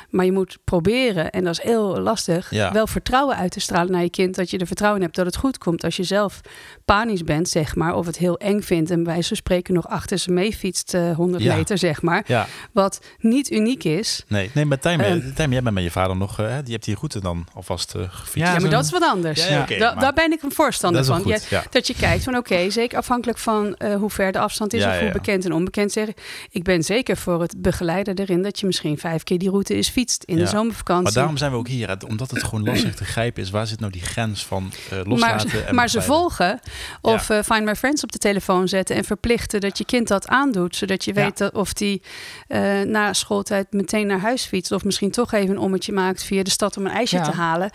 Maar 0.10 0.26
je 0.26 0.32
moet 0.32 0.58
proberen, 0.63 1.30
en 1.32 1.43
dat 1.43 1.54
is 1.54 1.62
heel 1.63 2.00
lastig, 2.00 2.52
ja. 2.52 2.72
wel 2.72 2.88
vertrouwen 2.88 3.36
uit 3.36 3.52
te 3.52 3.60
stralen 3.60 3.91
naar 3.91 4.02
je 4.02 4.10
kind. 4.10 4.36
Dat 4.36 4.50
je 4.50 4.58
er 4.58 4.67
vertrouwen 4.67 5.00
in 5.00 5.06
hebt 5.06 5.17
dat 5.17 5.26
het 5.26 5.36
goed 5.38 5.58
komt. 5.58 5.84
Als 5.84 5.95
je 5.95 6.04
zelf 6.04 6.41
panisch 6.86 7.24
bent, 7.24 7.50
zeg 7.50 7.76
maar, 7.76 7.95
of 7.95 8.06
het 8.06 8.17
heel 8.17 8.38
eng 8.38 8.62
vindt. 8.62 8.91
En 8.91 9.04
wij 9.04 9.22
zo 9.22 9.36
spreken 9.36 9.74
nog 9.74 9.88
achter 9.88 10.17
ze 10.17 10.32
mee 10.32 10.54
fietst 10.56 10.93
uh, 10.93 11.15
100 11.15 11.43
Ja. 11.43 11.56
meter, 11.56 11.78
zeg 11.78 12.02
maar. 12.02 12.24
Ja, 12.28 12.48
Wat 12.72 13.00
niet 13.19 13.52
uniek 13.52 13.84
is. 13.84 14.24
nee, 14.28 14.52
nee, 14.54 14.65
met 14.65 14.82
Tijm. 14.82 15.34
Tijm, 15.36 15.52
jij 15.52 15.62
bent 15.62 15.76
met 15.76 15.84
je 15.84 15.91
vader 15.91 16.15
nog, 16.17 16.39
eh, 16.39 16.56
die 16.63 16.74
hebt 16.74 16.86
die 16.86 16.95
route 16.95 17.19
dan 17.19 17.48
alvast 17.54 17.95
eh 17.95 18.02
gefietst. 18.10 18.34
Ja, 18.36 18.54
Ja, 18.54 18.60
maar 18.60 18.69
dat 18.69 18.84
is 18.86 18.91
wat 18.91 19.04
anders. 19.04 19.48
Ja, 19.48 19.54
ja, 19.54 19.62
oké, 19.62 19.78
Da- 19.78 19.93
maar- 19.93 20.04
daar 20.04 20.13
ben 20.13 20.32
ik 20.32 20.41
een 20.43 20.52
voorstander 20.52 21.02
Dat 21.06 21.10
van. 21.10 21.22
goed. 21.22 21.50
Dat 21.72 21.88
je 21.88 21.95
kijkt 21.95 22.24
van 22.24 22.38
oké, 22.38 22.69
zeker 22.69 22.98
afhankelijk 22.98 23.38
van 23.38 23.76
eh, 23.76 23.95
hoe 23.95 24.10
ver 24.10 24.32
de 24.32 24.39
afstand 24.39 24.74
is 24.74 24.82
Ja, 24.84 24.89
of 24.91 24.95
hoe 24.98 25.06
ja. 25.08 25.12
bekend 25.12 25.45
en 25.45 25.54
onbekend 25.54 25.91
zeg. 25.91 26.08
Ik 26.50 26.63
ben 26.63 26.84
zeker 26.84 27.17
voor 27.17 27.41
het 27.41 27.62
begeleiden 27.62 28.15
erin 28.15 28.41
dat 28.41 28.60
je 28.60 28.65
misschien 28.65 28.98
vijf 28.98 29.24
keer 29.24 29.38
die 29.38 29.50
route 29.50 29.78
is 29.78 29.89
fietst 30.00 30.24
in 30.24 30.38
Ja. 30.38 30.44
de 30.44 30.50
zomervakantie. 30.50 31.04
Maar 31.04 31.14
daarom 31.14 31.38
zijn 31.38 31.52
we 31.52 31.58
ook 31.58 31.68
hier, 31.68 31.98
omdat 32.08 32.32
het 32.32 32.44
gewoon 32.44 32.64
lastig 32.64 32.96
te 32.96 33.06
grijpen 33.06 33.42
is. 33.44 33.50
Waar 33.50 33.68
zit 33.68 33.80
nou 33.80 33.92
die 33.92 34.02
grens 34.02 34.46
van 34.46 34.72
eh, 34.90 35.00
loslaten 35.04 35.50
maar, 35.54 35.68
en 35.68 35.76
maar 35.76 35.90
ze 35.90 36.02
volgen 36.02 36.60
of 37.02 37.30
eh, 37.30 37.40
Find 37.44 37.64
My 37.66 37.76
Friends 37.76 38.04
op 38.04 38.12
de 38.12 38.18
telefoon 38.18 38.68
zetten 38.68 38.96
en 38.96 39.04
verplichten 39.04 39.62
dat 39.62 39.78
je 39.78 39.86
kind 39.86 40.08
dat 40.08 40.28
aandoet. 40.28 40.76
Zodat 40.76 41.06
je 41.06 41.12
Ja. 41.14 41.22
weet 41.24 41.38
dat 41.38 41.54
of 41.54 41.74
die 41.74 42.02
eh, 42.48 42.82
na 42.82 43.14
schooltijd 43.14 43.72
meteen 43.72 44.08
naar 44.08 44.20
huis 44.20 44.46
fietst. 44.46 44.72
Of 44.72 44.84
misschien 44.84 45.12
toch 45.12 45.32
even 45.32 45.50
een 45.50 45.58
ommetje 45.62 45.92
maakt 45.92 46.24
via 46.24 46.44
de 46.44 46.50
stad 46.50 46.78
om 46.78 46.86
een 46.86 46.92
ijsje 46.92 47.16
Ja. 47.18 47.24
te 47.24 47.32
halen. 47.32 47.72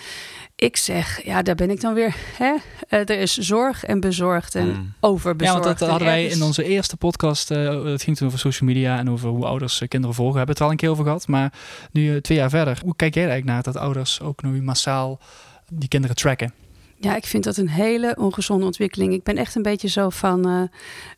Ik 0.56 0.76
zeg, 0.76 1.24
ja, 1.24 1.42
daar 1.42 1.54
ben 1.54 1.70
ik 1.70 1.80
dan 1.80 1.94
weer. 1.94 2.14
Hè? 2.36 2.54
Eh, 2.88 2.98
er 2.98 3.10
is 3.10 3.36
zorg 3.36 3.84
en 3.84 4.00
bezorgd 4.00 4.54
en 4.54 4.66
Mm. 4.66 4.72
Ja, 4.72 4.78
overbezorgd. 5.00 5.64
want 5.64 5.78
dat 5.78 5.88
En 5.88 5.88
hadden 5.94 6.08
wij 6.08 6.24
in 6.26 6.42
onze 6.42 6.64
eerste 6.64 6.96
podcast. 6.96 7.50
eh 7.50 7.84
het 7.84 8.02
ging 8.02 8.16
toen 8.16 8.26
over 8.26 8.38
social 8.38 8.68
media 8.68 8.98
en 8.98 9.10
over 9.10 9.28
hoe 9.28 9.44
ouders 9.46 9.80
eh, 9.80 9.88
kinderen 9.88 10.16
volgen. 10.16 10.32
We 10.32 10.38
hebben 10.38 10.54
het 10.54 10.58
er 10.64 10.64
al 10.64 10.70
een 10.72 10.80
keer 10.82 10.90
over 10.90 11.04
gehad. 11.04 11.26
Maar 11.28 11.52
nu 11.92 12.20
twee 12.20 12.38
jaar 12.38 12.50
verder, 12.50 12.78
hoe 12.84 12.96
kijk 12.96 13.14
jij 13.14 13.22
er 13.24 13.30
eigenlijk 13.30 13.64
naar 13.64 13.72
dat 13.72 13.82
ouders 13.82 14.20
ook 14.20 14.42
nu 14.42 14.62
massaal 14.62 15.20
die 15.72 15.88
kinderen 15.88 16.16
tracken? 16.16 16.52
Ja, 17.04 17.16
ik 17.16 17.26
vind 17.26 17.44
dat 17.44 17.56
een 17.56 17.68
hele 17.68 18.14
ongezonde 18.18 18.64
ontwikkeling. 18.64 19.12
Ik 19.12 19.22
ben 19.22 19.36
echt 19.36 19.54
een 19.54 19.62
beetje 19.62 19.88
zo 19.88 20.10
van, 20.10 20.48
uh, 20.48 20.62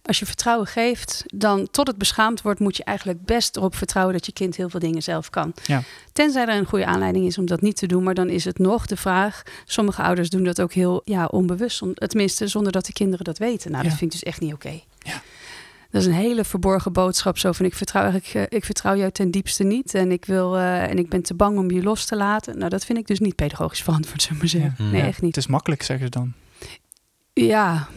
als 0.03 0.18
je 0.18 0.27
vertrouwen 0.27 0.66
geeft, 0.66 1.25
dan 1.35 1.68
tot 1.70 1.87
het 1.87 1.99
beschaamd 1.99 2.42
wordt, 2.42 2.61
moet 2.61 2.77
je 2.77 2.85
eigenlijk 2.85 3.25
best 3.25 3.57
erop 3.57 3.75
vertrouwen 3.75 4.14
dat 4.14 4.27
je 4.27 4.33
kind 4.33 4.57
heel 4.57 4.68
veel 4.68 4.81
dingen 4.81 5.03
zelf 5.03 5.31
kan. 5.31 5.53
Ja. 5.66 5.83
Tenzij 6.12 6.42
er 6.46 6.57
een 6.57 6.66
goede 6.66 6.87
aanleiding 6.87 7.27
is 7.27 7.38
om 7.38 7.46
dat 7.46 7.61
niet 7.61 7.77
te 7.77 7.87
doen, 7.87 8.03
maar 8.03 8.14
dan 8.14 8.29
is 8.29 8.44
het 8.44 8.59
nog 8.59 8.87
de 8.87 8.96
vraag. 8.96 9.42
Sommige 9.64 10.03
ouders 10.03 10.31
doen 10.31 10.44
dat 10.44 10.61
ook 10.61 10.72
heel 10.72 11.01
ja, 11.05 11.25
onbewust, 11.25 11.83
tenminste 11.94 12.46
zonder 12.46 12.72
dat 12.72 12.87
de 12.87 12.92
kinderen 12.92 13.25
dat 13.25 13.38
weten. 13.38 13.70
Nou, 13.70 13.83
Ja. 13.85 13.88
dat 13.88 13.99
vind 13.99 14.14
ik 14.14 14.20
dus 14.20 14.29
echt 14.29 14.40
niet 14.40 14.53
oké. 14.53 14.81
Ja. 14.99 15.22
Dat 15.96 16.04
is 16.04 16.11
een 16.11 16.20
hele 16.20 16.44
verborgen 16.44 16.92
boodschap. 16.92 17.38
Zo 17.38 17.52
van 17.52 17.66
ik 17.66 17.74
vertrouw 17.74 18.02
eigenlijk, 18.02 18.50
eh, 18.50 18.59
ik 18.59 18.64
vertrouw 18.64 18.96
jou 18.96 19.11
ten 19.11 19.30
diepste 19.30 19.64
niet. 19.64 19.94
En 19.94 20.12
ik 20.12 20.24
wil 20.24 20.56
eh, 20.56 20.82
en 20.82 20.98
ik 20.98 21.09
ben 21.09 21.22
te 21.22 21.35
bang 21.35 21.59
om 21.59 21.70
je 21.70 21.82
los 21.82 22.04
te 22.04 22.16
laten. 22.16 22.59
Nou, 22.59 22.70
dat 22.70 22.85
vind 22.85 22.98
ik 22.98 23.06
dus 23.06 23.18
niet 23.18 23.35
pedagogisch 23.35 23.82
verantwoord, 23.88 24.22
zullen 24.22 24.37
we 24.37 24.42
maar 24.42 24.61
zeggen. 24.61 24.85
Ja. 24.85 24.90
Nee, 24.90 25.00
Ja. 25.00 25.06
echt 25.06 25.20
niet. 25.20 25.35
Het 25.35 25.44
is 25.44 25.50
makkelijk, 25.50 25.82
zeggen 25.82 26.04
ze 26.06 26.11
dan. 26.11 26.32
Ja, 27.32 27.88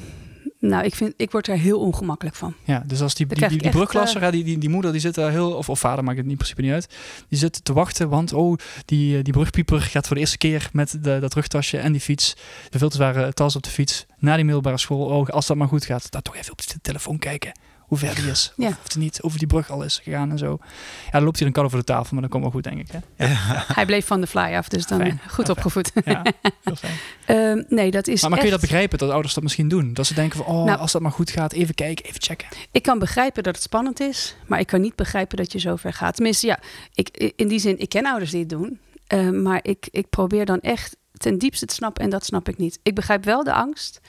nou, 0.59 0.83
ik, 0.83 0.95
vind, 0.95 1.13
ik 1.17 1.31
word 1.31 1.47
er 1.47 1.57
heel 1.57 1.79
ongemakkelijk 1.79 2.35
van. 2.35 2.53
Ja, 2.63 2.83
dus 2.85 3.01
als 3.01 3.15
die, 3.15 3.25
die, 3.25 3.37
die, 3.47 3.57
ik 3.57 3.61
die 3.61 3.71
brugklasser, 3.71 4.21
hè, 4.21 4.31
die, 4.31 4.43
die, 4.43 4.57
die 4.57 4.69
moeder, 4.69 4.91
die 4.91 5.01
zit 5.01 5.15
daar 5.15 5.31
heel, 5.31 5.51
of, 5.51 5.69
of 5.69 5.79
vader, 5.79 6.03
maakt 6.03 6.17
het 6.17 6.25
niet 6.25 6.39
in 6.39 6.39
principe 6.39 6.61
niet 6.61 6.71
uit. 6.71 6.95
Die 7.29 7.39
zit 7.39 7.65
te 7.65 7.73
wachten, 7.73 8.09
want 8.09 8.33
oh, 8.33 8.57
die, 8.85 9.17
eh, 9.17 9.23
die 9.23 9.33
brugpieper 9.33 9.81
gaat 9.81 10.07
voor 10.07 10.15
de 10.15 10.21
eerste 10.21 10.37
keer 10.37 10.69
met 10.73 11.03
de, 11.03 11.17
dat 11.19 11.33
rugtasje 11.33 11.77
en 11.77 11.91
die 11.91 12.01
fiets, 12.01 12.35
de 12.69 12.77
veel 12.77 12.89
te 12.89 12.95
zware 12.95 13.33
tas 13.33 13.55
op 13.55 13.63
de 13.63 13.69
fiets, 13.69 14.05
naar 14.17 14.35
die 14.35 14.45
middelbare 14.45 14.77
school. 14.77 15.05
Oh, 15.05 15.27
als 15.27 15.47
dat 15.47 15.57
maar 15.57 15.67
goed 15.67 15.85
gaat, 15.85 16.11
dan 16.11 16.21
toch 16.21 16.35
even 16.35 16.51
op 16.51 16.67
de 16.67 16.79
telefoon 16.81 17.19
kijken 17.19 17.51
hoe 17.89 17.97
ver 17.97 18.15
die 18.15 18.29
is. 18.29 18.53
Ja. 18.57 18.67
Of, 18.67 18.73
of 18.77 18.83
het 18.83 18.95
niet 18.95 19.21
over 19.21 19.37
die 19.39 19.47
brug 19.47 19.69
al 19.69 19.83
is 19.83 19.99
gegaan 20.03 20.31
en 20.31 20.37
zo. 20.37 20.57
Ja, 21.05 21.11
dan 21.11 21.23
loopt 21.23 21.37
hij 21.37 21.47
een 21.47 21.53
kat 21.53 21.63
over 21.65 21.77
de 21.77 21.83
tafel, 21.83 22.09
maar 22.13 22.21
dat 22.21 22.29
komt 22.31 22.43
wel 22.43 22.51
goed, 22.51 22.63
denk 22.63 22.79
ik. 22.79 22.87
Hè? 22.91 23.25
Hij 23.73 23.85
bleef 23.85 24.05
van 24.05 24.21
de 24.21 24.27
fly 24.27 24.55
af, 24.55 24.67
dus 24.69 24.85
dan 24.87 24.99
Fijn. 24.99 25.21
goed 25.29 25.47
Ja, 25.47 25.51
opgevoed. 25.53 25.91
Ja, 26.05 26.23
heel 26.63 26.75
fijn. 26.75 26.93
Ehm, 27.25 27.63
nee, 27.75 27.91
dat 27.91 28.07
is 28.07 28.21
Maar, 28.21 28.29
maar 28.29 28.39
kun 28.39 28.47
je 28.47 28.53
dat 28.53 28.61
begrijpen, 28.61 28.97
dat 28.97 29.09
ouders 29.09 29.33
dat 29.33 29.43
misschien 29.43 29.67
doen? 29.67 29.93
Dat 29.93 30.05
ze 30.07 30.13
denken 30.13 30.37
van, 30.43 30.55
oh, 30.55 30.65
Nou- 30.65 30.79
als 30.79 30.91
dat 30.91 31.01
maar 31.01 31.11
goed 31.11 31.29
gaat, 31.31 31.53
even 31.53 31.75
kijken, 31.75 32.05
even 32.05 32.21
checken. 32.21 32.47
Ik 32.71 32.83
kan 32.83 32.99
begrijpen 32.99 33.43
dat 33.43 33.55
het 33.55 33.63
spannend 33.63 33.99
is, 33.99 34.35
maar 34.47 34.59
ik 34.59 34.67
kan 34.67 34.81
niet 34.81 34.95
begrijpen 34.95 35.37
dat 35.37 35.51
je 35.51 35.59
zo 35.59 35.75
ver 35.75 35.93
gaat. 35.93 36.15
Tenminste, 36.15 36.47
ja, 36.47 36.59
ik, 36.93 37.33
in 37.35 37.47
die 37.47 37.59
zin, 37.59 37.79
ik 37.79 37.89
ken 37.89 38.05
ouders 38.05 38.31
die 38.31 38.39
het 38.39 38.49
doen. 38.49 38.79
eh, 39.07 39.29
maar 39.29 39.59
ik, 39.61 39.87
ik 39.91 40.09
probeer 40.09 40.45
dan 40.45 40.59
echt 40.59 40.97
ten 41.13 41.37
diepste 41.37 41.65
te 41.65 41.73
snappen 41.73 42.03
en 42.03 42.09
dat 42.09 42.25
snap 42.25 42.49
ik 42.49 42.57
niet. 42.57 42.79
Ik 42.83 42.95
begrijp 42.95 43.23
wel 43.25 43.43
de 43.43 43.53
angst. 43.53 43.99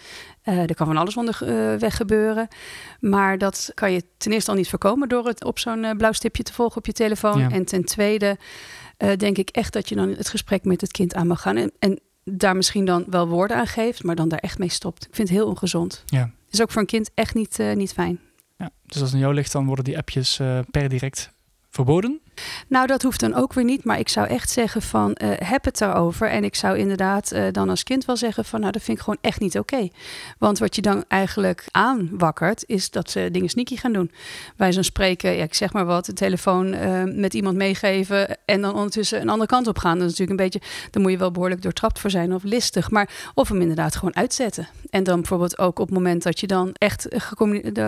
Eh, 0.42 0.58
er 0.58 0.74
kan 0.74 0.86
van 0.86 0.96
alles 0.96 1.16
onderweg 1.16 1.96
gebeuren. 1.96 2.48
Maar 3.00 3.38
dat 3.38 3.70
kan 3.74 3.92
je 3.92 4.04
ten 4.16 4.32
eerste 4.32 4.50
al 4.50 4.56
niet 4.56 4.68
voorkomen 4.68 5.08
door 5.08 5.26
het 5.26 5.44
op 5.44 5.58
zo'n 5.58 5.84
eh, 5.84 5.96
blauw 5.96 6.12
stipje 6.12 6.42
te 6.42 6.52
volgen 6.52 6.76
op 6.76 6.86
je 6.86 6.92
telefoon. 6.92 7.38
Ja. 7.38 7.50
En 7.50 7.64
ten 7.64 7.84
tweede 7.84 8.38
eh, 8.96 9.16
denk 9.16 9.38
ik 9.38 9.48
echt 9.48 9.72
dat 9.72 9.88
je 9.88 9.94
dan 9.94 10.08
het 10.08 10.28
gesprek 10.28 10.64
met 10.64 10.80
het 10.80 10.90
kind 10.90 11.14
aan 11.14 11.26
mag 11.26 11.42
gaan. 11.42 11.56
En, 11.56 11.72
en 11.78 12.00
daar 12.24 12.56
misschien 12.56 12.84
dan 12.84 13.04
wel 13.08 13.28
woorden 13.28 13.56
aan 13.56 13.66
geeft, 13.66 14.02
maar 14.02 14.14
dan 14.14 14.28
daar 14.28 14.38
echt 14.38 14.58
mee 14.58 14.68
stopt. 14.68 15.06
Ik 15.06 15.14
vind 15.14 15.28
het 15.28 15.36
heel 15.36 15.46
ongezond. 15.46 16.02
Ja. 16.06 16.30
Is 16.50 16.62
ook 16.62 16.70
voor 16.70 16.80
een 16.80 16.86
kind 16.86 17.10
echt 17.14 17.34
niet, 17.34 17.58
eh, 17.58 17.72
niet 17.72 17.92
fijn. 17.92 18.20
Ja, 18.56 18.70
dus 18.86 19.00
als 19.00 19.04
het 19.04 19.12
aan 19.12 19.18
jou 19.18 19.34
ligt, 19.34 19.52
dan 19.52 19.66
worden 19.66 19.84
die 19.84 19.98
appjes 19.98 20.38
eh, 20.38 20.58
per 20.70 20.88
direct 20.88 21.30
verboden. 21.70 22.20
Nou, 22.68 22.86
dat 22.86 23.02
hoeft 23.02 23.20
dan 23.20 23.34
ook 23.34 23.52
weer 23.52 23.64
niet. 23.64 23.84
Maar 23.84 23.98
ik 23.98 24.08
zou 24.08 24.26
echt 24.26 24.50
zeggen 24.50 24.82
van, 24.82 25.14
eh, 25.14 25.48
heb 25.48 25.64
het 25.64 25.78
daarover. 25.78 26.28
En 26.28 26.44
ik 26.44 26.54
zou 26.54 26.78
inderdaad 26.78 27.32
eh, 27.32 27.44
dan 27.52 27.68
als 27.68 27.82
kind 27.82 28.04
wel 28.04 28.16
zeggen 28.16 28.44
van... 28.44 28.60
nou, 28.60 28.72
dat 28.72 28.82
vind 28.82 28.96
ik 28.98 29.04
gewoon 29.04 29.18
echt 29.20 29.40
niet 29.40 29.58
oké. 29.58 29.88
Want 30.38 30.58
wat 30.58 30.74
je 30.74 30.82
dan 30.82 31.04
eigenlijk 31.08 31.64
aanwakkert... 31.70 32.64
is 32.66 32.90
dat 32.90 33.10
ze 33.10 33.28
dingen 33.32 33.48
sneaky 33.48 33.76
gaan 33.76 33.92
doen. 33.92 34.10
Wij 34.56 34.72
zo'n 34.72 34.84
spreken, 34.84 35.36
ja, 35.36 35.42
ik 35.42 35.54
zeg 35.54 35.72
maar 35.72 35.84
wat... 35.84 36.06
de 36.06 36.12
telefoon 36.12 36.72
eh, 36.72 37.02
met 37.04 37.34
iemand 37.34 37.56
meegeven... 37.56 38.36
en 38.44 38.60
dan 38.60 38.74
ondertussen 38.74 39.20
een 39.20 39.28
andere 39.28 39.48
kant 39.48 39.66
op 39.66 39.78
gaan. 39.78 39.98
Dat 39.98 40.10
is 40.10 40.18
natuurlijk 40.18 40.40
een 40.40 40.50
beetje... 40.50 40.88
daar 40.90 41.02
moet 41.02 41.12
je 41.12 41.18
wel 41.18 41.30
behoorlijk 41.30 41.62
doortrapt 41.62 41.98
voor 41.98 42.10
zijn 42.10 42.34
of 42.34 42.42
listig. 42.42 42.90
Maar 42.90 43.10
of 43.34 43.48
hem 43.48 43.60
inderdaad 43.60 43.96
gewoon 43.96 44.16
uitzetten. 44.16 44.68
En 44.90 45.04
dan 45.04 45.16
bijvoorbeeld 45.16 45.58
ook 45.58 45.78
op 45.78 45.86
het 45.86 45.96
moment 45.96 46.22
dat 46.22 46.40
je 46.40 46.46
dan 46.46 46.70
echt... 46.72 47.12
er 47.12 47.20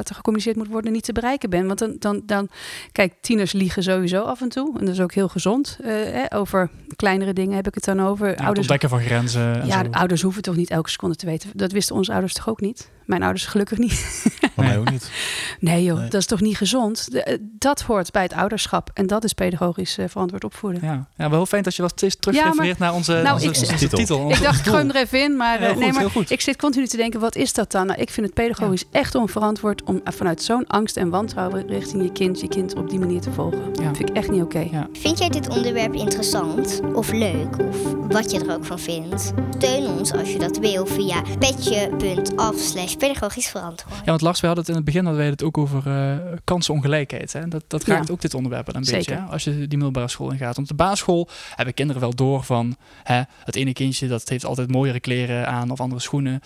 gecommuniceerd 0.04 0.56
moet 0.56 0.68
worden... 0.68 0.92
niet 0.92 1.04
te 1.04 1.12
bereiken 1.12 1.50
bent. 1.50 1.66
Want 1.66 1.78
dan, 1.78 1.96
dan, 1.98 2.22
dan... 2.26 2.48
Kijk, 2.92 3.12
tieners 3.20 3.52
liegen 3.52 3.82
sowieso 3.82 4.22
af 4.22 4.40
en 4.42 4.48
toe. 4.48 4.78
En 4.78 4.84
dat 4.84 4.94
is 4.94 5.00
ook 5.00 5.12
heel 5.12 5.28
gezond. 5.28 5.78
Eh, 5.82 5.90
hè, 5.90 6.34
over 6.36 6.70
kleinere 6.96 7.32
dingen 7.32 7.56
heb 7.56 7.66
ik 7.66 7.74
het 7.74 7.84
dan 7.84 8.00
over. 8.00 8.26
Ja, 8.26 8.32
het 8.32 8.40
ouders, 8.40 8.58
ontdekken 8.58 8.88
van 8.88 9.00
grenzen. 9.00 9.60
En 9.60 9.66
ja, 9.66 9.84
zo. 9.84 9.90
ouders 9.90 10.22
hoeven 10.22 10.42
toch 10.42 10.56
niet 10.56 10.70
elke 10.70 10.90
seconde 10.90 11.16
te 11.16 11.26
weten. 11.26 11.50
Dat 11.54 11.72
wisten 11.72 11.96
onze 11.96 12.12
ouders 12.12 12.34
toch 12.34 12.48
ook 12.48 12.60
niet? 12.60 12.90
Mijn 13.06 13.22
ouders 13.22 13.46
gelukkig 13.46 13.78
niet. 13.78 13.92
Voor 13.94 14.50
mij 14.54 14.66
Nee. 14.68 14.78
ook 14.78 14.90
niet. 14.90 15.10
Nee 15.60 15.84
joh, 15.84 15.98
Nee. 15.98 16.08
dat 16.08 16.20
is 16.20 16.26
toch 16.26 16.40
niet 16.40 16.56
gezond? 16.56 17.08
Eh, 17.24 17.38
dat 17.58 17.80
hoort 17.82 18.10
bij 18.10 18.22
het 18.22 18.32
ouderschap. 18.32 18.90
En 18.94 19.06
dat 19.06 19.24
is 19.24 19.32
pedagogisch 19.32 19.98
eh, 19.98 20.04
verantwoord 20.08 20.44
opvoeden. 20.44 20.80
Ja. 20.84 21.06
ja, 21.16 21.28
wel 21.28 21.30
heel 21.30 21.46
fijn 21.46 21.62
dat 21.62 21.74
je 21.76 21.82
dat 21.82 21.90
steeds 21.90 22.16
terug 22.20 22.36
Ja, 22.36 22.52
naar 22.78 22.92
onze, 22.94 23.12
Nou, 23.12 23.34
onze, 23.34 23.46
ik- 23.46 23.56
onze 23.56 23.76
Titel. 23.76 23.98
titel. 23.98 24.30
Ik 24.30 24.42
dacht, 24.42 24.58
ik 24.58 24.64
doel. 24.64 24.72
gooi 24.74 24.86
hem 24.86 24.96
er 24.96 25.02
even 25.02 25.22
in, 25.22 25.36
maar, 25.36 25.60
eh, 25.60 25.68
goed, 25.70 25.78
nee, 25.78 25.92
maar 25.92 26.06
ik 26.28 26.40
zit 26.40 26.56
continu 26.56 26.86
te 26.86 26.96
denken, 26.96 27.20
wat 27.20 27.36
is 27.36 27.52
dat 27.52 27.72
dan? 27.72 27.86
Nou, 27.86 28.00
ik 28.00 28.10
vind 28.10 28.26
het 28.26 28.34
pedagogisch 28.34 28.84
echt 28.92 29.14
onverantwoord 29.14 29.82
om 29.82 30.00
vanuit 30.04 30.42
zo'n 30.42 30.66
angst 30.66 30.96
en 30.96 31.08
wantrouwen 31.10 31.66
richting 31.66 32.02
je 32.02 32.12
kind, 32.12 32.40
je 32.40 32.48
kind 32.48 32.74
op 32.74 32.90
die 32.90 32.98
manier 32.98 33.20
te 33.20 33.32
volgen. 33.32 33.58
Ja. 33.74 33.82
Dat 33.82 33.96
vind 33.96 34.08
ik 34.10 34.16
echt 34.16 34.30
niet 34.30 34.42
oké. 34.42 34.68
Ja. 34.70 34.88
Vind 34.92 35.18
jij 35.18 35.28
dit 35.28 35.48
onderwerp 35.48 35.94
interessant 35.94 36.80
of 36.94 37.10
leuk 37.12 37.58
of 37.58 37.76
wat 38.08 38.30
je 38.30 38.40
er 38.40 38.54
ook 38.54 38.64
van 38.64 38.78
vindt? 38.78 39.32
Steun 39.58 39.86
ons 39.86 40.12
als 40.12 40.32
je 40.32 40.38
dat 40.38 40.58
wil 40.58 40.86
via 40.86 41.22
petje.af 41.38 42.56
slash 42.92 43.08
pedagogisch 43.10 43.48
verantwoord. 43.48 43.98
Ja, 43.98 44.04
want 44.04 44.20
Lars, 44.20 44.40
we 44.40 44.46
hadden 44.46 44.64
het 44.64 44.72
in 44.74 44.78
het 44.80 44.86
begin 44.90 45.04
hadden 45.04 45.22
wij 45.22 45.30
het 45.30 45.42
ook 45.42 45.58
over 45.58 45.86
eh, 45.86 46.16
kansenongelijkheid. 46.44 47.32
Hè? 47.32 47.48
Dat, 47.48 47.64
dat 47.66 47.84
raakt 47.84 48.06
Ja. 48.06 48.12
ook 48.12 48.20
dit 48.20 48.34
onderwerp 48.34 48.66
wel 48.66 48.74
een 48.74 48.84
Zeker. 48.84 48.98
beetje. 49.14 49.22
Hè? 49.24 49.30
Als 49.32 49.44
je 49.44 49.50
die 49.50 49.68
middelbare 49.68 50.08
school 50.08 50.30
ingaat. 50.30 50.56
Want 50.56 50.70
op 50.70 50.76
de 50.78 50.84
basisschool 50.84 51.28
hebben 51.54 51.74
kinderen 51.74 52.00
wel 52.02 52.14
door 52.14 52.44
van 52.44 52.76
hè, 53.02 53.22
het 53.44 53.56
ene 53.56 53.72
kindje 53.72 54.08
dat 54.08 54.28
heeft 54.28 54.44
altijd 54.44 54.70
mooiere 54.70 55.00
kleren 55.00 55.46
aan 55.48 55.70
of 55.70 55.80
andere 55.80 56.00
schoenen. 56.00 56.40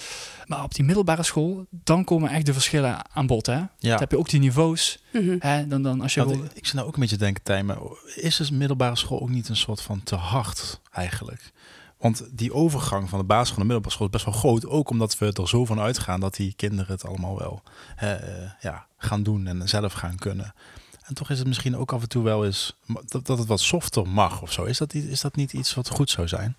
Maar 0.46 0.62
op 0.62 0.74
die 0.74 0.84
middelbare 0.84 1.22
school, 1.22 1.66
dan 1.70 2.04
komen 2.04 2.30
echt 2.30 2.46
de 2.46 2.52
verschillen 2.52 2.96
aan 3.12 3.26
bod. 3.26 3.46
Hè? 3.46 3.52
Ja. 3.52 3.68
Dan 3.78 3.98
heb 3.98 4.10
je 4.10 4.18
ook 4.18 4.28
die 4.28 4.40
niveaus. 4.40 4.98
Mhm. 5.12 5.36
Hè? 5.38 5.66
Dan, 5.66 5.82
dan 5.82 6.00
als 6.00 6.14
je 6.14 6.26
wil- 6.26 6.44
ik, 6.54 6.66
zit 6.66 6.74
nou 6.74 6.86
ook 6.86 6.94
een 6.94 7.00
beetje 7.00 7.16
te 7.16 7.24
denken, 7.24 7.42
Tijn, 7.42 7.66
maar 7.66 7.76
is 8.14 8.36
de 8.36 8.54
middelbare 8.54 8.96
school 8.96 9.20
ook 9.20 9.30
niet 9.30 9.48
een 9.48 9.56
soort 9.56 9.80
van 9.80 10.02
te 10.02 10.14
hard 10.14 10.80
eigenlijk? 10.92 11.52
Want 11.98 12.28
die 12.30 12.52
overgang 12.52 13.08
van 13.08 13.18
de 13.18 13.24
basisschool 13.24 13.58
naar 13.58 13.66
de 13.66 13.72
middelbare 13.72 13.94
school 13.94 14.06
is 14.06 14.12
best 14.12 14.24
wel 14.24 14.34
groot. 14.34 14.66
Ook 14.66 14.90
omdat 14.90 15.18
we 15.18 15.32
er 15.32 15.48
zo 15.48 15.64
van 15.64 15.80
uitgaan 15.80 16.20
dat 16.20 16.34
die 16.34 16.52
kinderen 16.56 16.92
het 16.92 17.06
allemaal 17.06 17.38
wel 17.38 17.62
eh, 17.96 18.12
ja, 18.60 18.86
gaan 18.96 19.22
doen 19.22 19.46
en 19.46 19.68
zelf 19.68 19.92
gaan 19.92 20.16
kunnen. 20.16 20.54
En 21.02 21.14
toch 21.14 21.30
is 21.30 21.38
het 21.38 21.46
misschien 21.46 21.76
ook 21.76 21.92
af 21.92 22.02
en 22.02 22.08
toe 22.08 22.24
wel 22.24 22.44
eens 22.44 22.76
dat, 23.06 23.26
dat 23.26 23.38
het 23.38 23.46
wat 23.46 23.60
softer 23.60 24.08
mag 24.08 24.42
of 24.42 24.52
zo. 24.52 24.64
Is 24.64 24.78
dat, 24.78 24.94
is 24.94 25.20
dat 25.20 25.36
niet 25.36 25.52
iets 25.52 25.74
wat 25.74 25.88
goed 25.88 26.10
zou 26.10 26.28
zijn? 26.28 26.56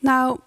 Nou, 0.00 0.38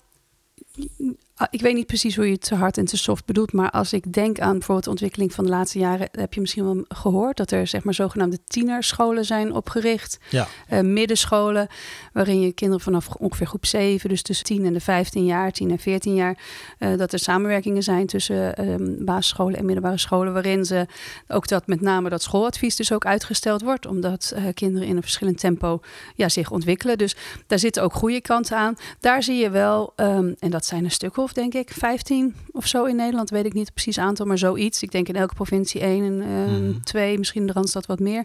ik 1.49 1.61
weet 1.61 1.73
niet 1.73 1.87
precies 1.87 2.15
hoe 2.15 2.25
je 2.25 2.31
het 2.31 2.41
te 2.41 2.55
hard 2.55 2.77
en 2.77 2.85
te 2.85 2.97
soft 2.97 3.25
bedoelt. 3.25 3.53
Maar 3.53 3.69
als 3.71 3.93
ik 3.93 4.13
denk 4.13 4.39
aan 4.39 4.51
bijvoorbeeld 4.51 4.83
de 4.83 4.89
ontwikkeling 4.89 5.33
van 5.33 5.43
de 5.43 5.49
laatste 5.49 5.79
jaren, 5.79 6.09
heb 6.11 6.33
je 6.33 6.41
misschien 6.41 6.63
wel 6.63 6.85
gehoord 6.87 7.37
dat 7.37 7.51
er 7.51 7.67
zeg 7.67 7.83
maar 7.83 7.93
zogenaamde 7.93 8.43
tienerscholen 8.43 9.25
zijn 9.25 9.53
opgericht. 9.53 10.17
Ja. 10.29 10.47
eh, 10.67 10.79
middenscholen, 10.79 11.67
waarin 12.13 12.41
je 12.41 12.51
kinderen 12.51 12.83
vanaf 12.83 13.07
ongeveer 13.15 13.47
groep 13.47 13.65
7, 13.65 14.09
dus 14.09 14.21
tussen 14.21 14.45
10 14.45 14.65
en 14.65 14.73
de 14.73 14.79
15 14.79 15.25
jaar, 15.25 15.51
10 15.51 15.71
en 15.71 15.79
14 15.79 16.13
jaar, 16.13 16.37
eh, 16.77 16.97
dat 16.97 17.13
er 17.13 17.19
samenwerkingen 17.19 17.83
zijn 17.83 18.07
tussen 18.07 18.55
ehm, 18.55 19.05
basisscholen 19.05 19.57
en 19.57 19.65
middelbare 19.65 19.97
scholen, 19.97 20.33
waarin 20.33 20.65
ze 20.65 20.85
ook 21.27 21.47
dat 21.47 21.67
met 21.67 21.81
name 21.81 22.09
dat 22.09 22.23
schooladvies 22.23 22.75
dus 22.75 22.91
ook 22.91 23.05
uitgesteld 23.05 23.61
wordt, 23.61 23.85
omdat 23.85 24.33
eh, 24.35 24.43
kinderen 24.53 24.87
in 24.87 24.95
een 24.95 25.01
verschillend 25.01 25.39
tempo 25.39 25.79
ja, 26.15 26.29
zich 26.29 26.51
ontwikkelen. 26.51 26.97
Dus 26.97 27.15
daar 27.47 27.59
zitten 27.59 27.83
ook 27.83 27.93
goede 27.93 28.21
kanten 28.21 28.57
aan. 28.57 28.75
Daar 28.99 29.23
zie 29.23 29.37
je 29.37 29.49
wel, 29.49 29.93
ehm, 29.95 30.33
en 30.39 30.49
dat 30.49 30.62
zijn 30.65 30.83
een 30.83 30.91
stuk 30.91 31.17
of 31.17 31.33
denk 31.33 31.53
ik 31.53 31.69
15 31.69 32.35
of 32.51 32.67
zo 32.67 32.85
in 32.85 32.95
Nederland, 32.95 33.29
weet 33.29 33.45
ik 33.45 33.53
niet 33.53 33.65
het 33.65 33.73
precies 33.73 33.97
aantal, 33.97 34.25
maar 34.25 34.37
zoiets. 34.37 34.83
Ik 34.83 34.91
denk 34.91 35.07
in 35.07 35.15
elke 35.15 35.33
provincie 35.35 35.81
één 35.81 36.03
en 36.03 36.17
Mhm. 36.17 36.79
twee, 36.83 37.17
misschien 37.17 37.41
in 37.41 37.47
de 37.47 37.53
Randstad 37.53 37.85
wat 37.85 37.99
meer. 37.99 38.23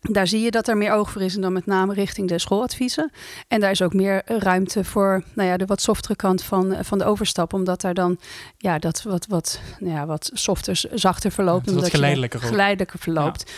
Daar 0.00 0.26
zie 0.26 0.40
je 0.40 0.50
dat 0.50 0.68
er 0.68 0.76
meer 0.76 0.92
oog 0.92 1.10
voor 1.10 1.22
is 1.22 1.34
en 1.34 1.40
dan 1.40 1.52
met 1.52 1.66
name 1.66 1.94
richting 1.94 2.28
de 2.28 2.38
schooladviezen. 2.38 3.10
En 3.48 3.60
daar 3.60 3.70
is 3.70 3.82
ook 3.82 3.94
meer 3.94 4.22
ruimte 4.24 4.84
voor 4.84 5.22
nou 5.34 5.48
ja, 5.48 5.56
de 5.56 5.66
wat 5.66 5.80
softere 5.80 6.16
kant 6.16 6.42
van, 6.42 6.76
van 6.80 6.98
de 6.98 7.04
overstap. 7.04 7.52
Omdat 7.52 7.80
daar 7.80 7.94
dan 7.94 8.18
ja, 8.56 8.78
dat 8.78 9.02
wat, 9.02 9.26
wat, 9.26 9.60
nou 9.78 9.94
ja, 9.94 10.06
wat 10.06 10.30
softer, 10.32 10.80
zachter 10.94 11.30
verloopt. 11.32 11.66
Ja, 11.66 11.72
omdat 11.72 11.90
geleidelijker 11.90 12.40
geleidelijker 12.40 12.98
verloopt. 12.98 13.52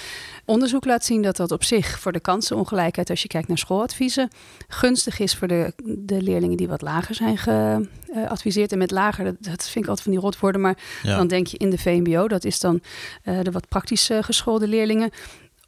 Onderzoek 0.44 0.84
laat 0.84 1.04
zien 1.04 1.22
dat 1.22 1.36
dat 1.36 1.50
op 1.52 1.64
zich 1.64 1.98
voor 1.98 2.12
de 2.12 2.20
kansenongelijkheid, 2.20 3.10
als 3.10 3.22
je 3.22 3.28
kijkt 3.28 3.48
naar 3.48 3.58
schooladviezen, 3.58 4.28
gunstig 4.68 5.18
is 5.18 5.34
voor 5.34 5.48
de, 5.48 5.72
de 5.84 6.22
leerlingen 6.22 6.56
die 6.56 6.68
wat 6.68 6.82
lager 6.82 7.14
zijn 7.14 7.38
geadviseerd. 7.38 8.72
En 8.72 8.78
met 8.78 8.90
lager, 8.90 9.24
dat, 9.24 9.34
dat 9.40 9.62
vind 9.68 9.84
ik 9.84 9.90
altijd 9.90 10.02
van 10.02 10.12
die 10.12 10.20
rotwoorden, 10.20 10.60
maar 10.60 10.78
Ja. 11.02 11.16
dan 11.16 11.26
denk 11.26 11.46
je 11.46 11.56
in 11.56 11.70
de 11.70 11.78
VMBO, 11.78 12.28
dat 12.28 12.44
is 12.44 12.60
dan 12.60 12.80
eh, 13.22 13.40
de 13.42 13.50
wat 13.50 13.68
praktisch 13.68 14.10
eh, 14.10 14.22
geschoolde 14.22 14.68
leerlingen. 14.68 15.10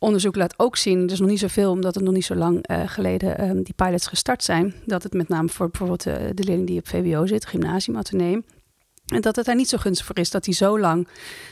Onderzoek 0.03 0.37
laat 0.37 0.55
ook 0.57 0.77
zien, 0.77 1.07
dus 1.07 1.21
nog 1.21 1.29
niet 1.29 1.39
zoveel, 1.39 1.71
omdat 1.71 1.95
het 1.95 2.05
nog 2.05 2.15
niet 2.15 2.25
zo 2.25 2.35
lang 2.35 2.67
eh, 2.67 2.83
geleden 2.87 3.39
ehm, 3.39 3.63
die 3.63 3.75
pilots 3.75 4.07
gestart 4.07 4.43
zijn, 4.43 4.75
dat 4.85 5.03
het 5.03 5.13
met 5.13 5.29
name 5.29 5.49
voor 5.49 5.69
bijvoorbeeld 5.69 6.07
eh, 6.07 6.15
de 6.35 6.45
leerling 6.45 6.67
die 6.67 6.79
op 6.79 6.89
VWO 6.89 7.27
zit, 7.27 7.47
gymnasium, 7.47 7.97
ateneum, 7.97 8.45
En 9.15 9.21
dat 9.21 9.37
het 9.37 9.45
daar 9.47 9.55
niet 9.57 9.69
zo 9.69 9.79
gunstig 9.79 10.07
voor 10.07 10.19
is 10.19 10.31
dat 10.31 10.45
die 10.45 10.55
zo 10.55 10.79
lang 10.81 11.09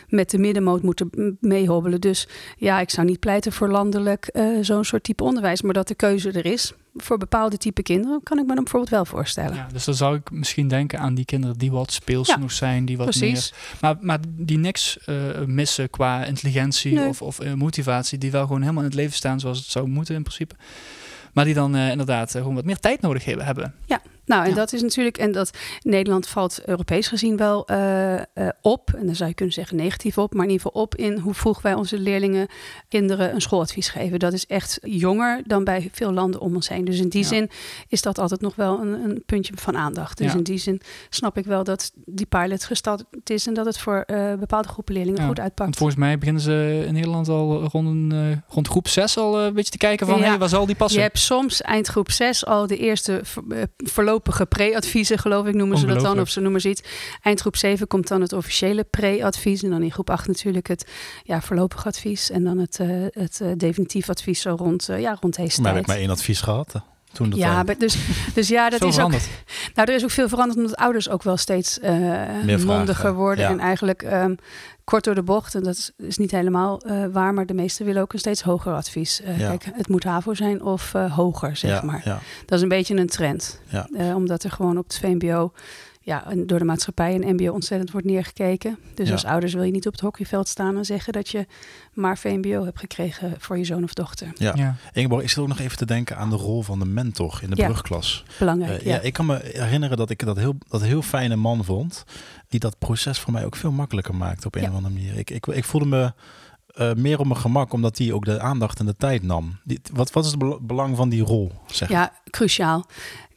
met 0.09 0.31
de 0.31 0.39
middenmoot 0.39 0.83
moeten 0.83 1.37
meehobbelen. 1.41 2.01
Dus 2.01 2.29
ja, 2.57 2.81
ik 2.81 2.91
zou 2.91 3.07
niet 3.07 3.21
pleiten 3.21 3.53
voor 3.53 3.69
landelijk 3.69 4.27
eh, 4.27 4.45
zo'n 4.61 4.85
soort 4.85 5.05
type 5.05 5.25
onderwijs. 5.25 5.63
Maar 5.63 5.75
dat 5.75 5.89
de 5.89 5.95
keuze 5.95 6.31
er 6.31 6.47
is 6.47 6.73
voor 6.97 7.19
bepaalde 7.19 7.57
type 7.57 7.83
kinderen, 7.83 8.21
kan 8.23 8.39
ik 8.39 8.47
me 8.47 8.55
dan 8.55 8.63
bijvoorbeeld 8.65 8.93
wel 8.93 9.05
voorstellen. 9.05 9.55
Ja, 9.55 9.67
dus 9.73 9.85
dan 9.85 9.95
zou 9.95 10.17
ik 10.17 10.31
misschien 10.31 10.69
denken 10.69 10.99
aan 10.99 11.15
die 11.15 11.25
kinderen 11.25 11.59
die 11.59 11.71
wat 11.71 11.93
speels 11.93 12.29
Ja, 12.29 12.37
nog 12.39 12.53
zijn, 12.53 12.85
die 12.85 12.97
wat 12.97 13.07
precies. 13.07 13.53
meer. 13.53 13.79
Maar, 13.81 13.97
maar 14.01 14.19
die 14.29 14.59
niks 14.59 14.99
eh, 15.05 15.15
missen 15.47 15.91
qua 15.91 16.25
intelligentie 16.25 16.93
Nee. 16.95 17.09
of, 17.09 17.23
of 17.23 17.41
eh, 17.41 17.53
motivatie, 17.53 18.19
die 18.19 18.31
wel 18.31 18.47
gewoon 18.47 18.61
helemaal 18.61 18.83
in 18.83 18.89
het 18.89 18.99
leven 18.99 19.17
staan 19.17 19.41
zoals 19.41 19.59
het 19.59 19.67
zou 19.69 19.89
moeten 19.89 20.15
in 20.15 20.23
principe. 20.23 20.55
Maar 21.33 21.45
die 21.45 21.55
dan 21.55 21.77
inderdaad 21.77 22.31
gewoon 22.31 22.55
wat 22.55 22.65
meer 22.65 22.79
tijd 22.79 23.01
nodig 23.01 23.25
hebben. 23.25 23.45
hebben. 23.47 23.75
Nou, 24.25 24.43
en 24.45 24.49
Ja. 24.49 24.55
dat 24.55 24.73
is 24.73 24.83
natuurlijk, 24.83 25.19
en 25.19 25.33
dat 25.33 25.51
Nederland 25.83 26.27
valt 26.29 26.61
Europees 26.65 27.09
gezien 27.09 27.37
wel 27.37 27.67
eh, 27.67 28.15
eh, 28.15 28.23
op. 28.63 28.91
En 28.97 29.07
dan 29.07 29.15
zou 29.15 29.29
je 29.29 29.35
kunnen 29.35 29.55
zeggen 29.55 29.77
negatief 29.77 30.19
op, 30.19 30.35
maar 30.35 30.45
in 30.45 30.51
ieder 30.51 30.67
geval 30.67 30.83
op 30.83 30.95
in 30.97 31.19
hoe 31.19 31.35
vroeg 31.35 31.63
wij 31.63 31.75
onze 31.75 31.99
leerlingen, 31.99 32.49
kinderen 32.89 33.35
een 33.35 33.41
schooladvies 33.41 33.89
geven. 33.89 34.19
Dat 34.19 34.33
is 34.33 34.47
echt 34.47 34.79
jonger 34.83 35.43
dan 35.47 35.65
bij 35.65 35.89
veel 35.93 36.13
landen 36.13 36.41
om 36.41 36.55
ons 36.55 36.69
heen. 36.69 36.85
Dus 36.85 36.99
in 36.99 37.09
die 37.09 37.23
Ja. 37.23 37.29
zin 37.29 37.51
is 37.89 38.03
dat 38.03 38.19
altijd 38.19 38.41
nog 38.41 38.55
wel 38.57 38.81
een, 38.81 39.05
een 39.05 39.23
puntje 39.27 39.53
van 39.57 39.77
aandacht. 39.77 40.19
Dus 40.19 40.33
Ja. 40.33 40.39
in 40.39 40.43
die 40.45 40.59
zin 40.59 40.81
snap 41.09 41.39
ik 41.39 41.45
wel 41.45 41.65
dat 41.65 41.91
die 41.95 42.27
pilot 42.27 42.65
gestart 42.65 43.05
is 43.25 43.47
en 43.47 43.55
dat 43.55 43.65
het 43.67 43.79
voor 43.79 44.01
eh, 44.07 44.35
bepaalde 44.35 44.69
groepen 44.69 44.95
leerlingen 44.95 45.19
goed 45.19 45.27
Want 45.27 45.41
uitpakt. 45.41 45.77
volgens 45.77 45.99
mij 45.99 46.19
beginnen 46.19 46.43
ze 46.43 46.85
in 46.87 46.93
Nederland 46.95 47.29
al 47.29 47.63
rond, 47.65 47.87
een, 47.89 48.43
rond 48.49 48.69
groep 48.69 48.89
6 48.89 49.17
al 49.19 49.41
een 49.41 49.55
beetje 49.55 49.71
te 49.71 49.77
kijken 49.79 50.07
van 50.07 50.23
hey, 50.23 50.39
waar 50.39 50.49
zal 50.49 50.67
die 50.67 50.77
passen? 50.77 50.99
Je 51.01 51.05
hebt 51.07 51.19
soms 51.19 51.63
eindgroep 51.63 52.11
6 52.11 52.47
al 52.47 52.67
de 52.67 52.77
eerste 52.77 53.21
v- 53.23 53.37
eh, 53.49 53.63
voorlopige 54.25 54.47
pre-adviezen, 54.47 55.19
geloof 55.19 55.47
ik, 55.47 55.55
noemen 55.55 55.79
ze 55.79 55.87
dat 55.87 56.01
dan. 56.01 56.21
Of 56.21 56.29
ze 56.29 56.41
noemen 56.41 56.61
ze 56.61 56.69
iets. 56.69 56.83
Eindgroep 57.23 57.57
7 57.57 57.87
komt 57.87 58.09
dan 58.09 58.21
het 58.21 58.33
officiële 58.33 58.85
pre-advies. 58.85 59.63
En 59.63 59.71
dan 59.71 59.83
in 59.83 59.93
groep 59.93 60.11
8 60.11 60.27
natuurlijk 60.27 60.69
het 60.69 60.87
ja, 61.23 61.41
voorlopig 61.41 61.87
advies. 61.87 62.31
En 62.31 62.45
dan 62.45 62.59
het, 62.59 62.79
eh, 62.79 62.89
het 63.11 63.41
eh, 63.41 63.49
definitief 63.57 64.09
advies 64.09 64.41
zo 64.41 64.55
rond, 64.59 64.89
eh, 64.89 65.01
ja, 65.01 65.17
rond 65.21 65.37
deze 65.37 65.61
Maar 65.61 65.75
heb 65.75 65.75
tijd. 65.75 65.79
ik 65.79 65.87
maar 65.87 65.97
één 65.97 66.11
advies 66.11 66.41
gehad. 66.41 66.75
Toen 67.13 67.31
dat 67.31 67.39
ja, 67.39 67.63
dus, 67.65 67.97
dus 68.35 68.49
ja, 68.49 68.71
dat 68.71 68.81
is 68.81 68.87
ook. 68.87 68.93
veranderd. 68.93 69.29
Nou, 69.75 69.89
er 69.89 69.95
is 69.95 70.03
ook 70.05 70.11
veel 70.11 70.29
veranderd 70.29 70.59
omdat 70.59 70.77
ouders 70.77 71.09
ook 71.09 71.23
wel 71.23 71.37
steeds 71.37 71.81
eh, 71.81 72.65
mondiger 72.65 73.15
worden. 73.15 73.45
ja. 73.45 73.51
En 73.51 73.59
eigenlijk 73.61 74.03
ehm, 74.03 74.35
kort 74.85 75.05
door 75.05 75.15
de 75.15 75.23
bocht. 75.23 75.55
En 75.55 75.63
dat 75.63 75.75
is, 75.75 75.91
is 75.97 76.19
niet 76.19 76.31
helemaal 76.31 76.81
eh, 76.81 77.05
waar, 77.13 77.35
maar 77.35 77.47
de 77.47 77.55
meesten 77.55 77.85
willen 77.87 78.03
ook 78.03 78.13
een 78.13 78.19
steeds 78.19 78.43
hoger 78.43 78.73
advies. 78.73 79.21
Eh, 79.21 79.39
Ja. 79.39 79.49
Kijk, 79.49 79.65
het 79.77 79.89
moet 79.89 80.05
HAVO 80.05 80.35
zijn 80.35 80.63
of 80.63 80.93
hoger, 80.93 81.57
zeg 81.57 81.83
maar. 81.83 82.03
Dat 82.47 82.59
is 82.59 82.63
een 82.63 82.69
beetje 82.69 82.97
een 82.97 83.09
trend. 83.09 83.61
Omdat 84.15 84.43
er 84.45 84.51
gewoon 84.51 84.79
op 84.79 84.85
het 84.85 84.99
VMBO, 84.99 85.53
ja, 86.03 86.31
en 86.31 86.47
door 86.47 86.59
de 86.59 86.65
maatschappij 86.65 87.21
en 87.21 87.35
MBO 87.35 87.53
ontzettend 87.53 87.91
wordt 87.91 88.07
neergekeken. 88.07 88.79
Dus 88.95 89.07
Ja. 89.07 89.13
als 89.13 89.25
ouders 89.25 89.55
wil 89.55 89.63
je 89.63 89.71
niet 89.71 89.87
op 89.87 89.93
het 89.93 90.01
hockeyveld 90.01 90.49
staan 90.49 90.77
en 90.77 90.85
zeggen 90.85 91.13
dat 91.13 91.29
je 91.29 91.47
maar 91.93 92.19
VMBO 92.19 92.65
hebt 92.65 92.79
gekregen 92.79 93.35
voor 93.39 93.59
je 93.59 93.65
zoon 93.65 93.83
of 93.85 93.95
dochter. 93.95 94.33
ja. 94.37 94.53
Ja. 94.57 94.77
Ingeborg, 94.93 95.23
ik 95.23 95.29
zit 95.29 95.39
ook 95.39 95.49
nog 95.49 95.59
even 95.59 95.77
te 95.77 95.87
denken 95.87 96.17
aan 96.17 96.31
de 96.31 96.37
rol 96.37 96.63
van 96.63 96.79
de 96.79 96.85
mentor 96.85 97.39
in 97.43 97.51
de 97.51 97.57
Ja. 97.57 97.65
brugklas. 97.67 98.25
Belangrijk. 98.39 98.81
Eh, 98.81 98.87
ja. 98.87 98.95
ja. 98.95 99.01
ik 99.01 99.13
kan 99.13 99.27
me 99.27 99.41
herinneren 99.43 99.97
dat 99.97 100.11
ik 100.11 100.25
dat 100.25 100.37
heel, 100.37 100.55
dat 100.69 100.83
heel 100.83 101.03
fijne 101.03 101.37
man 101.37 101.65
vond. 101.65 102.05
Die 102.49 102.61
dat 102.61 102.79
proces 102.79 103.19
voor 103.19 103.33
mij 103.33 103.45
ook 103.45 103.57
veel 103.57 103.73
makkelijker 103.73 104.15
maakte 104.15 104.47
op 104.47 104.55
een 104.55 104.63
Ja. 104.63 104.69
of 104.69 104.75
andere 104.75 104.95
manier. 104.95 105.17
Ik, 105.19 105.31
ik, 105.31 105.47
ik 105.47 105.65
voelde 105.65 105.87
me 105.87 106.13
eh, 106.75 106.93
meer 106.95 107.19
op 107.19 107.27
mijn 107.27 107.41
gemak 107.41 107.73
omdat 107.73 107.99
hij 107.99 108.13
ook 108.13 108.25
de 108.25 108.41
aandacht 108.41 108.79
en 108.81 108.87
de 108.87 108.97
tijd 108.97 109.23
nam. 109.23 109.59
Die, 109.65 109.81
wat, 109.93 110.13
wat 110.13 110.25
is 110.25 110.31
het 110.31 110.39
bela- 110.39 110.59
belang 110.61 110.97
van 110.97 111.09
die 111.09 111.23
rol? 111.23 111.53
Zeg? 111.67 111.89
Ja, 111.89 112.13
cruciaal. 112.31 112.87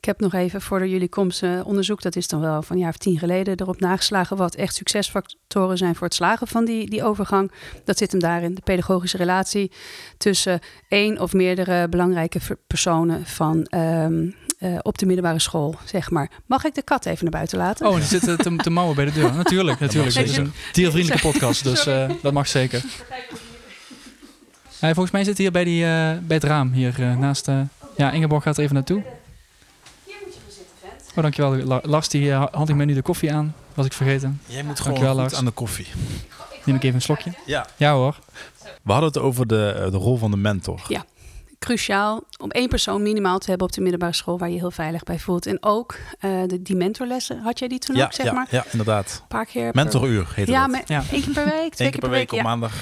Ik 0.04 0.10
heb 0.10 0.20
nog 0.20 0.34
even 0.34 0.62
voor 0.62 0.88
jullie 0.88 1.10
komst 1.10 1.44
eh, 1.44 1.60
onderzoek, 1.66 2.02
dat 2.02 2.16
is 2.16 2.28
dan 2.28 2.40
wel 2.40 2.62
van 2.62 2.76
een 2.76 2.82
jaar 2.82 2.92
of 2.92 2.98
tien 2.98 3.20
geleden, 3.20 3.60
erop 3.60 3.80
nageslagen 3.80 4.38
wat 4.38 4.56
echt 4.56 4.76
succesfactoren 4.76 5.78
zijn 5.78 5.96
voor 5.96 6.08
het 6.08 6.16
slagen 6.16 6.48
van 6.48 6.66
die, 6.66 6.90
die 6.90 7.04
overgang. 7.04 7.52
Dat 7.84 7.98
zit 7.98 8.12
hem 8.12 8.20
daarin, 8.20 8.56
de 8.56 8.62
pedagogische 8.64 9.18
relatie 9.18 9.72
tussen 10.18 10.60
één 10.88 11.20
of 11.20 11.34
meerdere 11.34 11.90
belangrijke 11.90 12.40
personen 12.68 13.26
van, 13.26 13.64
ehm, 13.64 14.30
eh, 14.60 14.78
op 14.82 14.98
de 14.98 15.06
middelbare 15.06 15.40
school, 15.40 15.76
zeg 15.86 16.10
maar. 16.10 16.30
Mag 16.46 16.64
ik 16.66 16.76
de 16.76 16.82
kat 16.84 17.06
even 17.06 17.24
naar 17.24 17.32
buiten 17.34 17.58
laten? 17.58 17.88
Oh, 17.88 17.96
die 17.96 18.04
zitten 18.04 18.38
te, 18.38 18.56
te 18.56 18.70
mouwen 18.70 18.96
bij 18.96 19.06
de 19.06 19.12
deur. 19.12 19.34
Natuurlijk, 19.34 19.80
natuurlijk. 19.80 20.16
Het 20.16 20.30
is 20.30 20.38
een 20.38 20.52
diervriendelijke 20.72 21.32
podcast, 21.32 21.64
dus 21.64 21.86
eh, 21.86 22.10
dat 22.22 22.34
mag 22.34 22.48
zeker. 22.48 22.84
Hij 24.80 24.94
volgens 24.94 25.12
mij 25.12 25.24
zit 25.24 25.34
hij 25.38 25.44
hier 25.46 25.54
bij, 25.54 25.64
die, 25.64 25.84
eh, 25.84 26.18
bij 26.28 26.36
het 26.36 26.44
raam, 26.44 26.72
hier 26.72 26.94
eh, 27.02 27.18
naast... 27.18 27.48
eh, 27.48 27.62
ja, 27.98 28.12
Ingeborg 28.12 28.44
gaat 28.44 28.58
er 28.58 28.64
even 28.64 28.76
naartoe. 28.76 29.04
Hier 30.06 30.16
moet 30.26 30.34
je 30.34 30.40
gaan 30.40 30.52
zitten, 30.52 30.76
vent. 30.82 31.03
Oh, 31.16 31.22
dankjewel. 31.22 31.56
La- 31.56 31.82
Lars, 31.84 32.10
die 32.10 32.26
uh, 32.28 32.46
had 32.52 32.70
ik 32.70 32.76
mij 32.76 32.86
nu 32.86 32.94
de 32.94 33.02
koffie 33.02 33.34
aan. 33.34 33.56
Was 33.74 33.86
ik 33.86 33.94
vergeten. 33.94 34.42
Jij 34.46 34.64
moet 34.64 34.66
Dankjewel, 34.66 34.94
gewoon 35.02 35.10
goed 35.10 35.22
Lars. 35.22 35.34
aan 35.36 35.46
de 35.46 35.52
koffie. 35.52 35.88
Neem 36.66 36.76
ik 36.76 36.84
even 36.84 36.96
een 36.96 37.02
slokje. 37.02 37.32
Ja. 37.46 37.68
Ja 37.76 37.94
hoor. 37.94 38.20
We 38.84 38.92
hadden 38.92 39.10
het 39.10 39.18
over 39.20 39.48
de, 39.48 39.70
eh, 39.86 39.92
de 39.92 39.98
rol 39.98 40.18
van 40.18 40.32
de 40.32 40.38
mentor. 40.38 40.82
Ja. 40.88 41.06
Cruciaal 41.60 42.24
om 42.38 42.50
één 42.52 42.68
persoon 42.70 43.02
minimaal 43.02 43.38
te 43.40 43.50
hebben 43.50 43.68
op 43.68 43.74
de 43.74 43.82
middelbare 43.82 44.14
school 44.14 44.38
waar 44.38 44.50
je 44.50 44.58
heel 44.58 44.72
veilig 44.72 45.04
bij 45.04 45.20
voelt. 45.20 45.46
En 45.46 45.58
ook 45.64 45.96
eh, 46.20 46.30
de, 46.48 46.62
die 46.62 46.76
mentorlessen, 46.76 47.40
had 47.42 47.60
jij 47.60 47.68
die 47.68 47.80
toen 47.80 47.96
ja, 47.96 48.04
ook, 48.06 48.14
zeg 48.14 48.26
ja, 48.26 48.34
maar? 48.34 48.48
ja, 48.50 48.66
inderdaad. 48.72 49.18
Een 49.22 49.28
paar 49.28 49.46
keer. 49.46 49.72
per- 49.72 49.84
Mentoruur 49.84 50.28
heet 50.36 50.48
Ja, 50.48 50.62
dat. 50.68 50.72
me- 50.72 50.94
Ja. 50.94 51.04
één 51.12 51.22
keer 51.24 51.34
per 51.34 51.46
week, 51.46 51.74
twee 51.74 51.88
Eén 51.88 51.94
keer 51.94 52.02
per 52.02 52.10
week 52.10 52.32
op 52.32 52.38
ja. 52.38 52.44
maandag. 52.44 52.74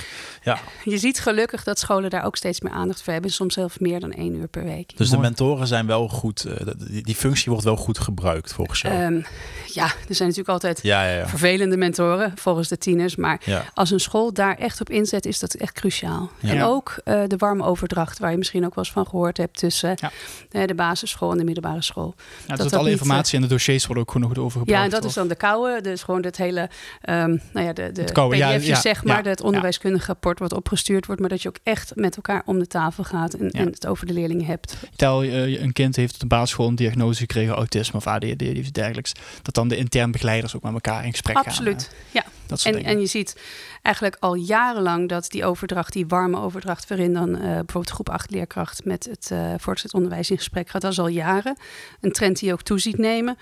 Ja. 0.44 0.60
Je 0.84 0.98
ziet 0.98 1.20
gelukkig 1.20 1.64
dat 1.64 1.80
scholen 1.80 2.10
daar 2.10 2.26
ook 2.26 2.36
steeds 2.36 2.62
meer 2.62 2.72
aandacht 2.72 3.02
voor 3.02 3.14
hebben. 3.14 3.32
Soms 3.32 3.54
zelfs 3.54 3.78
meer 3.78 4.00
dan 4.00 4.12
één 4.12 4.36
uur 4.36 4.48
per 4.48 4.64
week. 4.64 4.98
Dus 4.98 5.10
de 5.10 5.18
mentoren 5.18 5.68
zijn 5.68 5.86
wel 5.88 6.08
goed, 6.08 6.46
eh, 6.46 6.68
die, 7.04 7.16
functie 7.16 7.52
wordt 7.52 7.66
wel 7.66 7.76
goed 7.76 8.00
gebruikt 8.00 8.54
volgens 8.54 8.82
jou. 8.82 8.96
Ehm, 8.96 9.22
ja, 9.66 9.86
er 9.86 10.16
zijn 10.16 10.30
natuurlijk 10.30 10.50
altijd 10.50 10.80
ja, 10.82 11.04
ja, 11.08 11.18
ja. 11.18 11.28
vervelende 11.28 11.78
mentoren 11.78 12.34
volgens 12.36 12.68
de 12.68 12.78
tieners. 12.78 13.16
Maar 13.16 13.42
ja. 13.46 13.64
als 13.74 13.92
een 13.92 14.00
school 14.00 14.34
daar 14.34 14.58
echt 14.58 14.82
op 14.82 14.90
inzet, 14.90 15.26
is 15.26 15.40
dat 15.40 15.54
echt 15.54 15.74
cruciaal. 15.74 16.32
Ja. 16.40 16.54
En 16.54 16.64
ook 16.64 16.96
eh, 17.04 17.22
de 17.28 17.38
warme 17.38 17.64
overdracht, 17.64 18.20
waar 18.20 18.32
je 18.32 18.38
misschien 18.38 18.66
ook 18.66 18.76
wel 18.76 18.84
eens 18.84 18.94
van 18.94 19.06
gehoord 19.08 19.38
hebt 19.38 19.58
tussen 19.58 19.96
Ja. 19.96 20.12
eh, 20.52 20.68
de 20.68 20.76
basisschool 20.76 21.32
en 21.32 21.38
de 21.38 21.44
middelbare 21.44 21.82
school. 21.82 22.14
Ja, 22.18 22.48
Dat 22.48 22.58
dus 22.58 22.66
dat 22.66 22.74
alle 22.74 22.90
niet, 22.90 22.92
informatie 23.00 23.36
en 23.36 23.42
de 23.42 23.48
dossiers 23.48 23.86
worden 23.86 24.04
ook 24.04 24.12
gewoon 24.12 24.28
goed 24.28 24.38
overgebracht. 24.38 24.80
Ja, 24.80 24.86
en 24.86 24.92
dat 24.92 25.04
is 25.04 25.14
dan 25.14 25.28
de 25.28 25.36
koude. 25.36 25.82
Dus 25.82 26.04
gewoon 26.04 26.24
het 26.24 26.38
hele, 26.38 26.70
ehm, 27.02 27.38
nou 27.54 27.66
ja, 27.66 27.74
de, 27.74 27.92
de 27.92 28.12
koude, 28.12 28.60
zeg 28.76 29.04
maar. 29.04 29.24
het 29.24 29.42
onderwijskundige 29.42 30.06
rapport 30.06 30.31
wat 30.40 30.54
opgestuurd 30.54 31.06
wordt. 31.06 31.22
Maar 31.22 31.30
dat 31.30 31.42
je 31.42 31.48
ook 31.48 31.60
echt 31.64 31.92
met 31.96 32.16
elkaar 32.16 32.42
om 32.46 32.60
de 32.60 32.68
tafel 32.68 33.04
gaat 33.04 33.34
en, 33.34 33.46
Ja. 33.52 33.60
en 33.60 33.66
het 33.68 33.88
over 33.88 34.06
de 34.08 34.14
leerlingen 34.14 34.46
hebt. 34.46 34.76
Stel, 34.94 35.22
eh, 35.24 35.62
een 35.62 35.74
kind 35.74 35.96
heeft 35.96 36.14
op 36.14 36.20
de 36.20 36.26
basisschool 36.28 36.68
een 36.68 36.76
diagnose 36.76 37.20
gekregen, 37.20 37.54
autisme 37.54 37.98
of 38.00 38.08
ADHD 38.08 38.42
of 38.42 38.48
iets 38.48 38.72
dergelijks. 38.72 39.12
Dat 39.42 39.54
dan 39.54 39.68
de 39.68 39.76
intern 39.78 40.12
begeleiders 40.12 40.56
ook 40.56 40.64
met 40.64 40.74
elkaar 40.74 41.06
in 41.06 41.12
gesprek 41.12 41.36
gaan. 41.36 41.46
Absoluut. 41.46 41.90
eh, 41.92 42.14
Ja. 42.14 42.24
Dat 42.48 42.60
soort 42.60 42.76
En, 42.76 42.84
en 42.84 43.00
je 43.00 43.06
ziet 43.06 43.42
eigenlijk 43.82 44.18
al 44.20 44.34
jarenlang 44.36 45.10
dat 45.10 45.30
die 45.30 45.46
overdracht, 45.46 45.94
die 45.94 46.08
warme 46.08 46.40
overdracht, 46.40 46.88
waarin 46.88 47.14
dan 47.14 47.36
eh, 47.36 47.42
bijvoorbeeld 47.42 47.90
groep 47.90 48.10
8 48.10 48.32
leerkracht 48.32 48.86
met 48.86 49.06
het 49.10 49.30
eh 49.32 49.54
voortgezet 49.58 49.94
onderwijs 49.94 50.30
in 50.32 50.38
gesprek 50.38 50.70
gaat, 50.70 50.82
dat 50.82 50.92
is 50.92 51.00
al 51.00 51.08
jaren. 51.08 51.58
Een 52.02 52.12
trend 52.12 52.40
die 52.40 52.48
je 52.48 52.54
ook 52.54 52.62
toeziet 52.62 52.98
nemen. 52.98 53.38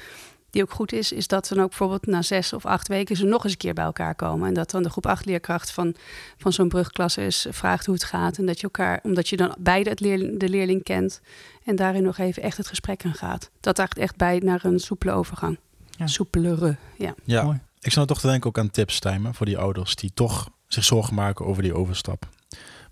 Die 0.50 0.62
ook 0.62 0.72
goed 0.72 0.94
is, 0.94 1.12
is 1.12 1.28
dat 1.28 1.48
dan 1.48 1.60
ook 1.60 1.70
bijvoorbeeld 1.70 2.06
na 2.06 2.22
zes 2.22 2.54
of 2.54 2.66
acht 2.66 2.88
weken 2.88 3.16
ze 3.16 3.26
nog 3.26 3.44
eens 3.44 3.52
een 3.52 3.58
keer 3.58 3.74
bij 3.74 3.84
elkaar 3.84 4.16
komen. 4.16 4.48
En 4.48 4.54
dat 4.54 4.72
dan 4.72 4.84
de 4.84 4.90
groep 4.90 5.06
8 5.06 5.26
leerkracht 5.26 5.72
van, 5.72 5.96
van 6.38 6.54
zo'n 6.54 6.68
brugklasse 6.68 7.26
is, 7.26 7.46
vraagt 7.50 7.86
hoe 7.86 7.96
het 7.96 8.04
gaat. 8.04 8.38
En 8.38 8.46
dat 8.46 8.58
je 8.58 8.64
elkaar, 8.64 9.00
omdat 9.04 9.30
je 9.30 9.38
dan 9.38 9.56
beide 9.60 9.90
het 9.90 10.00
leer, 10.00 10.38
de 10.38 10.50
leerling 10.50 10.84
kent 10.84 11.22
en 11.64 11.76
daarin 11.76 12.04
nog 12.04 12.18
even 12.18 12.44
echt 12.44 12.58
het 12.58 12.68
gesprek 12.68 13.06
aan 13.06 13.14
gaat. 13.14 13.50
Dat 13.60 13.76
draagt 13.76 13.98
echt 13.98 14.16
bij 14.16 14.40
naar 14.44 14.66
een 14.66 14.80
soepele 14.80 15.12
overgang. 15.12 15.60
Ja. 15.90 16.08
Soepelere, 16.08 16.76
ja. 16.98 17.16
ja. 17.24 17.44
Mooi. 17.44 17.60
Ik 17.80 17.92
zou 17.92 18.08
toch 18.08 18.20
te 18.20 18.28
denken 18.28 18.50
ook 18.50 18.58
aan 18.58 18.72
tips, 18.72 19.00
Tijmen, 19.00 19.34
voor 19.34 19.46
die 19.46 19.58
ouders 19.58 19.96
die 19.96 20.12
toch 20.14 20.50
zich 20.68 20.84
zorgen 20.84 21.14
maken 21.14 21.46
over 21.46 21.64
die 21.64 21.74
overstap. 21.74 22.28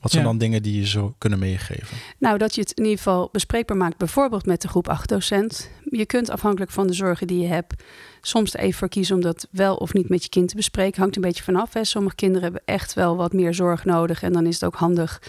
Wat 0.07 0.15
zijn 0.15 0.25
Ja. 0.25 0.29
dan 0.31 0.39
dingen 0.47 0.63
die 0.63 0.79
je 0.79 0.87
zo 0.87 1.15
kunnen 1.17 1.39
meegeven? 1.39 1.97
Nou, 2.17 2.37
dat 2.37 2.55
je 2.55 2.61
het 2.61 2.71
in 2.71 2.83
ieder 2.83 2.97
geval 2.97 3.29
bespreekbaar 3.31 3.77
maakt, 3.77 3.97
bijvoorbeeld 3.97 4.45
met 4.45 4.61
de 4.61 4.67
groep 4.67 4.89
8 4.89 5.09
docent. 5.09 5.69
Je 5.83 6.05
kunt 6.05 6.29
afhankelijk 6.29 6.71
van 6.71 6.87
de 6.87 6.93
zorgen 6.93 7.27
die 7.27 7.39
je 7.39 7.47
hebt, 7.47 7.83
soms 8.21 8.53
er 8.53 8.59
even 8.59 8.79
voor 8.79 8.89
kiezen 8.89 9.15
om 9.15 9.21
dat 9.21 9.47
wel 9.51 9.75
of 9.75 9.93
niet 9.93 10.09
met 10.09 10.23
je 10.23 10.29
kind 10.29 10.49
te 10.49 10.55
bespreken. 10.55 10.99
Hangt 11.01 11.15
een 11.15 11.21
beetje 11.21 11.43
vanaf. 11.43 11.73
Hè. 11.73 11.83
Sommige 11.83 12.15
kinderen 12.15 12.43
hebben 12.43 12.61
echt 12.65 12.93
wel 12.93 13.15
wat 13.15 13.33
meer 13.33 13.53
zorg 13.53 13.85
nodig. 13.85 14.23
En 14.23 14.33
dan 14.33 14.45
is 14.45 14.53
het 14.53 14.63
ook 14.63 14.75
handig 14.75 15.21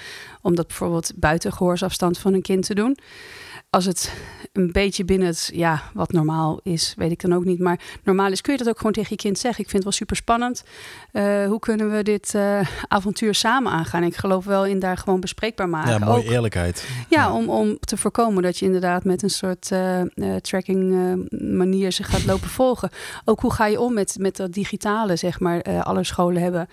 om 0.42 0.54
dat 0.54 0.66
bijvoorbeeld 0.66 1.12
buiten 1.16 1.52
gehoorsafstand 1.52 2.18
van 2.18 2.34
een 2.34 2.42
kind 2.42 2.66
te 2.66 2.74
doen. 2.74 2.98
Als 3.70 3.84
het 3.84 4.12
een 4.59 4.72
beetje 4.72 5.04
binnen 5.04 5.28
het, 5.28 5.50
ja, 5.54 5.82
wat 5.94 6.12
normaal 6.12 6.61
is, 6.62 6.94
weet 6.96 7.11
ik 7.11 7.20
dan 7.20 7.34
ook 7.34 7.44
niet. 7.44 7.59
Maar 7.59 7.80
normaal 8.04 8.30
is, 8.30 8.40
kun 8.40 8.52
je 8.52 8.59
dat 8.59 8.68
ook 8.68 8.76
gewoon 8.76 8.92
tegen 8.92 9.11
je 9.11 9.16
kind 9.16 9.38
zeggen. 9.38 9.64
Ik 9.64 9.70
vind 9.70 9.84
het 9.84 9.92
wel 9.92 9.92
super 9.92 10.16
spannend. 10.16 10.64
Eh, 11.12 11.46
hoe 11.46 11.59
kunnen 11.59 11.90
we 11.90 12.02
dit 12.02 12.34
eh, 12.34 12.61
avontuur 12.88 13.34
samen 13.34 13.72
aangaan? 13.72 14.02
Ik 14.02 14.16
geloof 14.16 14.44
wel 14.44 14.66
in 14.66 14.78
daar 14.78 14.96
gewoon 14.96 15.20
bespreekbaar 15.20 15.68
maken. 15.68 15.90
ja, 15.90 15.98
mooie 15.98 16.24
Ook- 16.24 16.30
eerlijkheid. 16.30 16.88
ja, 17.09 17.32
om, 17.32 17.48
om 17.48 17.78
te 17.80 17.96
voorkomen 17.96 18.42
dat 18.42 18.59
je 18.59 18.64
inderdaad 18.66 19.04
met 19.04 19.22
een 19.22 19.30
soort 19.30 19.70
eh, 19.72 20.00
tracking 20.40 20.92
manier 21.40 21.92
zich 21.92 22.11
gaat 22.11 22.24
lopen 22.26 22.48
volgen. 22.61 22.90
Ook 23.24 23.40
hoe 23.40 23.52
ga 23.52 23.66
je 23.66 23.80
om 23.80 23.94
met, 23.94 24.16
met 24.18 24.36
dat 24.36 24.52
digitale, 24.52 25.16
zeg 25.16 25.40
maar. 25.40 25.62
Alle 25.82 26.04
scholen 26.04 26.42
hebben 26.42 26.68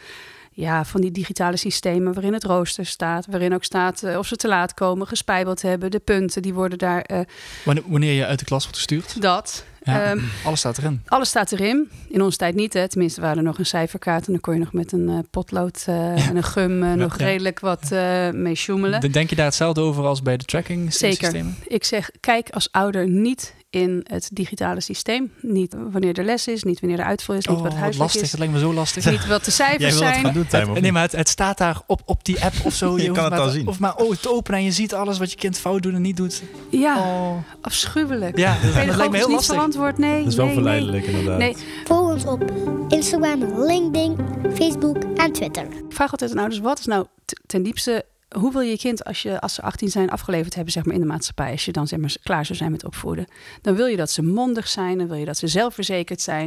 ja, 0.57 0.85
van 0.85 1.01
die 1.01 1.11
digitale 1.11 1.57
systemen 1.57 2.13
waarin 2.13 2.33
het 2.33 2.43
rooster 2.43 2.85
staat. 2.85 3.25
Waarin 3.29 3.53
ook 3.53 3.63
staat 3.63 4.03
eh, 4.03 4.17
of 4.17 4.27
ze 4.27 4.35
te 4.35 4.47
laat 4.47 4.73
komen, 4.73 5.07
gespijbeld 5.07 5.61
hebben. 5.61 5.91
De 5.91 5.99
punten, 5.99 6.41
die 6.41 6.53
worden 6.53 6.77
daar... 6.77 7.01
eh, 7.01 7.19
Wanneer, 7.65 7.83
wanneer 7.87 8.13
je 8.13 8.25
uit 8.25 8.39
de 8.39 8.45
klas 8.45 8.61
wordt 8.63 8.77
gestuurd. 8.77 9.21
dat. 9.21 9.65
Ja, 9.83 10.03
Ehm, 10.03 10.19
alles 10.45 10.59
staat 10.59 10.77
erin. 10.77 11.01
alles 11.07 11.29
staat 11.29 11.51
erin. 11.51 11.89
In 12.09 12.21
onze 12.21 12.37
tijd 12.37 12.55
niet, 12.55 12.73
hè. 12.73 12.87
Tenminste, 12.87 13.21
waren 13.21 13.37
er 13.37 13.43
nog 13.43 13.57
een 13.57 13.65
cijferkaart... 13.65 14.25
en 14.25 14.31
dan 14.31 14.41
kon 14.41 14.53
je 14.53 14.59
nog 14.59 14.73
met 14.73 14.91
een 14.91 15.09
eh, 15.09 15.17
potlood 15.31 15.83
en 15.87 16.35
een 16.35 16.43
gum 16.43 16.97
nog 16.97 17.15
redelijk 17.17 17.59
wat 17.59 17.89
mee 18.33 18.55
sjoemelen. 18.55 19.01
De- 19.01 19.09
Denk 19.09 19.29
je 19.29 19.35
daar 19.35 19.45
hetzelfde 19.45 19.81
over 19.81 20.03
als 20.05 20.21
bij 20.21 20.37
de 20.37 20.45
tracking 20.45 20.93
Zeker. 20.93 21.17
systemen? 21.23 21.55
Ik 21.67 21.83
zeg, 21.83 22.09
kijk 22.19 22.49
als 22.49 22.71
ouder 22.71 23.07
niet 23.09 23.53
in 23.70 24.05
het 24.07 24.30
digitale 24.34 24.82
systeem. 24.82 25.32
Niet 25.41 25.76
wanneer 25.91 26.18
er 26.20 26.26
les 26.26 26.47
is, 26.47 26.63
niet 26.63 26.80
wanneer 26.80 26.99
er 26.99 27.05
uitval 27.05 27.36
is, 27.36 27.45
niet 27.45 27.57
Oh, 27.57 27.63
wat 27.63 27.72
huiswerk 27.74 27.97
lastig. 27.97 28.22
is. 28.22 28.30
Het 28.32 28.39
lijkt 28.39 28.53
me 28.53 28.59
zo 28.59 28.74
lastig. 28.74 29.05
Niet 29.11 29.28
wat 29.28 29.45
de 29.45 29.51
Jij 29.51 29.66
cijfers 29.68 29.91
wil 29.93 30.01
dat 30.01 30.09
zijn. 30.13 30.26
gaan 30.26 30.34
doen, 30.34 30.72
of 30.76 30.80
nee, 30.82 30.91
maar 30.91 31.01
het, 31.01 31.11
het 31.11 31.30
staat 31.30 31.57
daar 31.57 31.82
op, 31.88 32.01
op 32.05 32.26
die 32.26 32.43
app 32.43 32.53
of 32.63 32.74
zo. 32.74 32.97
Je 32.99 33.11
kan 33.11 33.24
het 33.24 33.34
maar 33.34 33.41
al 33.41 33.49
zien. 33.49 33.68
Of 33.68 33.80
maar 33.80 33.95
oh, 33.95 34.16
te 34.16 34.32
openen 34.32 34.59
en 34.59 34.66
je 34.66 34.72
ziet 34.72 34.93
alles 34.93 35.18
wat 35.18 35.32
je 35.32 35.38
kind 35.38 35.57
fout 35.57 35.82
doet 35.84 35.93
en 35.93 36.01
niet 36.01 36.18
doet. 36.18 36.43
Ja, 36.70 36.97
Oh. 36.97 37.38
afschuwelijk. 37.61 38.38
Ja, 38.38 38.57
dat, 38.63 38.74
dat 38.86 38.95
lijkt 38.95 39.11
me 39.11 39.18
heel 39.18 39.28
niet 39.28 39.36
lastig. 39.36 39.55
verantwoord, 39.55 39.97
nee. 39.97 40.20
Dat 40.24 40.32
is 40.32 40.36
wel 40.36 40.45
nee, 40.45 40.55
nee. 40.55 40.63
verleidelijk 40.63 41.05
inderdaad. 41.05 41.38
Nee, 41.38 41.55
Volg 41.84 42.11
ons 42.11 42.26
op 42.26 42.51
Instagram, 42.88 43.66
LinkedIn, 43.66 44.18
Facebook 44.55 44.97
en 45.16 45.32
Twitter. 45.32 45.63
ik 45.63 45.84
vraag 45.89 46.11
altijd 46.11 46.32
aan 46.32 46.38
ouders, 46.38 46.59
wat 46.61 46.80
is 46.80 46.86
nou 46.86 47.05
ten 47.45 47.63
diepste... 47.63 48.05
Hoe 48.38 48.51
wil 48.51 48.61
je 48.61 48.69
je 48.69 48.77
kind, 48.77 49.03
als, 49.03 49.21
je, 49.21 49.39
als 49.41 49.53
ze 49.53 49.61
18 49.61 49.89
zijn, 49.89 50.09
afgeleverd 50.09 50.55
hebben 50.55 50.73
zeg 50.73 50.86
maar, 50.86 50.93
in 50.93 50.99
de 50.99 51.05
maatschappij... 51.07 51.51
als 51.51 51.65
je 51.65 51.71
dan 51.71 51.88
zeg 51.88 51.99
maar, 51.99 52.15
klaar 52.23 52.45
zou 52.45 52.57
zijn 52.57 52.71
met 52.71 52.86
opvoeden... 52.86 53.25
dan 53.61 53.75
wil 53.75 53.86
je 53.86 53.95
dat 53.95 54.11
ze 54.11 54.23
mondig 54.23 54.67
zijn, 54.67 54.97
dan 54.97 55.07
wil 55.07 55.17
je 55.17 55.25
dat 55.25 55.38
ze 55.38 55.47
zelfverzekerd 55.47 56.21
zijn. 56.21 56.45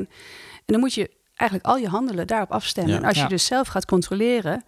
En 0.55 0.65
dan 0.75 0.81
moet 0.81 0.95
je 0.95 1.11
eigenlijk 1.35 1.69
al 1.71 1.77
je 1.77 1.89
handelen 1.89 2.27
daarop 2.27 2.53
afstemmen. 2.53 2.93
Ja. 2.93 2.99
En 2.99 3.05
als 3.05 3.17
Ja. 3.17 3.23
je 3.23 3.29
dus 3.29 3.45
zelf 3.47 3.69
gaat 3.69 3.85
controleren... 3.85 4.65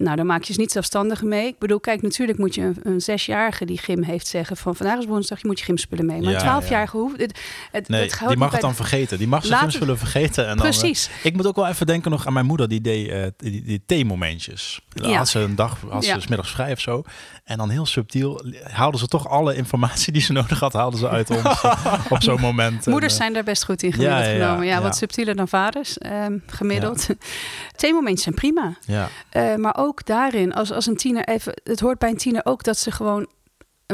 Nou, 0.00 0.16
dan 0.16 0.26
maak 0.26 0.42
je 0.42 0.52
ze 0.52 0.60
niet 0.60 0.72
zelfstandiger 0.72 1.26
mee. 1.26 1.46
Ik 1.46 1.58
bedoel, 1.58 1.80
kijk, 1.80 2.02
natuurlijk 2.02 2.38
moet 2.38 2.54
je 2.54 2.60
een, 2.62 2.76
een 2.82 3.00
zesjarige 3.00 3.64
die 3.64 3.78
gym 3.78 4.02
heeft 4.02 4.26
zeggen 4.26 4.56
van 4.56 4.76
vandaag 4.76 4.98
is 4.98 5.04
woensdag, 5.06 5.40
je 5.40 5.46
moet 5.46 5.58
je 5.58 5.64
gymspullen 5.64 6.06
mee. 6.06 6.20
Maar 6.20 6.30
Ja, 6.30 6.34
een 6.36 6.40
twaalfjarige 6.42 6.96
hoeft 6.96 7.20
het. 7.20 7.38
het 7.72 7.88
Nee, 7.88 8.00
het 8.10 8.18
die 8.28 8.36
mag 8.36 8.52
het 8.52 8.60
dan 8.60 8.74
vergeten. 8.74 9.18
Die 9.18 9.28
mag 9.28 9.44
zijn 9.46 9.60
gymspullen 9.60 9.98
vergeten. 9.98 10.46
En 10.46 10.56
dan, 10.56 10.66
eh, 10.66 10.78
Precies. 10.78 11.10
ik 11.22 11.36
moet 11.36 11.46
ook 11.46 11.56
wel 11.56 11.66
even 11.66 11.86
denken 11.86 12.10
nog 12.10 12.26
aan 12.26 12.32
mijn 12.32 12.46
moeder. 12.46 12.68
Die 12.68 12.80
deed 12.80 13.08
eh, 13.08 13.22
die, 13.36 13.62
die 13.62 13.82
theemomentjes. 13.86 14.80
Dan 14.88 15.10
Ja. 15.10 15.16
Had 15.16 15.28
ze 15.28 15.38
een 15.38 15.54
dag, 15.54 15.78
had 15.88 16.04
ze 16.04 16.10
Ja. 16.10 16.20
s 16.20 16.26
middags 16.26 16.50
vrij 16.50 16.72
of 16.72 16.80
zo. 16.80 17.02
En 17.44 17.56
dan 17.58 17.70
heel 17.70 17.86
subtiel 17.86 18.42
haalden 18.62 19.00
ze 19.00 19.06
toch 19.06 19.28
alle 19.28 19.54
informatie 19.56 20.12
die 20.12 20.22
ze 20.22 20.32
nodig 20.40 20.60
had, 20.60 20.72
haalden 20.72 20.98
ze 20.98 21.08
uit 21.08 21.30
ons 21.30 21.60
op 22.14 22.22
zo'n 22.22 22.40
moment. 22.40 22.84
En, 22.86 22.90
Moeders 22.92 23.12
eh, 23.12 23.18
zijn 23.20 23.32
daar 23.32 23.44
best 23.44 23.64
goed 23.64 23.82
in 23.82 23.92
gemiddeld 23.92 24.24
genomen. 24.26 24.66
Ja, 24.66 24.82
wat 24.82 24.96
subtieler 24.96 25.36
dan 25.36 25.48
vaders, 25.48 25.98
ehm, 25.98 26.38
gemiddeld. 26.46 27.06
Theemomentjes 27.76 28.22
zijn 28.22 28.34
prima. 28.34 28.76
Ja, 28.86 29.08
Eh, 29.30 29.54
maar 29.54 29.74
ook 29.76 29.89
daarin, 29.98 30.54
als, 30.54 30.72
als 30.72 30.86
een 30.86 30.96
tiener 30.96 31.24
even... 31.28 31.52
Het 31.64 31.80
hoort 31.80 31.98
bij 31.98 32.10
een 32.10 32.16
tiener 32.16 32.44
ook 32.44 32.62
dat 32.62 32.78
ze 32.78 32.90
gewoon 32.90 33.28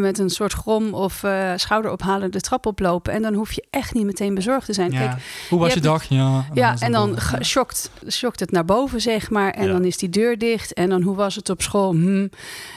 met 0.01 0.19
een 0.19 0.31
soort 0.31 0.53
grom 0.53 0.95
of 0.95 1.23
eh 1.23 1.53
schouderophalen 1.57 2.31
de 2.31 2.41
trap 2.41 2.67
oplopen. 2.67 3.13
En 3.13 3.23
dan 3.23 3.35
hoef 3.35 3.53
je 3.53 3.65
echt 3.71 3.95
niet 3.95 4.05
meteen 4.05 4.35
bezorgd 4.35 4.67
te 4.67 4.73
zijn. 4.73 4.91
Ja. 4.93 4.99
Kijk, 4.99 5.23
Hoe 5.51 5.59
was 5.59 5.75
je 5.75 5.81
dag? 5.81 6.05
Ja, 6.05 6.45
Ja, 6.55 6.75
en 6.79 6.93
dan 6.93 7.17
shockt, 7.43 7.91
shockt 8.09 8.41
het 8.41 8.51
naar 8.51 8.65
boven, 8.65 9.01
zeg 9.01 9.31
maar. 9.31 9.51
En 9.51 9.67
Ja. 9.67 9.73
dan 9.73 9.85
is 9.85 9.97
die 9.97 10.09
deur 10.09 10.39
dicht. 10.39 10.73
En 10.73 10.89
dan, 10.89 11.03
hoe 11.03 11.17
was 11.17 11.35
het 11.35 11.51
op 11.51 11.63
school? 11.63 11.91
Hm. 11.93 12.29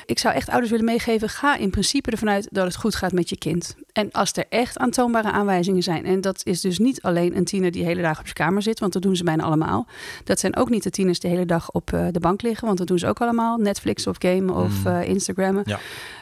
Ik 0.05 0.20
zou 0.20 0.36
echt 0.36 0.49
ouders 0.49 0.70
willen 0.72 0.86
meegeven... 0.86 1.30
ga 1.30 1.57
in 1.57 1.70
principe 1.70 2.11
ervan 2.11 2.30
uit 2.30 2.47
dat 2.51 2.65
het 2.65 2.76
goed 2.76 2.95
gaat 2.95 3.11
met 3.11 3.30
je 3.30 3.38
kind. 3.38 3.76
En 3.99 4.11
als 4.11 4.31
er 4.33 4.45
echt 4.49 4.77
aantoonbare 4.77 5.31
aanwijzingen 5.31 5.83
zijn... 5.83 6.05
en 6.05 6.21
dat 6.21 6.41
is 6.43 6.61
dus 6.61 6.79
niet 6.79 7.01
alleen 7.01 7.37
een 7.37 7.43
tiener 7.45 7.71
die 7.71 7.81
de 7.81 7.87
hele 7.87 8.01
dag 8.01 8.19
op 8.19 8.23
zijn 8.23 8.35
kamer 8.35 8.61
zit... 8.61 8.79
want 8.79 8.93
dat 8.93 9.01
doen 9.01 9.15
ze 9.15 9.23
bijna 9.23 9.43
allemaal. 9.43 9.87
Dat 10.23 10.39
zijn 10.39 10.55
ook 10.55 10.69
niet 10.69 10.83
de 10.83 10.89
tieners 10.89 11.19
die 11.19 11.29
de 11.29 11.35
hele 11.35 11.47
dag 11.47 11.71
op 11.71 11.93
eh, 11.93 12.07
de 12.11 12.19
bank 12.19 12.41
liggen... 12.41 12.65
want 12.65 12.77
dat 12.77 12.87
doen 12.87 12.99
ze 12.99 13.07
ook 13.07 13.21
allemaal. 13.21 13.57
Netflix 13.57 14.07
of 14.07 14.15
gamen 14.19 14.55
of 14.55 14.83
Mm. 14.83 14.87
eh, 14.87 15.07
Instagrammen. 15.07 15.63
Ja. 15.65 15.79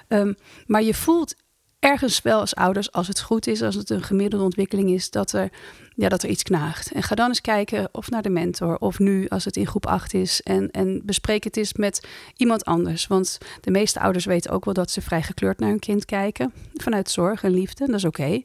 Ehm, 0.08 0.34
maar 0.66 0.84
je 0.84 0.94
voelt 0.94 1.36
ergens 1.80 2.22
wel 2.22 2.40
als 2.40 2.56
ouders, 2.56 2.92
als 2.92 3.08
het 3.08 3.22
goed 3.22 3.48
is, 3.48 3.62
als 3.62 3.76
het 3.76 3.90
een 3.90 4.04
gemiddelde 4.04 4.46
ontwikkeling 4.46 4.90
is, 4.90 5.10
dat 5.10 5.32
er, 5.32 5.50
ja, 5.98 6.10
dat 6.10 6.24
er 6.24 6.30
iets 6.30 6.44
knaagt. 6.44 6.92
En 6.92 7.04
ga 7.04 7.16
dan 7.16 7.28
eens 7.28 7.42
kijken 7.42 7.90
of 7.92 8.10
naar 8.10 8.22
de 8.22 8.30
mentor, 8.30 8.78
of 8.78 9.00
nu 9.00 9.28
als 9.28 9.46
het 9.46 9.58
in 9.58 9.68
groep 9.68 9.86
8 9.86 10.14
is. 10.14 10.42
En, 10.42 10.72
en 10.72 11.02
bespreek 11.04 11.44
het 11.44 11.58
eens 11.58 11.74
met 11.74 12.08
iemand 12.36 12.66
anders. 12.66 13.08
Want 13.08 13.38
de 13.62 13.72
meeste 13.72 14.00
ouders 14.00 14.26
weten 14.26 14.52
ook 14.52 14.66
wel 14.66 14.74
dat 14.74 14.92
ze 14.92 15.02
vrij 15.02 15.22
gekleurd 15.22 15.60
naar 15.60 15.70
hun 15.70 15.80
kind 15.80 16.06
kijken. 16.06 16.54
Vanuit 16.74 17.10
zorg 17.10 17.44
en 17.44 17.52
liefde, 17.52 17.86
dat 17.86 17.96
is 17.96 18.06
oké. 18.06 18.42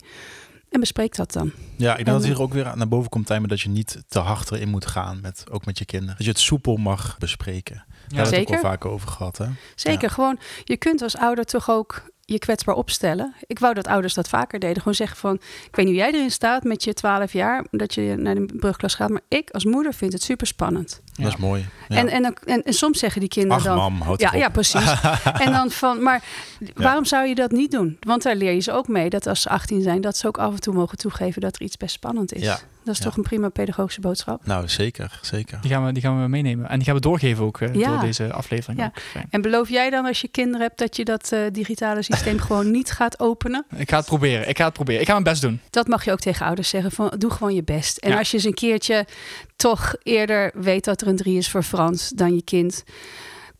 En 0.70 0.80
bespreek 0.80 1.16
dat 1.16 1.32
dan. 1.32 1.52
ja 1.76 1.90
ik 1.90 1.96
denk 1.96 2.08
En- 2.08 2.12
dat 2.14 2.24
hier 2.24 2.40
ook 2.40 2.52
weer 2.52 2.72
naar 2.76 2.88
boven 2.88 3.10
komt, 3.10 3.26
Tijmen, 3.26 3.48
dat 3.48 3.60
je 3.60 3.68
niet 3.68 4.02
te 4.08 4.18
hard 4.18 4.50
erin 4.52 4.68
moet 4.68 4.86
gaan, 4.86 5.18
met, 5.22 5.44
ook 5.50 5.64
met 5.66 5.78
je 5.78 5.84
kinderen. 5.84 6.16
Dat 6.16 6.24
je 6.24 6.30
het 6.32 6.40
soepel 6.40 6.76
mag 6.76 7.18
bespreken. 7.18 7.74
Daar 7.76 7.84
hebben 8.08 8.30
we 8.30 8.36
het 8.36 8.48
ook 8.48 8.54
al 8.54 8.70
vaker 8.70 8.90
over 8.90 9.08
gehad. 9.08 9.38
Hè? 9.38 9.46
Zeker, 9.74 10.10
gewoon, 10.10 10.38
je 10.64 10.76
kunt 10.76 11.02
als 11.02 11.16
ouder 11.16 11.44
toch 11.44 11.70
ook 11.70 12.02
je 12.32 12.38
kwetsbaar 12.38 12.74
opstellen. 12.74 13.34
Ik 13.46 13.58
wou 13.58 13.74
dat 13.74 13.86
ouders 13.86 14.14
dat 14.14 14.28
vaker 14.28 14.58
deden. 14.58 14.76
Gewoon 14.76 14.94
zeggen 14.94 15.16
van, 15.16 15.34
ik 15.34 15.76
weet 15.76 15.86
niet 15.86 15.94
hoe 15.94 16.04
jij 16.04 16.12
erin 16.12 16.30
staat 16.30 16.62
met 16.62 16.84
je 16.84 16.92
12 16.92 17.32
jaar, 17.32 17.66
dat 17.70 17.94
je 17.94 18.14
naar 18.16 18.34
de 18.34 18.46
brugklas 18.56 18.94
gaat. 18.94 19.10
Maar 19.10 19.20
ik 19.28 19.50
als 19.50 19.64
moeder 19.64 19.94
vind 19.94 20.12
het 20.12 20.22
super 20.22 20.46
spannend. 20.46 21.00
Ja. 21.22 21.28
Dat 21.30 21.38
is 21.38 21.44
mooi. 21.44 21.66
Ja. 21.88 21.96
En, 21.96 22.08
en, 22.08 22.34
en, 22.44 22.62
en 22.62 22.72
soms 22.72 22.98
zeggen 22.98 23.20
die 23.20 23.28
kinderen 23.28 23.56
Ach 23.58 23.64
dan... 23.64 23.76
mam, 23.76 24.00
houd 24.00 24.20
ja, 24.20 24.34
ja, 24.34 24.48
precies. 24.48 24.94
en 25.38 25.52
dan 25.52 25.70
van, 25.70 26.02
maar 26.02 26.22
waarom 26.74 27.04
zou 27.04 27.26
je 27.26 27.34
dat 27.34 27.50
niet 27.50 27.70
doen? 27.70 27.96
Want 28.00 28.22
daar 28.22 28.36
leer 28.36 28.52
je 28.52 28.60
ze 28.60 28.72
ook 28.72 28.88
mee 28.88 29.10
dat 29.10 29.26
als 29.26 29.40
ze 29.42 29.48
18 29.48 29.82
zijn, 29.82 30.00
dat 30.00 30.16
ze 30.16 30.26
ook 30.26 30.38
af 30.38 30.52
en 30.52 30.60
toe 30.60 30.74
mogen 30.74 30.98
toegeven 30.98 31.40
dat 31.40 31.54
er 31.54 31.62
iets 31.62 31.76
best 31.76 31.94
spannend 31.94 32.32
is. 32.32 32.42
Ja. 32.42 32.58
Dat 32.84 32.94
is 32.94 32.98
Ja. 33.00 33.04
toch 33.04 33.16
een 33.16 33.22
prima 33.22 33.48
pedagogische 33.48 34.00
boodschap. 34.00 34.46
Nou, 34.46 34.68
zeker, 34.68 35.18
zeker. 35.22 35.58
Die 35.60 35.70
gaan, 35.70 35.84
we, 35.86 35.92
die 35.92 36.02
gaan 36.02 36.22
we 36.22 36.28
meenemen. 36.28 36.68
En 36.68 36.76
die 36.76 36.84
gaan 36.86 36.94
we 36.94 37.00
doorgeven 37.00 37.44
ook 37.44 37.60
eh, 37.60 37.74
Ja. 37.74 37.88
door 37.88 38.00
deze 38.00 38.32
aflevering. 38.32 38.78
Ja. 38.80 38.86
Ook. 38.86 39.22
En 39.30 39.42
beloof 39.42 39.68
jij 39.68 39.90
dan 39.90 40.06
als 40.06 40.20
je 40.20 40.28
kinderen 40.28 40.60
hebt 40.60 40.78
dat 40.78 40.96
je 40.96 41.04
dat 41.04 41.32
eh, 41.32 41.40
digitale 41.52 42.02
systeem 42.02 42.38
gewoon 42.46 42.70
niet 42.70 42.90
gaat 42.90 43.20
openen? 43.20 43.64
Ik 43.76 43.90
ga 43.90 43.96
het 43.96 44.06
proberen. 44.06 44.48
Ik 44.48 44.56
ga 44.58 44.64
het 44.64 44.72
proberen. 44.72 45.00
Ik 45.00 45.06
ga 45.06 45.12
mijn 45.12 45.24
best 45.24 45.40
doen. 45.42 45.60
Dat 45.70 45.86
mag 45.88 46.04
je 46.04 46.12
ook 46.12 46.20
tegen 46.20 46.46
ouders 46.46 46.68
zeggen. 46.68 46.92
Van, 46.92 47.12
doe 47.18 47.30
gewoon 47.30 47.54
je 47.54 47.62
best. 47.62 47.96
En 47.98 48.10
Ja. 48.10 48.18
als 48.18 48.30
je 48.30 48.36
eens 48.36 48.46
een 48.46 48.54
keertje 48.54 49.06
toch 49.62 49.94
eerder 50.02 50.50
weet 50.54 50.84
dat 50.84 51.00
er 51.00 51.06
een 51.06 51.16
drie 51.16 51.38
is 51.38 51.50
voor 51.50 51.62
Frans 51.62 52.08
dan 52.08 52.34
je 52.34 52.42
kind. 52.42 52.84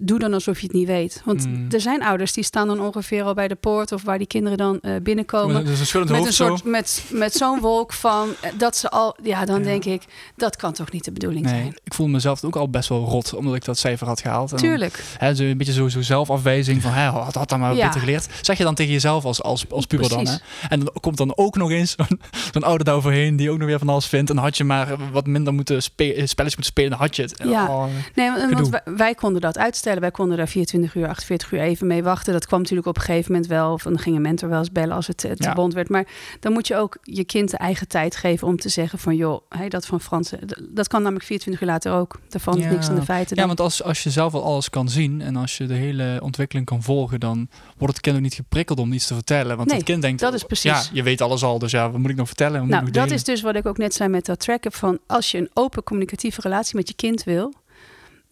Doe 0.04 0.18
dan 0.18 0.32
alsof 0.32 0.60
je 0.60 0.66
het 0.66 0.74
niet 0.76 0.86
weet. 0.86 1.22
Want 1.24 1.46
Mm. 1.46 1.66
er 1.70 1.80
zijn 1.80 2.02
ouders 2.02 2.32
die 2.32 2.44
staan 2.44 2.66
dan 2.66 2.80
ongeveer 2.80 3.22
al 3.22 3.34
bij 3.34 3.48
de 3.48 3.54
poort 3.54 3.92
of 3.92 4.02
waar 4.02 4.18
die 4.18 4.26
kinderen 4.26 4.58
dan 4.58 4.80
eh, 4.80 4.92
binnenkomen. 5.02 5.64
Dus 5.64 5.92
een 5.94 6.00
Met, 6.00 6.10
een 6.26 6.32
zo. 6.32 6.46
soort, 6.46 6.64
met, 6.64 7.04
met 7.10 7.32
zo'n 7.34 7.60
wolk 7.60 7.92
van 7.92 8.28
eh, 8.40 8.50
dat 8.58 8.76
ze 8.76 8.90
al. 8.90 9.16
Ja, 9.22 9.44
dan 9.44 9.62
denk 9.62 9.84
ik, 9.84 10.02
dat 10.36 10.56
kan 10.56 10.72
toch 10.72 10.90
niet 10.92 11.04
de 11.04 11.12
bedoeling 11.12 11.44
Nee, 11.44 11.54
zijn. 11.54 11.76
ik 11.84 11.94
voelde 11.94 12.12
mezelf 12.12 12.44
ook 12.44 12.56
al 12.56 12.70
best 12.70 12.88
wel 12.88 13.04
rot, 13.04 13.34
omdat 13.34 13.54
ik 13.54 13.64
dat 13.64 13.78
cijfer 13.78 14.06
had 14.06 14.20
gehaald. 14.20 14.50
En 14.50 14.56
dan, 14.56 14.66
Tuurlijk. 14.66 15.02
Hè, 15.18 15.34
zo 15.34 15.42
een 15.42 15.56
beetje 15.58 15.72
zo, 15.72 15.88
zo 15.88 16.02
zelfafwijzing 16.02 16.82
van, 16.82 16.92
hè, 16.92 17.06
had, 17.08 17.32
dat 17.34 17.58
maar 17.58 17.74
Ja. 17.74 17.86
beter 17.86 18.00
geleerd. 18.00 18.28
Zeg 18.40 18.58
je 18.58 18.64
dan 18.64 18.74
tegen 18.74 18.92
jezelf 18.92 19.24
als, 19.24 19.42
als, 19.42 19.64
als 19.70 19.86
puber 19.86 20.08
dan. 20.08 20.26
Hè? 20.26 20.34
En 20.68 20.80
dan 20.80 20.92
komt 21.00 21.16
dan 21.16 21.32
ook 21.36 21.56
nog 21.56 21.70
eens 21.70 21.94
zo'n 21.96 22.20
zo'n 22.52 22.62
ouder 22.62 22.84
daar 22.84 22.94
overheen 22.94 23.36
die 23.36 23.50
ook 23.50 23.58
nog 23.58 23.66
weer 23.68 23.78
van 23.78 23.88
alles 23.88 24.06
vindt. 24.06 24.30
En 24.30 24.36
had 24.36 24.56
je 24.56 24.64
maar 24.64 24.96
wat 25.12 25.26
minder 25.26 25.54
moeten 25.54 25.82
spe 25.82 26.04
spelletjes 26.04 26.36
moeten 26.36 26.64
spelen, 26.64 26.90
dan 26.90 26.98
had 26.98 27.16
je 27.16 27.22
het. 27.22 27.34
Ja. 27.44 27.66
Oh, 27.68 27.84
Nee, 28.14 28.30
want- 28.50 28.68
wij, 28.68 28.80
wij 28.84 29.14
konden 29.14 29.40
dat 29.40 29.58
uitstellen. 29.58 29.90
Wij 30.00 30.10
konden 30.10 30.36
daar 30.36 30.48
24 30.48 30.94
uur, 30.94 31.08
48 31.08 31.52
uur 31.52 31.60
even 31.60 31.86
mee 31.86 32.02
wachten. 32.02 32.32
Dat 32.32 32.46
kwam 32.46 32.60
natuurlijk 32.60 32.88
op 32.88 32.96
een 32.96 33.02
gegeven 33.02 33.32
moment 33.32 33.50
wel. 33.50 33.72
Of 33.72 33.82
dan 33.82 33.98
ging 33.98 34.16
een 34.16 34.22
mentor 34.22 34.48
wel 34.48 34.58
eens 34.58 34.72
bellen 34.72 34.94
als 34.96 35.06
het 35.06 35.24
eh, 35.24 35.32
te 35.32 35.50
bond 35.54 35.74
werd. 35.74 35.88
Maar 35.88 36.06
dan 36.40 36.52
moet 36.52 36.66
je 36.66 36.76
ook 36.76 36.98
je 37.02 37.24
kind 37.24 37.50
de 37.50 37.56
eigen 37.56 37.88
tijd 37.88 38.16
geven 38.16 38.46
om 38.46 38.56
te 38.56 38.68
zeggen 38.68 38.98
van... 38.98 39.16
joh, 39.16 39.40
hey, 39.48 39.68
dat 39.68 39.86
van 39.86 40.00
Frans, 40.00 40.32
eh, 40.32 40.38
dat 40.70 40.88
kan 40.88 41.02
namelijk 41.02 41.24
24 41.26 41.62
uur 41.62 41.72
later 41.72 41.92
ook. 41.92 42.20
Daarvan 42.28 42.56
is 42.58 42.64
Ja. 42.64 42.70
niks 42.70 42.88
aan 42.88 42.94
de 42.94 43.02
feiten. 43.02 43.36
Ja, 43.36 43.46
want 43.46 43.60
als, 43.60 43.82
als 43.82 44.02
je 44.02 44.10
zelf 44.10 44.34
al 44.34 44.44
alles 44.44 44.70
kan 44.70 44.88
zien 44.88 45.20
en 45.20 45.36
als 45.36 45.56
je 45.56 45.66
de 45.66 45.74
hele 45.74 46.18
ontwikkeling 46.22 46.66
kan 46.66 46.82
volgen, 46.82 47.20
dan 47.20 47.48
wordt 47.78 47.94
het 47.94 48.02
kind 48.02 48.16
ook 48.16 48.22
niet 48.22 48.34
geprikkeld 48.34 48.78
om 48.78 48.92
iets 48.92 49.06
te 49.06 49.14
vertellen. 49.14 49.56
Want 49.56 49.68
Nee, 49.68 49.76
het 49.76 49.86
kind 49.86 50.02
denkt, 50.02 50.20
dat 50.20 50.34
is 50.34 50.44
precies. 50.44 50.70
ja, 50.70 50.82
je 50.92 51.02
weet 51.02 51.20
alles 51.20 51.42
al, 51.44 51.58
dus 51.58 51.70
ja, 51.70 51.90
wat 51.90 52.00
moet 52.00 52.10
ik 52.10 52.16
nog 52.16 52.26
vertellen? 52.26 52.52
Wat 52.52 52.62
moet 52.62 52.70
nou, 52.70 52.86
ik 52.86 52.92
dat 52.94 53.10
is 53.10 53.24
dus 53.24 53.40
wat 53.42 53.54
ik 53.54 53.66
ook 53.66 53.78
net 53.78 53.94
zei 53.94 54.08
met 54.08 54.24
dat 54.26 54.40
tracken. 54.40 54.72
Van 54.72 54.98
als 55.06 55.30
je 55.30 55.38
een 55.38 55.50
open 55.54 55.82
communicatieve 55.82 56.40
relatie 56.40 56.76
met 56.76 56.88
je 56.88 56.94
kind 56.94 57.24
wil... 57.24 57.52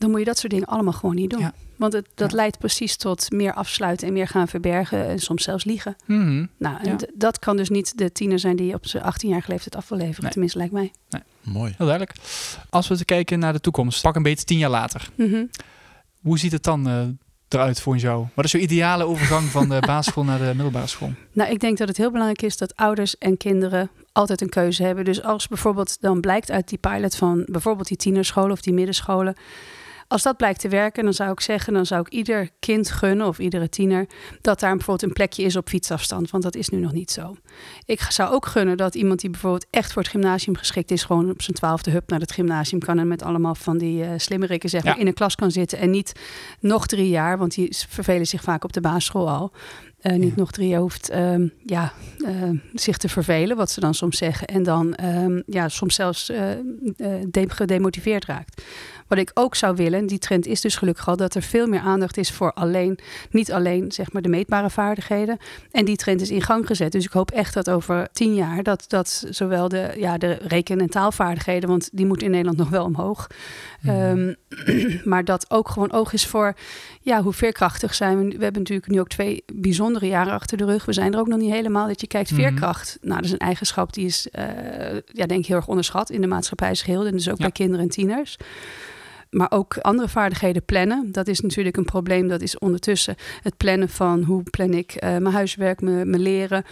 dan 0.00 0.10
moet 0.10 0.18
je 0.18 0.24
dat 0.24 0.38
soort 0.38 0.52
dingen 0.52 0.66
allemaal 0.66 0.92
gewoon 0.92 1.14
niet 1.14 1.30
doen. 1.30 1.40
Ja. 1.40 1.52
Want 1.76 1.92
het, 1.92 2.06
dat 2.14 2.30
Ja. 2.30 2.36
leidt 2.36 2.58
precies 2.58 2.96
tot 2.96 3.30
meer 3.30 3.52
afsluiten 3.52 4.06
en 4.06 4.12
meer 4.12 4.28
gaan 4.28 4.48
verbergen. 4.48 5.06
En 5.06 5.18
soms 5.18 5.42
zelfs 5.44 5.64
liegen. 5.64 5.96
Mhm. 6.06 6.46
Nou, 6.58 6.76
en 6.82 6.90
Ja. 6.90 6.96
dat 7.14 7.38
kan 7.38 7.56
dus 7.56 7.68
niet 7.68 7.98
de 7.98 8.12
tiener 8.12 8.38
zijn 8.38 8.56
die 8.56 8.74
op 8.74 8.86
zijn 8.86 9.02
18-jarige 9.02 9.50
leeftijd 9.50 9.76
af 9.76 9.88
wil 9.88 9.98
leveren. 9.98 10.22
Nee. 10.22 10.30
Tenminste, 10.32 10.58
lijkt 10.58 10.72
mij. 10.72 10.92
Mooi. 11.42 11.74
Heel 11.76 11.86
duidelijk. 11.86 12.16
Als 12.70 12.88
we 12.88 12.96
te 12.96 13.04
kijken 13.04 13.38
naar 13.38 13.52
de 13.52 13.60
toekomst, 13.60 14.02
pak 14.02 14.16
een 14.16 14.22
beetje 14.22 14.44
tien 14.44 14.58
jaar 14.58 14.70
later. 14.70 15.08
Mhm. 15.14 15.44
Hoe 16.20 16.38
ziet 16.38 16.52
het 16.52 16.62
dan 16.62 16.88
eh, 16.88 17.02
eruit 17.48 17.80
volgens 17.80 18.04
jou? 18.04 18.26
Wat 18.34 18.44
is 18.44 18.52
jouw 18.52 18.60
ideale 18.60 19.04
overgang 19.04 19.48
van 19.48 19.68
de 19.68 19.78
basisschool 19.86 20.24
naar 20.24 20.38
de 20.38 20.44
middelbare 20.44 20.86
school? 20.86 21.12
Nou, 21.32 21.50
ik 21.50 21.60
denk 21.60 21.78
dat 21.78 21.88
het 21.88 21.96
heel 21.96 22.10
belangrijk 22.10 22.42
is 22.42 22.56
dat 22.56 22.76
ouders 22.76 23.18
en 23.18 23.36
kinderen 23.36 23.90
altijd 24.12 24.40
een 24.40 24.48
keuze 24.48 24.82
hebben. 24.82 25.04
Dus 25.04 25.22
als 25.22 25.48
bijvoorbeeld 25.48 25.96
dan 26.00 26.20
blijkt 26.20 26.50
uit 26.50 26.68
die 26.68 26.78
pilot 26.78 27.16
van 27.16 27.44
bijvoorbeeld 27.46 27.88
die 27.88 27.96
tienerscholen 27.96 28.50
of 28.52 28.60
die 28.60 28.72
middenscholen. 28.72 29.34
Als 30.10 30.22
dat 30.22 30.36
blijkt 30.36 30.60
te 30.60 30.68
werken, 30.68 31.04
dan 31.04 31.12
zou 31.14 31.30
ik 31.30 31.40
zeggen, 31.40 31.72
dan 31.72 31.86
zou 31.86 32.00
ik 32.00 32.08
ieder 32.08 32.48
kind 32.58 32.90
gunnen 32.90 33.26
of 33.26 33.38
iedere 33.38 33.68
tiener 33.68 34.06
dat 34.40 34.60
daar 34.60 34.70
bijvoorbeeld 34.76 35.02
een 35.08 35.12
plekje 35.16 35.42
is 35.42 35.56
op 35.56 35.68
fietsafstand, 35.68 36.30
want 36.30 36.42
dat 36.42 36.54
is 36.54 36.68
nu 36.68 36.78
nog 36.78 36.92
niet 36.92 37.10
zo. 37.10 37.36
Ik 37.84 38.00
zou 38.00 38.32
ook 38.32 38.46
gunnen 38.46 38.76
dat 38.76 38.94
iemand 38.94 39.20
die 39.20 39.30
bijvoorbeeld 39.30 39.66
echt 39.70 39.92
voor 39.92 40.02
het 40.02 40.10
gymnasium 40.10 40.56
geschikt 40.56 40.90
is, 40.90 41.04
gewoon 41.04 41.30
op 41.30 41.42
zijn 41.42 41.56
twaalfde 41.56 41.90
hup 41.90 42.10
naar 42.10 42.20
het 42.20 42.32
gymnasium 42.32 42.80
kan 42.80 42.98
en 42.98 43.08
met 43.08 43.22
allemaal 43.22 43.54
van 43.54 43.78
die 43.78 44.04
eh 44.04 44.10
slimmerikken 44.16 44.68
zeg 44.70 44.84
maar 44.84 44.94
Ja. 44.94 45.00
in 45.00 45.06
een 45.06 45.14
klas 45.14 45.34
kan 45.34 45.50
zitten 45.50 45.78
en 45.78 45.90
niet 45.90 46.12
nog 46.60 46.86
drie 46.86 47.08
jaar, 47.08 47.38
want 47.38 47.54
die 47.54 47.76
vervelen 47.88 48.26
zich 48.26 48.42
vaak 48.42 48.64
op 48.64 48.72
de 48.72 48.80
basisschool 48.80 49.30
al. 49.30 49.52
Eh, 50.00 50.12
niet 50.16 50.28
Ja. 50.28 50.34
nog 50.36 50.50
drie 50.50 50.68
jaar 50.68 50.80
hoeft 50.80 51.08
ehm, 51.08 51.48
ja, 51.64 51.92
eh, 52.24 52.32
zich 52.74 52.96
te 52.96 53.08
vervelen, 53.08 53.56
wat 53.56 53.70
ze 53.70 53.80
dan 53.80 53.94
soms 53.94 54.18
zeggen. 54.18 54.46
En 54.46 54.62
dan 54.62 54.94
ehm, 54.94 55.40
ja, 55.46 55.68
soms 55.68 55.94
zelfs 55.94 56.26
de- 56.26 57.44
gedemotiveerd 57.48 58.24
raakt. 58.24 58.62
Wat 59.08 59.18
ik 59.18 59.30
ook 59.34 59.54
zou 59.54 59.76
willen, 59.76 59.98
en 59.98 60.06
die 60.06 60.18
trend 60.18 60.46
is 60.46 60.60
dus 60.60 60.76
gelukkig 60.76 61.08
al, 61.08 61.16
dat 61.16 61.34
er 61.34 61.42
veel 61.42 61.66
meer 61.66 61.80
aandacht 61.80 62.16
is 62.16 62.30
voor 62.30 62.52
alleen, 62.52 62.98
niet 63.30 63.52
alleen 63.52 63.92
zeg 63.92 64.12
maar 64.12 64.22
de 64.22 64.28
meetbare 64.28 64.70
vaardigheden. 64.70 65.38
En 65.70 65.84
die 65.84 65.96
trend 65.96 66.20
is 66.20 66.30
in 66.30 66.42
gang 66.42 66.66
gezet. 66.66 66.92
Dus 66.92 67.04
ik 67.04 67.10
hoop 67.12 67.30
echt 67.30 67.54
dat 67.54 67.70
over 67.70 68.08
tien 68.12 68.34
jaar 68.34 68.62
dat, 68.62 68.84
dat 68.88 69.26
zowel 69.30 69.68
de, 69.68 69.92
ja, 69.96 70.18
de 70.18 70.32
reken- 70.42 70.80
en 70.80 70.90
taalvaardigheden, 70.90 71.68
want 71.68 71.88
die 71.92 72.06
moeten 72.06 72.24
in 72.26 72.32
Nederland 72.32 72.58
nog 72.64 72.68
wel 72.68 72.84
omhoog. 72.84 73.26
Ehm, 73.84 74.34
maar 75.10 75.24
dat 75.24 75.50
ook 75.50 75.68
gewoon 75.68 75.92
oog 75.92 76.12
is 76.12 76.26
voor 76.26 76.54
ja, 77.00 77.22
hoe 77.22 77.32
veerkrachtig 77.32 77.94
zijn 77.94 78.18
we. 78.18 78.24
We 78.36 78.42
hebben 78.44 78.62
natuurlijk 78.62 78.88
nu 78.88 79.00
ook 79.00 79.08
twee 79.08 79.44
jaren 79.98 80.32
achter 80.32 80.56
de 80.56 80.64
rug. 80.64 80.84
We 80.84 80.92
zijn 80.92 81.12
er 81.12 81.18
ook 81.18 81.28
nog 81.28 81.38
niet 81.38 81.52
helemaal. 81.52 81.86
Dat 81.86 82.00
je 82.00 82.06
kijkt, 82.06 82.30
Mhm. 82.30 82.40
veerkracht. 82.40 82.98
Nou, 83.00 83.14
dat 83.16 83.24
is 83.24 83.32
een 83.32 83.38
eigenschap 83.38 83.92
die 83.92 84.04
is, 84.06 84.28
eh, 84.30 84.44
ja, 85.06 85.26
denk 85.26 85.40
ik, 85.40 85.46
heel 85.46 85.56
erg 85.56 85.68
onderschat 85.68 86.10
in 86.10 86.20
de 86.20 86.26
maatschappij 86.26 86.74
geheel. 86.74 87.06
En 87.06 87.12
dus 87.12 87.28
ook 87.28 87.36
Ja. 87.36 87.42
bij 87.42 87.52
kinderen 87.52 87.84
en 87.84 87.90
tieners. 87.90 88.36
Maar 89.30 89.50
ook 89.50 89.76
andere 89.78 90.08
vaardigheden 90.08 90.64
plannen. 90.64 91.12
Dat 91.12 91.28
is 91.28 91.40
natuurlijk 91.40 91.76
een 91.76 91.84
probleem. 91.84 92.28
Dat 92.28 92.40
is 92.40 92.58
ondertussen 92.58 93.14
het 93.42 93.56
plannen 93.56 93.88
van 93.88 94.22
hoe 94.22 94.42
plan 94.42 94.72
ik 94.74 94.92
eh, 94.92 95.08
mijn 95.08 95.34
huiswerk, 95.34 95.80
mijn, 95.80 96.10
mijn 96.10 96.22
leren. 96.22 96.64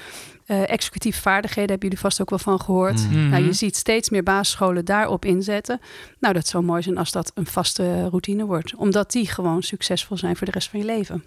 Eh, 0.46 0.70
executieve 0.70 1.20
vaardigheden 1.20 1.70
hebben 1.70 1.88
jullie 1.88 2.02
vast 2.04 2.20
ook 2.20 2.30
wel 2.30 2.38
van 2.38 2.60
gehoord. 2.60 3.08
Mm. 3.10 3.16
Mhm. 3.20 3.28
Nou, 3.28 3.44
je 3.44 3.52
ziet 3.52 3.76
steeds 3.76 4.10
meer 4.10 4.22
basisscholen 4.22 4.84
daarop 4.84 5.24
inzetten. 5.24 5.80
Nou, 6.20 6.34
dat 6.34 6.46
zou 6.46 6.64
mooi 6.64 6.82
zijn 6.82 6.98
als 6.98 7.12
dat 7.12 7.30
een 7.34 7.46
vaste 7.46 8.08
routine 8.08 8.44
wordt. 8.44 8.74
Omdat 8.74 9.12
die 9.12 9.26
gewoon 9.26 9.62
succesvol 9.62 10.16
zijn 10.16 10.36
voor 10.36 10.46
de 10.46 10.52
rest 10.52 10.68
van 10.70 10.78
je 10.80 10.84
leven. 10.86 11.24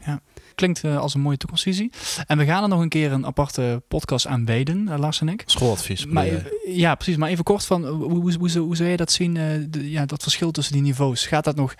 Klinkt 0.55 0.83
eh, 0.83 0.97
als 0.97 1.13
een 1.13 1.21
mooie 1.21 1.37
toekomstvisie. 1.37 1.91
En 2.27 2.37
we 2.37 2.45
gaan 2.45 2.63
er 2.63 2.69
nog 2.69 2.81
een 2.81 2.89
keer 2.89 3.11
een 3.11 3.25
aparte 3.25 3.83
podcast 3.87 4.27
aan 4.27 4.45
wijden, 4.45 4.87
eh, 4.89 4.99
Lars 4.99 5.21
en 5.21 5.29
ik. 5.29 5.43
Schooladvies. 5.45 6.05
Maar, 6.05 6.25
ja, 6.65 6.95
precies. 6.95 7.17
Maar 7.17 7.29
even 7.29 7.43
kort 7.43 7.65
van, 7.65 7.85
hoe, 7.87 8.09
hoe, 8.21 8.33
hoe, 8.39 8.49
zou- 8.49 8.65
hoe 8.65 8.75
zou 8.75 8.89
je 8.89 8.97
dat 8.97 9.11
zien, 9.11 9.37
eh, 9.37 9.43
de- 9.69 9.91
ja, 9.91 10.05
dat 10.05 10.21
verschil 10.23 10.51
tussen 10.51 10.73
die 10.73 10.81
niveaus? 10.81 11.25
Gaat 11.27 11.43
dat 11.43 11.55
nog 11.55 11.75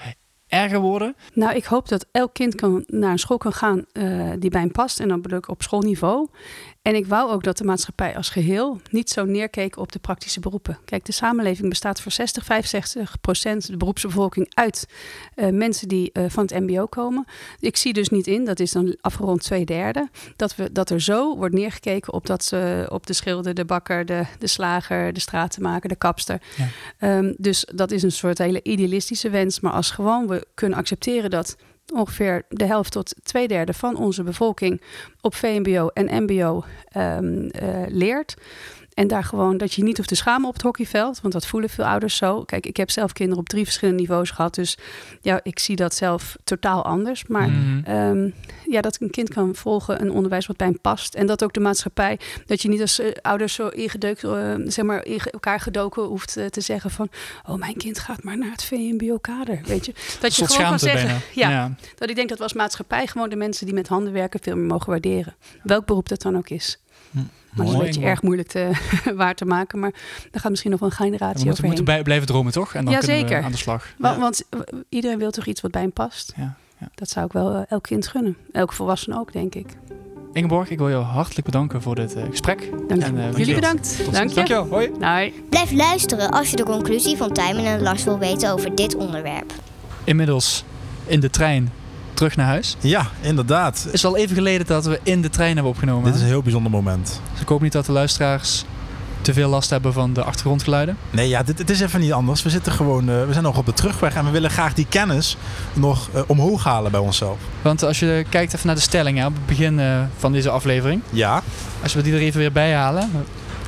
erger 0.47 0.79
worden? 0.79 1.15
Nou, 1.33 1.55
ik 1.55 1.63
hoop 1.65 1.87
dat 1.89 2.05
elk 2.11 2.33
kind 2.33 2.55
kan, 2.55 2.83
naar 2.87 3.11
een 3.11 3.19
school 3.19 3.37
kan 3.37 3.53
gaan 3.53 3.85
eh, 3.91 4.29
die 4.39 4.49
bij 4.49 4.61
hem 4.61 4.71
past. 4.71 4.99
En 4.99 5.07
dan 5.07 5.21
bedoel 5.21 5.37
ik 5.37 5.47
op 5.49 5.61
schoolniveau. 5.61 6.27
En 6.81 6.95
ik 6.95 7.07
wou 7.07 7.31
ook 7.31 7.43
dat 7.43 7.57
de 7.57 7.63
maatschappij 7.63 8.15
als 8.15 8.29
geheel 8.29 8.81
niet 8.89 9.09
zo 9.09 9.25
neerkeek 9.25 9.77
op 9.77 9.91
de 9.91 9.99
praktische 9.99 10.39
beroepen. 10.39 10.77
Kijk, 10.85 11.05
de 11.05 11.11
samenleving 11.11 11.69
bestaat 11.69 12.01
voor 12.01 12.11
60, 12.11 12.45
65 12.45 13.21
procent 13.21 13.67
de 13.67 13.77
beroepsbevolking 13.77 14.51
uit 14.53 14.87
eh, 15.35 15.49
mensen 15.49 15.87
die 15.87 16.11
eh, 16.11 16.23
van 16.27 16.43
het 16.43 16.59
MBO 16.59 16.85
komen. 16.85 17.25
Ik 17.59 17.77
zie 17.77 17.93
dus 17.93 18.09
niet 18.09 18.27
in, 18.27 18.45
dat 18.45 18.59
is 18.59 18.71
dan 18.71 18.97
afgerond 19.01 19.41
twee 19.41 19.65
derde, 19.65 20.09
dat, 20.35 20.55
we, 20.55 20.71
dat 20.71 20.89
er 20.89 21.01
zo 21.01 21.37
wordt 21.37 21.55
neergekeken 21.55 22.13
op, 22.13 22.25
dat 22.25 22.43
ze, 22.43 22.87
op 22.89 23.07
de 23.07 23.13
schilder, 23.13 23.53
de 23.53 23.65
bakker, 23.65 24.05
de, 24.05 24.25
de 24.39 24.47
slager, 24.47 25.13
de 25.13 25.19
stratenmaker, 25.19 25.89
de 25.89 25.95
kapster. 25.95 26.41
Ja. 26.57 26.67
Ehm, 26.97 27.33
dus 27.37 27.65
dat 27.73 27.91
is 27.91 28.03
een 28.03 28.11
soort 28.11 28.37
hele 28.37 28.63
idealistische 28.63 29.29
wens. 29.29 29.59
Maar 29.59 29.73
als 29.73 29.91
gewoon 29.91 30.27
we 30.27 30.47
kunnen 30.53 30.77
accepteren 30.77 31.29
dat 31.29 31.55
ongeveer 31.91 32.45
de 32.49 32.65
helft 32.65 32.91
tot 32.91 33.15
twee 33.23 33.47
derde 33.47 33.73
van 33.73 33.97
onze 33.97 34.23
bevolking 34.23 34.81
op 35.21 35.35
VMBO 35.35 35.87
en 35.87 36.23
MBO 36.23 36.63
ehm, 36.91 37.47
eh, 37.47 37.83
leert. 37.87 38.35
En 39.01 39.07
daar 39.07 39.23
gewoon 39.23 39.57
dat 39.57 39.73
je 39.73 39.83
niet 39.83 39.97
hoeft 39.97 40.09
te 40.09 40.15
schamen 40.15 40.47
op 40.47 40.53
het 40.53 40.61
hockeyveld. 40.61 41.21
Want 41.21 41.33
dat 41.33 41.45
voelen 41.45 41.69
veel 41.69 41.85
ouders 41.85 42.15
zo. 42.15 42.43
Kijk, 42.43 42.65
ik 42.65 42.77
heb 42.77 42.89
zelf 42.89 43.13
kinderen 43.13 43.41
op 43.41 43.49
drie 43.49 43.63
verschillende 43.63 44.01
niveaus 44.01 44.29
gehad. 44.29 44.55
Dus 44.55 44.77
ja, 45.21 45.39
ik 45.43 45.59
zie 45.59 45.75
dat 45.75 45.95
zelf 45.95 46.35
totaal 46.43 46.85
anders. 46.85 47.27
Maar 47.27 47.49
Mhm. 47.49 47.83
Ehm, 47.83 48.29
ja, 48.65 48.81
dat 48.81 49.01
een 49.01 49.09
kind 49.09 49.29
kan 49.29 49.55
volgen 49.55 50.01
een 50.01 50.11
onderwijs 50.11 50.45
wat 50.47 50.57
bij 50.57 50.67
hem 50.67 50.79
past. 50.81 51.13
En 51.15 51.25
dat 51.25 51.43
ook 51.43 51.53
de 51.53 51.59
maatschappij, 51.59 52.19
dat 52.45 52.61
je 52.61 52.67
niet 52.67 52.81
als 52.81 52.99
eh, 52.99 53.11
ouders 53.21 53.53
zo 53.53 53.67
ingedeukt, 53.67 54.23
eh, 54.23 54.53
zeg 54.65 54.85
maar, 54.85 55.05
in 55.05 55.19
elkaar 55.31 55.59
gedoken 55.59 56.03
hoeft 56.03 56.37
eh, 56.37 56.45
te 56.45 56.61
zeggen 56.61 56.91
van, 56.91 57.09
oh, 57.47 57.55
mijn 57.55 57.77
kind 57.77 57.99
gaat 57.99 58.23
maar 58.23 58.37
naar 58.37 58.51
het 58.51 58.63
VMBO-kader, 58.63 59.61
weet 59.65 59.85
je. 59.85 59.93
Dat 60.19 60.35
je 60.35 60.47
gewoon 60.47 60.69
kan 60.69 60.79
zeggen, 60.79 61.21
bijna. 61.33 61.49
ja, 61.49 61.75
dat 61.95 62.09
ik 62.09 62.15
denk 62.15 62.29
dat 62.29 62.37
we 62.37 62.43
als 62.43 62.53
maatschappij 62.53 63.07
gewoon 63.07 63.29
de 63.29 63.35
mensen 63.35 63.65
die 63.65 63.75
met 63.75 63.87
handen 63.87 64.13
werken 64.13 64.39
veel 64.43 64.55
meer 64.55 64.65
mogen 64.65 64.89
waarderen. 64.89 65.35
Welk 65.63 65.85
beroep 65.85 66.09
dat 66.09 66.21
dan 66.21 66.37
ook 66.37 66.49
is. 66.49 66.79
Maar 67.11 67.25
dat 67.55 67.67
is 67.67 67.73
een 67.73 67.79
beetje 67.85 68.01
erg 68.01 68.21
moeilijk 68.21 68.47
te, 68.47 68.71
waar 69.15 69.35
te 69.35 69.45
maken, 69.45 69.79
maar 69.79 69.91
daar 70.31 70.41
gaat 70.41 70.49
misschien 70.49 70.71
nog 70.71 70.79
wel 70.79 70.89
een 70.89 70.95
We 70.97 71.03
generatie 71.03 71.35
moeten, 71.35 71.51
overheen. 71.51 71.67
moeten 71.69 71.85
bij- 71.93 72.03
blijven 72.03 72.27
dromen, 72.27 72.51
toch? 72.51 72.73
En 72.73 72.83
dan 72.85 72.93
Ja, 72.93 72.99
kunnen 72.99 73.17
zeker. 73.17 73.37
we 73.39 73.45
aan 73.45 73.51
de 73.51 73.57
slag. 73.57 73.87
Ja. 73.97 74.19
Want 74.19 74.43
eh, 74.49 74.59
iedereen 74.89 75.17
wil 75.17 75.31
toch 75.31 75.45
iets 75.45 75.61
wat 75.61 75.71
bij 75.71 75.81
hem 75.81 75.91
past. 75.91 76.33
Ja, 76.37 76.55
ja. 76.77 76.89
Dat 76.95 77.09
zou 77.09 77.25
ik 77.25 77.31
wel 77.31 77.53
eh, 77.55 77.61
elk 77.67 77.83
kind 77.83 78.07
gunnen. 78.07 78.37
Elke 78.51 78.73
volwassene 78.73 79.19
ook, 79.19 79.33
denk 79.33 79.55
ik. 79.55 79.67
Ingeborg, 80.33 80.69
ik 80.69 80.77
wil 80.77 80.89
jou 80.89 81.03
hartelijk 81.03 81.45
bedanken 81.45 81.81
voor 81.81 81.95
dit 81.95 82.15
eh, 82.15 82.23
gesprek. 82.29 82.69
Dank 82.87 83.01
En, 83.01 83.17
eh, 83.17 83.37
Jullie 83.37 83.55
bedankt. 83.55 84.03
Tot 84.03 84.13
Dank 84.13 84.29
je. 84.29 84.35
Dankjewel. 84.35 84.67
Hoi. 84.67 84.91
Nee. 84.99 85.43
Blijf 85.49 85.71
luisteren 85.71 86.29
als 86.31 86.49
je 86.49 86.55
de 86.55 86.63
conclusie 86.63 87.17
van 87.17 87.31
Tijmen 87.33 87.65
en 87.65 87.81
Lars 87.81 88.03
wil 88.03 88.19
weten 88.19 88.51
over 88.51 88.75
dit 88.75 88.95
onderwerp. 88.95 89.53
Inmiddels 90.03 90.63
in 91.05 91.19
de 91.19 91.29
trein 91.29 91.71
terug 92.21 92.35
naar 92.35 92.47
huis. 92.47 92.75
Ja, 92.79 93.07
inderdaad. 93.21 93.83
Het 93.83 93.93
is 93.93 94.05
al 94.05 94.17
even 94.17 94.35
geleden 94.35 94.67
dat 94.67 94.85
we 94.85 94.99
in 95.03 95.21
de 95.21 95.29
trein 95.29 95.53
hebben 95.53 95.71
opgenomen. 95.71 96.03
Dit 96.05 96.15
is 96.15 96.21
een 96.21 96.27
heel 96.27 96.41
bijzonder 96.41 96.71
moment. 96.71 97.21
Dus 97.31 97.41
ik 97.41 97.47
hoop 97.47 97.61
niet 97.61 97.71
dat 97.71 97.85
de 97.85 97.91
luisteraars 97.91 98.65
te 99.21 99.33
veel 99.33 99.49
last 99.49 99.69
hebben 99.69 99.93
van 99.93 100.13
de 100.13 100.23
achtergrondgeluiden. 100.23 100.97
Nee, 101.09 101.27
ja, 101.27 101.43
dit, 101.43 101.57
het 101.57 101.69
is 101.69 101.79
even 101.79 101.99
niet 101.99 102.13
anders. 102.13 102.43
We 102.43 102.49
zitten 102.49 102.71
gewoon, 102.71 103.09
eh, 103.09 103.25
we 103.25 103.31
zijn 103.31 103.43
nog 103.43 103.57
op 103.57 103.65
de 103.65 103.73
terugweg 103.73 104.15
en 104.15 104.25
we 104.25 104.31
willen 104.31 104.49
graag 104.49 104.73
die 104.73 104.85
kennis 104.89 105.37
nog 105.73 106.09
eh, 106.13 106.21
omhoog 106.27 106.63
halen 106.63 106.91
bij 106.91 106.99
onszelf. 106.99 107.37
Want 107.61 107.83
als 107.83 107.99
je 107.99 108.25
kijkt 108.29 108.53
even 108.53 108.67
naar 108.67 108.75
de 108.75 108.81
stellingen 108.81 109.27
op 109.27 109.33
het 109.33 109.45
begin 109.45 109.79
eh, 109.79 110.01
van 110.17 110.31
deze 110.31 110.49
aflevering. 110.49 111.01
Ja, 111.09 111.41
Als 111.83 111.93
we 111.93 112.01
die 112.01 112.13
er 112.13 112.19
even 112.19 112.39
weer 112.39 112.51
bij 112.51 112.73
halen. 112.73 113.11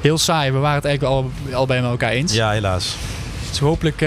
Heel 0.01 0.17
saai, 0.17 0.51
we 0.51 0.57
waren 0.57 0.75
het 0.75 0.85
eigenlijk 0.85 1.15
al, 1.15 1.31
al 1.53 1.65
bij 1.65 1.77
elkaar 1.77 2.11
eens. 2.11 2.33
ja, 2.33 2.51
helaas. 2.51 2.95
Dus 3.49 3.59
hopelijk 3.59 4.05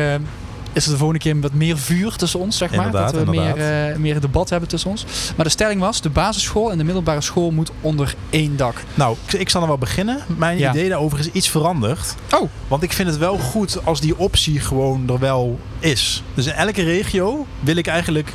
is 0.76 0.84
er 0.84 0.90
de 0.90 0.96
volgende 0.96 1.22
keer 1.22 1.40
wat 1.40 1.52
meer 1.52 1.78
vuur 1.78 2.16
tussen 2.16 2.40
ons, 2.40 2.56
zeg 2.56 2.70
maar. 2.74 2.86
Inderdaad, 2.86 3.12
dat 3.12 3.24
we 3.24 3.30
meer, 3.30 3.56
eh, 3.90 3.96
meer 3.96 4.20
debat 4.20 4.50
hebben 4.50 4.68
tussen 4.68 4.90
ons. 4.90 5.04
Maar 5.36 5.44
de 5.44 5.50
stelling 5.50 5.80
was, 5.80 6.00
de 6.00 6.08
basisschool 6.10 6.70
en 6.70 6.78
de 6.78 6.84
middelbare 6.84 7.20
school 7.20 7.50
moet 7.50 7.70
onder 7.80 8.14
één 8.30 8.56
dak. 8.56 8.82
Nou, 8.94 9.16
ik, 9.26 9.32
ik 9.32 9.48
zal 9.48 9.60
er 9.62 9.68
wel 9.68 9.78
beginnen. 9.78 10.18
Mijn 10.36 10.58
Ja. 10.58 10.70
idee 10.70 10.88
daarover 10.88 11.18
is 11.18 11.30
iets 11.30 11.48
veranderd. 11.48 12.14
Oh. 12.34 12.50
Want 12.68 12.82
ik 12.82 12.92
vind 12.92 13.08
het 13.08 13.18
wel 13.18 13.38
goed 13.38 13.78
als 13.84 14.00
die 14.00 14.18
optie 14.18 14.60
gewoon 14.60 15.08
er 15.08 15.18
wel 15.18 15.58
is. 15.78 16.22
Dus 16.34 16.46
in 16.46 16.52
elke 16.52 16.82
regio 16.82 17.46
wil 17.60 17.76
ik 17.76 17.86
eigenlijk 17.86 18.32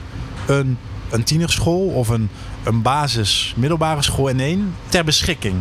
een, 0.47 0.77
een 1.09 1.23
tienerschool 1.23 1.87
of 1.87 2.07
een, 2.09 2.29
een 2.63 2.81
basis 2.81 3.53
middelbare 3.57 4.01
school 4.01 4.27
in 4.27 4.39
één 4.39 4.75
ter 4.89 5.03
beschikking. 5.03 5.55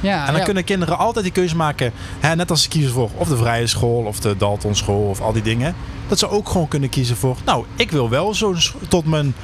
Ja, 0.00 0.20
En 0.20 0.26
dan 0.26 0.36
ja. 0.36 0.44
kunnen 0.44 0.64
kinderen 0.64 0.98
altijd 0.98 1.24
die 1.24 1.34
keuze 1.34 1.56
maken. 1.56 1.92
Hè, 2.20 2.34
net 2.36 2.50
als 2.50 2.62
ze 2.62 2.68
kiezen 2.68 2.92
voor 2.92 3.10
of 3.16 3.28
de 3.28 3.36
vrije 3.36 3.66
school 3.66 4.04
of 4.04 4.20
de 4.20 4.36
Dalton 4.36 4.74
school 4.74 5.08
of 5.08 5.20
al 5.20 5.32
die 5.32 5.42
dingen. 5.42 5.74
Dat 6.08 6.18
ze 6.18 6.28
ook 6.30 6.48
gewoon 6.48 6.68
kunnen 6.68 6.88
kiezen 6.88 7.16
voor. 7.16 7.36
Nou, 7.44 7.64
ik 7.76 7.90
wil 7.90 8.08
wel 8.08 8.34
zo 8.34 8.54
tot 8.88 9.04
mijn, 9.06 9.34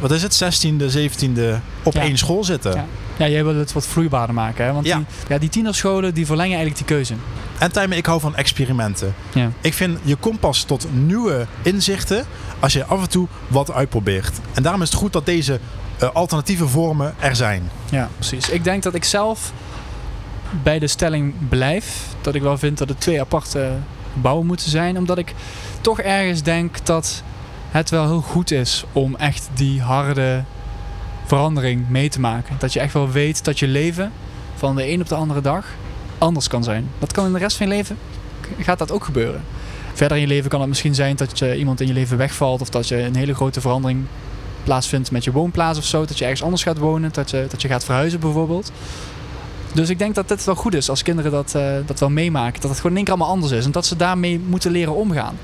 wat 0.00 0.10
is 0.10 0.22
het, 0.22 0.34
16e, 0.34 0.90
17e 0.90 1.60
op 1.82 1.92
Ja. 1.94 2.00
één 2.00 2.18
school 2.18 2.44
zitten. 2.44 2.72
Ja. 2.74 2.84
Ja, 3.18 3.28
jij 3.28 3.44
wil 3.44 3.56
het 3.56 3.72
wat 3.72 3.86
vloeibaarder 3.86 4.34
maken. 4.34 4.64
Hè? 4.64 4.72
Want 4.72 4.86
Ja. 4.86 4.96
Die, 4.96 5.06
ja, 5.28 5.38
die 5.38 5.48
tienerscholen 5.48 6.14
die 6.14 6.26
verlengen 6.26 6.56
eigenlijk 6.56 6.86
die 6.86 6.96
keuze. 6.96 7.14
En 7.58 7.72
Tijmen, 7.72 7.96
ik 7.96 8.06
hou 8.06 8.20
van 8.20 8.36
experimenten. 8.36 9.14
Ja. 9.34 9.50
Ik 9.60 9.74
vind 9.74 9.98
je 10.02 10.16
komt 10.16 10.40
pas 10.40 10.62
tot 10.62 10.86
nieuwe 10.92 11.46
inzichten 11.62 12.24
als 12.60 12.72
je 12.72 12.84
af 12.84 13.00
en 13.00 13.08
toe 13.08 13.26
wat 13.48 13.72
uitprobeert. 13.72 14.32
En 14.54 14.62
daarom 14.62 14.82
is 14.82 14.90
het 14.90 14.98
goed 14.98 15.12
dat 15.12 15.26
deze 15.26 15.60
eh, 15.98 16.08
alternatieve 16.12 16.68
vormen 16.68 17.14
er 17.18 17.36
zijn. 17.36 17.70
Ja, 17.90 18.08
precies. 18.14 18.48
Ik 18.48 18.64
denk 18.64 18.82
dat 18.82 18.94
ik 18.94 19.04
zelf 19.04 19.52
bij 20.62 20.78
de 20.78 20.86
stelling 20.86 21.34
blijf. 21.48 22.06
Dat 22.20 22.34
ik 22.34 22.42
wel 22.42 22.58
vind 22.58 22.78
dat 22.78 22.88
het 22.88 23.00
twee 23.00 23.20
aparte 23.20 23.72
gebouwen 24.12 24.46
moeten 24.46 24.70
zijn. 24.70 24.98
Omdat 24.98 25.18
ik 25.18 25.34
toch 25.80 26.00
ergens 26.00 26.42
denk 26.42 26.86
dat 26.86 27.22
het 27.70 27.90
wel 27.90 28.04
heel 28.04 28.20
goed 28.20 28.50
is 28.50 28.84
om 28.92 29.16
echt 29.16 29.48
die 29.54 29.80
harde 29.80 30.44
verandering 31.26 31.88
mee 31.88 32.08
te 32.08 32.20
maken. 32.20 32.56
Dat 32.58 32.72
je 32.72 32.80
echt 32.80 32.92
wel 32.92 33.10
weet 33.10 33.44
dat 33.44 33.58
je 33.58 33.66
leven 33.66 34.12
van 34.54 34.76
de 34.76 34.90
een 34.90 35.00
op 35.00 35.08
de 35.08 35.14
andere 35.14 35.40
dag 35.40 35.66
anders 36.18 36.48
kan 36.48 36.64
zijn. 36.64 36.88
Dat 36.98 37.12
kan 37.12 37.26
in 37.26 37.32
de 37.32 37.38
rest 37.38 37.56
van 37.56 37.66
je 37.66 37.72
leven, 37.72 37.98
gaat 38.58 38.78
dat 38.78 38.92
ook 38.92 39.04
gebeuren. 39.04 39.42
Verder 39.92 40.16
in 40.16 40.22
je 40.22 40.28
leven 40.28 40.50
kan 40.50 40.60
het 40.60 40.68
misschien 40.68 40.94
zijn 40.94 41.16
dat 41.16 41.38
je 41.38 41.58
iemand 41.58 41.80
in 41.80 41.86
je 41.86 41.92
leven 41.92 42.16
wegvalt. 42.16 42.60
Of 42.60 42.70
dat 42.70 42.88
je 42.88 43.02
een 43.02 43.16
hele 43.16 43.34
grote 43.34 43.60
verandering 43.60 44.04
plaatsvindt 44.64 45.10
met 45.10 45.24
je 45.24 45.32
woonplaats 45.32 45.78
of 45.78 45.84
zo. 45.84 46.04
Dat 46.04 46.18
je 46.18 46.24
ergens 46.24 46.42
anders 46.42 46.62
gaat 46.62 46.78
wonen. 46.78 47.12
Dat 47.12 47.30
je, 47.30 47.46
dat 47.50 47.62
je 47.62 47.68
gaat 47.68 47.84
verhuizen 47.84 48.20
bijvoorbeeld. 48.20 48.72
Dus 49.76 49.88
ik 49.90 49.98
denk 49.98 50.14
dat 50.14 50.28
het 50.28 50.44
wel 50.44 50.54
goed 50.54 50.74
is 50.74 50.90
als 50.90 51.02
kinderen 51.02 51.30
dat, 51.30 51.54
eh, 51.54 51.62
dat 51.86 52.00
wel 52.00 52.10
meemaken. 52.10 52.60
Dat 52.60 52.70
het 52.70 52.76
gewoon 52.76 52.90
in 52.90 52.96
één 52.96 53.04
keer 53.04 53.14
allemaal 53.14 53.32
anders 53.32 53.52
is. 53.52 53.64
En 53.64 53.70
dat 53.70 53.86
ze 53.86 53.96
daarmee 53.96 54.38
moeten 54.46 54.70
leren 54.70 54.94
omgaan. 54.94 55.38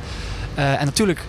Eh, 0.55 0.81
en 0.81 0.85
natuurlijk 0.85 1.21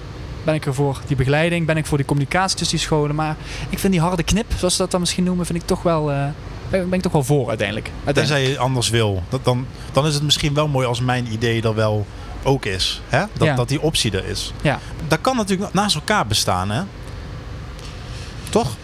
ben 0.43 0.53
ik 0.53 0.65
er 0.65 0.73
voor 0.73 1.01
die 1.07 1.15
begeleiding. 1.15 1.65
Ben 1.65 1.77
ik 1.77 1.85
voor 1.85 1.97
die 1.97 2.05
communicatie 2.07 2.57
tussen 2.57 2.77
die 2.77 2.85
scholen. 2.85 3.15
Maar 3.15 3.35
ik 3.69 3.79
vind 3.79 3.93
die 3.93 4.01
harde 4.01 4.23
knip, 4.23 4.45
zoals 4.57 4.75
ze 4.75 4.81
dat 4.81 4.91
dan 4.91 4.99
misschien 4.99 5.23
noemen, 5.23 5.45
vind 5.45 5.61
ik 5.61 5.67
toch 5.67 5.81
wel, 5.81 6.11
eh, 6.11 6.25
ben 6.69 6.89
ben 6.89 6.93
ik 6.93 7.01
toch 7.01 7.11
wel 7.11 7.23
voor 7.23 7.47
uiteindelijk. 7.49 7.91
uiteindelijk. 8.05 8.33
Tenzij 8.35 8.51
je 8.51 8.57
anders 8.59 8.89
wil. 8.89 9.23
Dat, 9.29 9.45
dan, 9.45 9.65
dan 9.91 10.05
is 10.07 10.13
het 10.13 10.23
misschien 10.23 10.53
wel 10.53 10.67
mooi 10.67 10.87
als 10.87 11.01
mijn 11.01 11.33
idee 11.33 11.61
er 11.61 11.75
wel 11.75 12.05
ook 12.43 12.65
is. 12.65 13.01
Hè? 13.09 13.19
Dat, 13.33 13.47
Ja. 13.47 13.55
dat 13.55 13.67
die 13.67 13.81
optie 13.81 14.11
er 14.11 14.25
is. 14.25 14.53
Ja. 14.61 14.79
Dat 15.07 15.21
kan 15.21 15.35
natuurlijk 15.35 15.73
naast 15.73 15.95
elkaar 15.95 16.27
bestaan. 16.27 16.71
Hè? 16.71 16.81
Toch? 18.49 18.75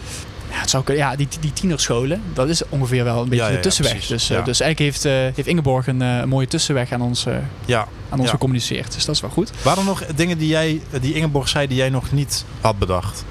Zou 0.64 0.84
kunnen. 0.84 1.04
Ja, 1.04 1.16
die, 1.16 1.28
die 1.40 1.52
tienerscholen, 1.52 2.22
dat 2.32 2.48
is 2.48 2.62
ongeveer 2.68 3.04
wel 3.04 3.22
een 3.22 3.28
beetje 3.28 3.44
Ja, 3.44 3.50
ja, 3.50 3.56
de 3.56 3.62
tussenweg. 3.62 4.06
dus, 4.06 4.30
eh, 4.30 4.36
Ja. 4.36 4.42
dus 4.42 4.60
eigenlijk 4.60 4.92
heeft, 4.92 5.04
eh, 5.04 5.12
heeft 5.36 5.46
Ingeborg 5.48 5.86
een, 5.86 6.02
eh, 6.02 6.16
een 6.18 6.28
mooie 6.28 6.46
tussenweg 6.46 6.92
aan 6.92 7.00
ons, 7.02 7.26
eh, 7.26 7.34
Ja. 7.64 7.86
aan 8.08 8.18
ons 8.18 8.24
Ja. 8.28 8.30
gecommuniceerd. 8.34 8.94
Dus 8.94 9.04
dat 9.04 9.14
is 9.14 9.20
wel 9.20 9.30
goed. 9.30 9.50
Waren 9.62 9.78
er 9.78 9.84
nog 9.84 10.04
dingen 10.14 10.38
die, 10.38 10.48
jij, 10.48 10.80
die 11.00 11.14
Ingeborg 11.14 11.48
zei 11.48 11.66
die 11.66 11.76
jij 11.76 11.88
nog 11.90 12.12
niet 12.12 12.44
had 12.60 12.78
bedacht? 12.78 13.24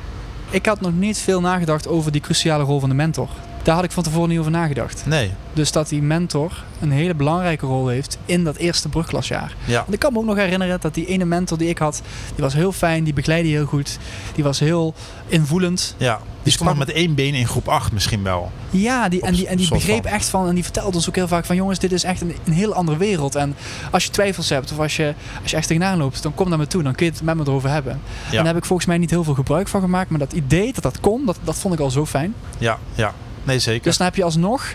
Ik 0.50 0.66
had 0.66 0.82
nog 0.82 0.94
niet 0.94 1.18
veel 1.18 1.42
nagedacht 1.42 1.88
over 1.88 2.12
die 2.12 2.22
cruciale 2.22 2.64
rol 2.64 2.80
van 2.80 2.90
de 2.90 2.96
mentor. 2.96 3.30
Daar 3.70 3.78
had 3.78 3.88
ik 3.88 3.94
van 3.94 4.04
tevoren 4.04 4.30
niet 4.30 4.40
over 4.40 4.52
nagedacht. 4.52 5.04
Nee. 5.06 5.32
Dus 5.54 5.72
dat 5.72 5.90
die 5.90 6.02
mentor 6.02 6.64
een 6.80 6.92
hele 6.92 7.14
belangrijke 7.14 7.66
rol 7.66 7.88
heeft 7.88 8.18
in 8.26 8.44
dat 8.44 8.56
eerste 8.56 8.90
brugklasjaar. 8.90 9.56
Ja. 9.66 9.80
Want 9.80 9.94
ik 9.94 10.00
kan 10.00 10.14
me 10.14 10.20
ook 10.20 10.26
nog 10.26 10.36
herinneren 10.36 10.80
dat 10.82 10.94
die 10.94 11.06
ene 11.06 11.26
mentor 11.26 11.58
die 11.58 11.70
ik 11.70 11.78
had, 11.78 12.02
die 12.36 12.44
was 12.44 12.54
heel 12.54 12.72
fijn, 12.72 13.04
die 13.04 13.14
begeleidde 13.14 13.50
heel 13.50 13.66
goed. 13.66 13.98
Die 14.36 14.44
was 14.44 14.60
heel 14.60 14.94
invoelend. 15.28 15.96
Ja. 15.98 16.20
Die 16.44 16.52
stond 16.52 16.70
nog 16.70 16.80
met 16.80 16.92
één 16.92 17.16
been 17.16 17.34
in 17.34 17.48
groep 17.48 17.68
8 17.68 17.92
misschien 17.92 18.24
wel. 18.24 18.52
Ja, 18.70 19.10
die, 19.10 19.22
en 19.22 19.34
die, 19.34 19.48
en 19.48 19.58
die 19.58 19.70
begreep 19.70 20.04
van. 20.04 20.12
echt 20.12 20.30
van, 20.30 20.48
en 20.48 20.56
die 20.56 20.64
vertelde 20.64 20.96
ons 20.96 21.10
ook 21.10 21.16
heel 21.16 21.28
vaak 21.28 21.46
van 21.46 21.56
jongens, 21.56 21.80
dit 21.80 21.92
is 21.92 22.04
echt 22.04 22.22
een, 22.22 22.36
een 22.46 22.54
heel 22.54 22.74
andere 22.74 22.98
wereld. 22.98 23.36
En 23.36 23.56
als 23.92 24.04
je 24.04 24.10
twijfels 24.10 24.50
hebt 24.50 24.72
of 24.72 24.80
als 24.80 24.96
je, 24.96 25.14
als 25.42 25.52
je 25.52 25.58
echt 25.58 25.68
tegenaan 25.68 25.98
loopt, 25.98 26.24
dan 26.24 26.36
kom 26.36 26.50
naar 26.50 26.58
me 26.58 26.68
toe, 26.68 26.84
dan 26.84 26.96
kun 26.96 27.06
je 27.06 27.12
het 27.12 27.22
met 27.22 27.36
me 27.36 27.44
erover 27.46 27.70
hebben. 27.70 27.92
En 27.92 28.36
daar 28.36 28.46
heb 28.46 28.58
ik 28.58 28.66
volgens 28.66 28.88
mij 28.88 28.98
niet 28.98 29.10
heel 29.10 29.24
veel 29.24 29.34
gebruik 29.34 29.68
van 29.68 29.82
gemaakt, 29.82 30.10
maar 30.10 30.20
dat 30.20 30.34
idee 30.34 30.74
dat 30.74 30.84
dat 30.84 31.00
kon, 31.00 31.26
dat, 31.26 31.38
dat 31.44 31.56
vond 31.56 31.74
ik 31.74 31.80
al 31.80 31.92
zo 31.92 32.06
fijn. 32.06 32.34
Ja, 32.58 32.78
ja. 32.96 33.14
Nee, 33.44 33.60
zeker. 33.60 33.84
Dus 33.84 33.98
dan 33.98 34.08
heb 34.08 34.16
je 34.16 34.24
alsnog, 34.24 34.74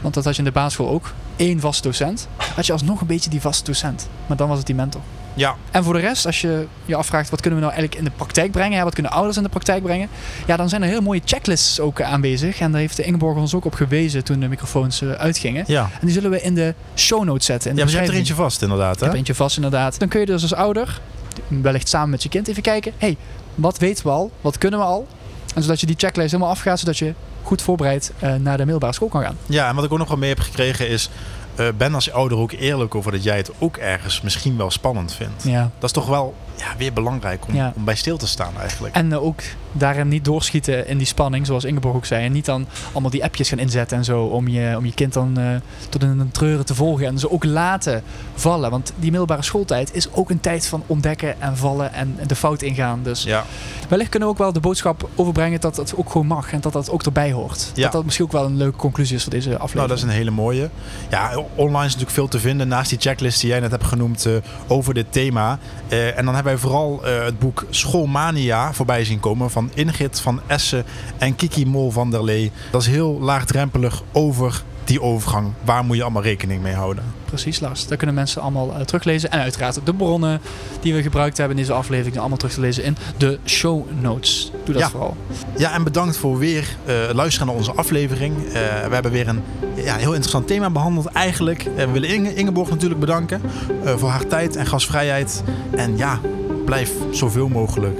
want 0.00 0.14
dat 0.14 0.24
had 0.24 0.32
je 0.32 0.38
in 0.38 0.44
de 0.44 0.52
basisschool 0.52 0.88
ook, 0.88 1.12
één 1.36 1.60
vaste 1.60 1.82
docent. 1.82 2.28
Had 2.54 2.66
je 2.66 2.72
alsnog 2.72 3.00
een 3.00 3.06
beetje 3.06 3.30
die 3.30 3.40
vaste 3.40 3.64
docent. 3.64 4.08
Maar 4.26 4.36
dan 4.36 4.48
was 4.48 4.56
het 4.58 4.66
die 4.66 4.74
mentor. 4.74 5.00
Ja, 5.34 5.54
En 5.70 5.84
voor 5.84 5.92
de 5.94 6.00
rest, 6.00 6.26
als 6.26 6.40
je 6.40 6.66
je 6.84 6.96
afvraagt 6.96 7.30
wat 7.30 7.40
kunnen 7.40 7.58
we 7.60 7.64
nou 7.66 7.76
eigenlijk 7.78 8.06
in 8.06 8.10
de 8.10 8.16
praktijk 8.16 8.50
brengen, 8.50 8.78
hè, 8.78 8.84
wat 8.84 8.94
kunnen 8.94 9.12
ouders 9.12 9.36
in 9.36 9.42
de 9.42 9.48
praktijk 9.48 9.82
brengen, 9.82 10.08
ja, 10.46 10.56
dan 10.56 10.68
zijn 10.68 10.82
er 10.82 10.88
heel 10.88 11.00
mooie 11.00 11.20
checklists 11.24 11.80
ook 11.80 11.98
eh, 11.98 12.12
aanwezig. 12.12 12.60
En 12.60 12.70
daar 12.70 12.80
heeft 12.80 12.96
de 12.96 13.02
Ingeborg 13.02 13.36
ons 13.36 13.54
ook 13.54 13.64
op 13.64 13.74
gewezen 13.74 14.24
toen 14.24 14.40
de 14.40 14.48
microfoons 14.48 15.00
eh, 15.02 15.10
uitgingen. 15.10 15.64
ja. 15.66 15.82
En 15.82 15.98
die 16.06 16.10
zullen 16.10 16.30
we 16.30 16.42
in 16.42 16.54
de 16.54 16.74
show 16.94 17.24
notes 17.24 17.46
zetten. 17.46 17.70
Ja, 17.76 17.82
maar 17.82 17.90
je 17.92 17.96
hebt 17.96 18.08
er 18.08 18.14
eentje 18.14 18.34
vast 18.34 18.62
inderdaad, 18.62 18.94
Ik 18.94 19.00
hè? 19.00 19.06
heb 19.06 19.14
eentje 19.16 19.34
vast 19.34 19.56
inderdaad. 19.56 19.98
Dan 19.98 20.08
kun 20.08 20.20
je 20.20 20.26
dus 20.26 20.42
als 20.42 20.54
ouder, 20.54 21.00
wellicht 21.48 21.88
samen 21.88 22.10
met 22.10 22.22
je 22.22 22.28
kind, 22.28 22.48
even 22.48 22.62
kijken. 22.62 22.92
hey, 22.98 23.16
wat 23.54 23.78
weten 23.78 24.04
we 24.04 24.10
al? 24.10 24.30
Wat 24.40 24.58
kunnen 24.58 24.78
we 24.80 24.84
al? 24.84 25.06
En 25.54 25.62
zodat 25.62 25.80
je 25.80 25.86
die 25.86 25.96
checklist 25.98 26.30
helemaal 26.30 26.52
afgaat, 26.52 26.78
zodat 26.78 26.98
je 26.98 27.14
goed 27.46 27.62
voorbereid 27.62 28.12
eh, 28.18 28.34
naar 28.34 28.56
de 28.56 28.62
middelbare 28.62 28.92
school 28.92 29.08
kan 29.08 29.22
gaan. 29.22 29.36
Ja, 29.46 29.68
en 29.68 29.74
wat 29.74 29.84
ik 29.84 29.92
ook 29.92 29.98
nog 29.98 30.08
wel 30.08 30.16
mee 30.16 30.28
heb 30.28 30.38
gekregen 30.38 30.88
is... 30.88 31.10
eh, 31.54 31.66
ben 31.76 31.94
als 31.94 32.12
ouder 32.12 32.38
ook 32.38 32.52
eerlijk 32.52 32.94
over 32.94 33.12
dat 33.12 33.22
jij 33.22 33.36
het 33.36 33.50
ook 33.58 33.76
ergens 33.76 34.20
misschien 34.20 34.56
wel 34.56 34.70
spannend 34.70 35.12
vindt. 35.14 35.42
Ja. 35.44 35.60
Dat 35.60 35.84
is 35.84 35.92
toch 35.92 36.06
wel 36.06 36.34
ja, 36.56 36.66
weer 36.78 36.92
belangrijk 36.92 37.46
om, 37.48 37.54
Ja. 37.54 37.72
om 37.76 37.84
bij 37.84 37.94
stil 37.94 38.16
te 38.16 38.26
staan 38.26 38.52
eigenlijk. 38.60 38.94
En 38.94 39.12
eh, 39.12 39.22
ook 39.24 39.40
daarin 39.72 40.08
niet 40.08 40.24
doorschieten 40.24 40.86
in 40.88 40.98
die 40.98 41.06
spanning, 41.06 41.46
zoals 41.46 41.64
Ingeborg 41.64 41.96
ook 41.96 42.04
zei. 42.06 42.24
En 42.24 42.32
niet 42.32 42.44
dan 42.44 42.66
allemaal 42.92 43.10
die 43.10 43.24
appjes 43.24 43.48
gaan 43.48 43.58
inzetten 43.58 43.96
en 43.96 44.04
zo 44.04 44.22
om 44.24 44.48
je, 44.48 44.74
om 44.76 44.84
je 44.86 44.94
kind 44.94 45.12
dan 45.12 45.38
eh, 45.38 45.44
tot 45.88 46.02
in 46.02 46.08
een 46.08 46.30
treuren 46.30 46.66
te 46.66 46.74
volgen. 46.74 47.06
En 47.06 47.18
ze 47.18 47.30
ook 47.30 47.44
laten 47.44 48.02
vallen. 48.34 48.70
Want 48.70 48.92
die 48.96 49.10
middelbare 49.10 49.42
schooltijd 49.42 49.94
is 49.94 50.12
ook 50.12 50.30
een 50.30 50.40
tijd 50.40 50.66
van 50.66 50.82
ontdekken 50.86 51.40
en 51.40 51.56
vallen 51.56 51.92
en 51.92 52.18
de 52.26 52.36
fout 52.36 52.62
ingaan. 52.62 53.00
Dus 53.02 53.22
Ja, 53.22 53.44
wellicht 53.88 54.10
kunnen 54.10 54.28
we 54.28 54.34
ook 54.34 54.40
wel 54.40 54.52
de 54.52 54.60
boodschap 54.60 55.08
overbrengen 55.14 55.60
dat 55.60 55.74
dat 55.74 55.94
ook 55.96 56.10
gewoon 56.10 56.26
mag. 56.26 56.52
En 56.52 56.60
dat 56.60 56.72
dat 56.72 56.90
ook 56.90 57.02
erbij 57.02 57.32
hoort. 57.32 57.70
Ja. 57.74 57.82
Dat 57.82 57.92
dat 57.92 58.04
misschien 58.04 58.26
ook 58.26 58.32
wel 58.32 58.44
een 58.44 58.56
leuke 58.56 58.76
conclusie 58.76 59.16
is 59.16 59.22
voor 59.22 59.32
deze 59.32 59.48
aflevering. 59.48 59.74
nou 59.76 59.88
dat 59.88 59.96
is 59.98 60.02
een 60.02 60.08
hele 60.18 60.30
mooie. 60.30 60.70
Ja, 61.10 61.36
online 61.54 61.78
is 61.78 61.84
natuurlijk 61.84 62.10
veel 62.10 62.28
te 62.28 62.38
vinden 62.40 62.68
naast 62.68 62.90
die 62.90 62.98
checklist 62.98 63.40
die 63.40 63.50
jij 63.50 63.60
net 63.60 63.70
hebt 63.70 63.84
genoemd 63.84 64.26
eh, 64.26 64.32
over 64.66 64.94
dit 64.94 65.06
thema. 65.12 65.58
En 65.88 66.24
dan 66.24 66.34
hebben 66.34 66.45
wij 66.46 66.56
vooral 66.56 67.04
eh, 67.04 67.24
het 67.24 67.38
boek 67.38 67.64
Schoolmania 67.70 68.72
voorbij 68.72 69.04
zien 69.04 69.20
komen 69.20 69.50
van 69.50 69.70
Ingrid 69.74 70.20
van 70.20 70.40
Essen 70.46 70.84
en 71.18 71.36
Kiki 71.36 71.66
Mol 71.66 71.90
van 71.90 72.10
der 72.10 72.24
Lee. 72.24 72.52
Dat 72.70 72.80
is 72.80 72.88
heel 72.88 73.20
laagdrempelig 73.20 74.02
over 74.12 74.62
die 74.84 75.02
overgang. 75.02 75.52
Waar 75.64 75.84
moet 75.84 75.96
je 75.96 76.02
allemaal 76.02 76.22
rekening 76.22 76.62
mee 76.62 76.74
houden? 76.74 77.04
Precies, 77.26 77.60
Lars. 77.60 77.86
Daar 77.86 77.96
kunnen 77.96 78.14
mensen 78.16 78.42
allemaal 78.42 78.74
eh, 78.74 78.80
teruglezen. 78.80 79.30
En 79.30 79.40
uiteraard 79.40 79.80
de 79.84 79.94
bronnen 79.94 80.40
die 80.80 80.94
we 80.94 81.02
gebruikt 81.02 81.36
hebben 81.36 81.56
in 81.56 81.62
deze 81.62 81.76
aflevering 81.76 82.18
allemaal 82.18 82.36
terug 82.38 82.54
te 82.54 82.60
lezen 82.60 82.84
in 82.84 82.96
de 83.16 83.38
show 83.44 83.84
notes. 84.00 84.50
Doe 84.64 84.74
dat 84.74 84.82
Ja. 84.82 84.90
vooral. 84.90 85.16
Ja, 85.56 85.72
en 85.72 85.84
bedankt 85.84 86.16
voor 86.16 86.38
weer 86.38 86.76
eh, 86.84 86.94
luisteren 87.12 87.46
naar 87.46 87.56
onze 87.56 87.72
aflevering. 87.72 88.36
Eh, 88.46 88.52
we 88.88 88.94
hebben 88.94 89.12
weer 89.12 89.28
een 89.28 89.42
ja, 89.74 89.94
heel 89.96 90.10
interessant 90.12 90.46
thema 90.46 90.70
behandeld 90.70 91.06
eigenlijk. 91.06 91.62
We 91.76 91.90
willen 91.90 92.08
Inge, 92.08 92.34
Ingeborg 92.34 92.70
natuurlijk 92.70 93.00
bedanken 93.00 93.40
eh, 93.84 93.96
voor 93.96 94.08
haar 94.08 94.26
tijd 94.26 94.56
en 94.56 94.66
gastvrijheid. 94.66 95.42
En 95.70 95.96
ja, 95.96 96.20
blijf 96.64 96.92
zoveel 97.10 97.48
mogelijk 97.48 97.98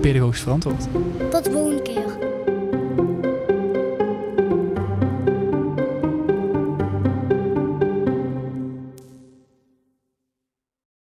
Pedagogisch 0.00 0.40
verantwoord. 0.40 0.84
Tot 1.30 1.44
de 1.44 1.50
volgende 1.50 1.82
keer. 1.82 2.25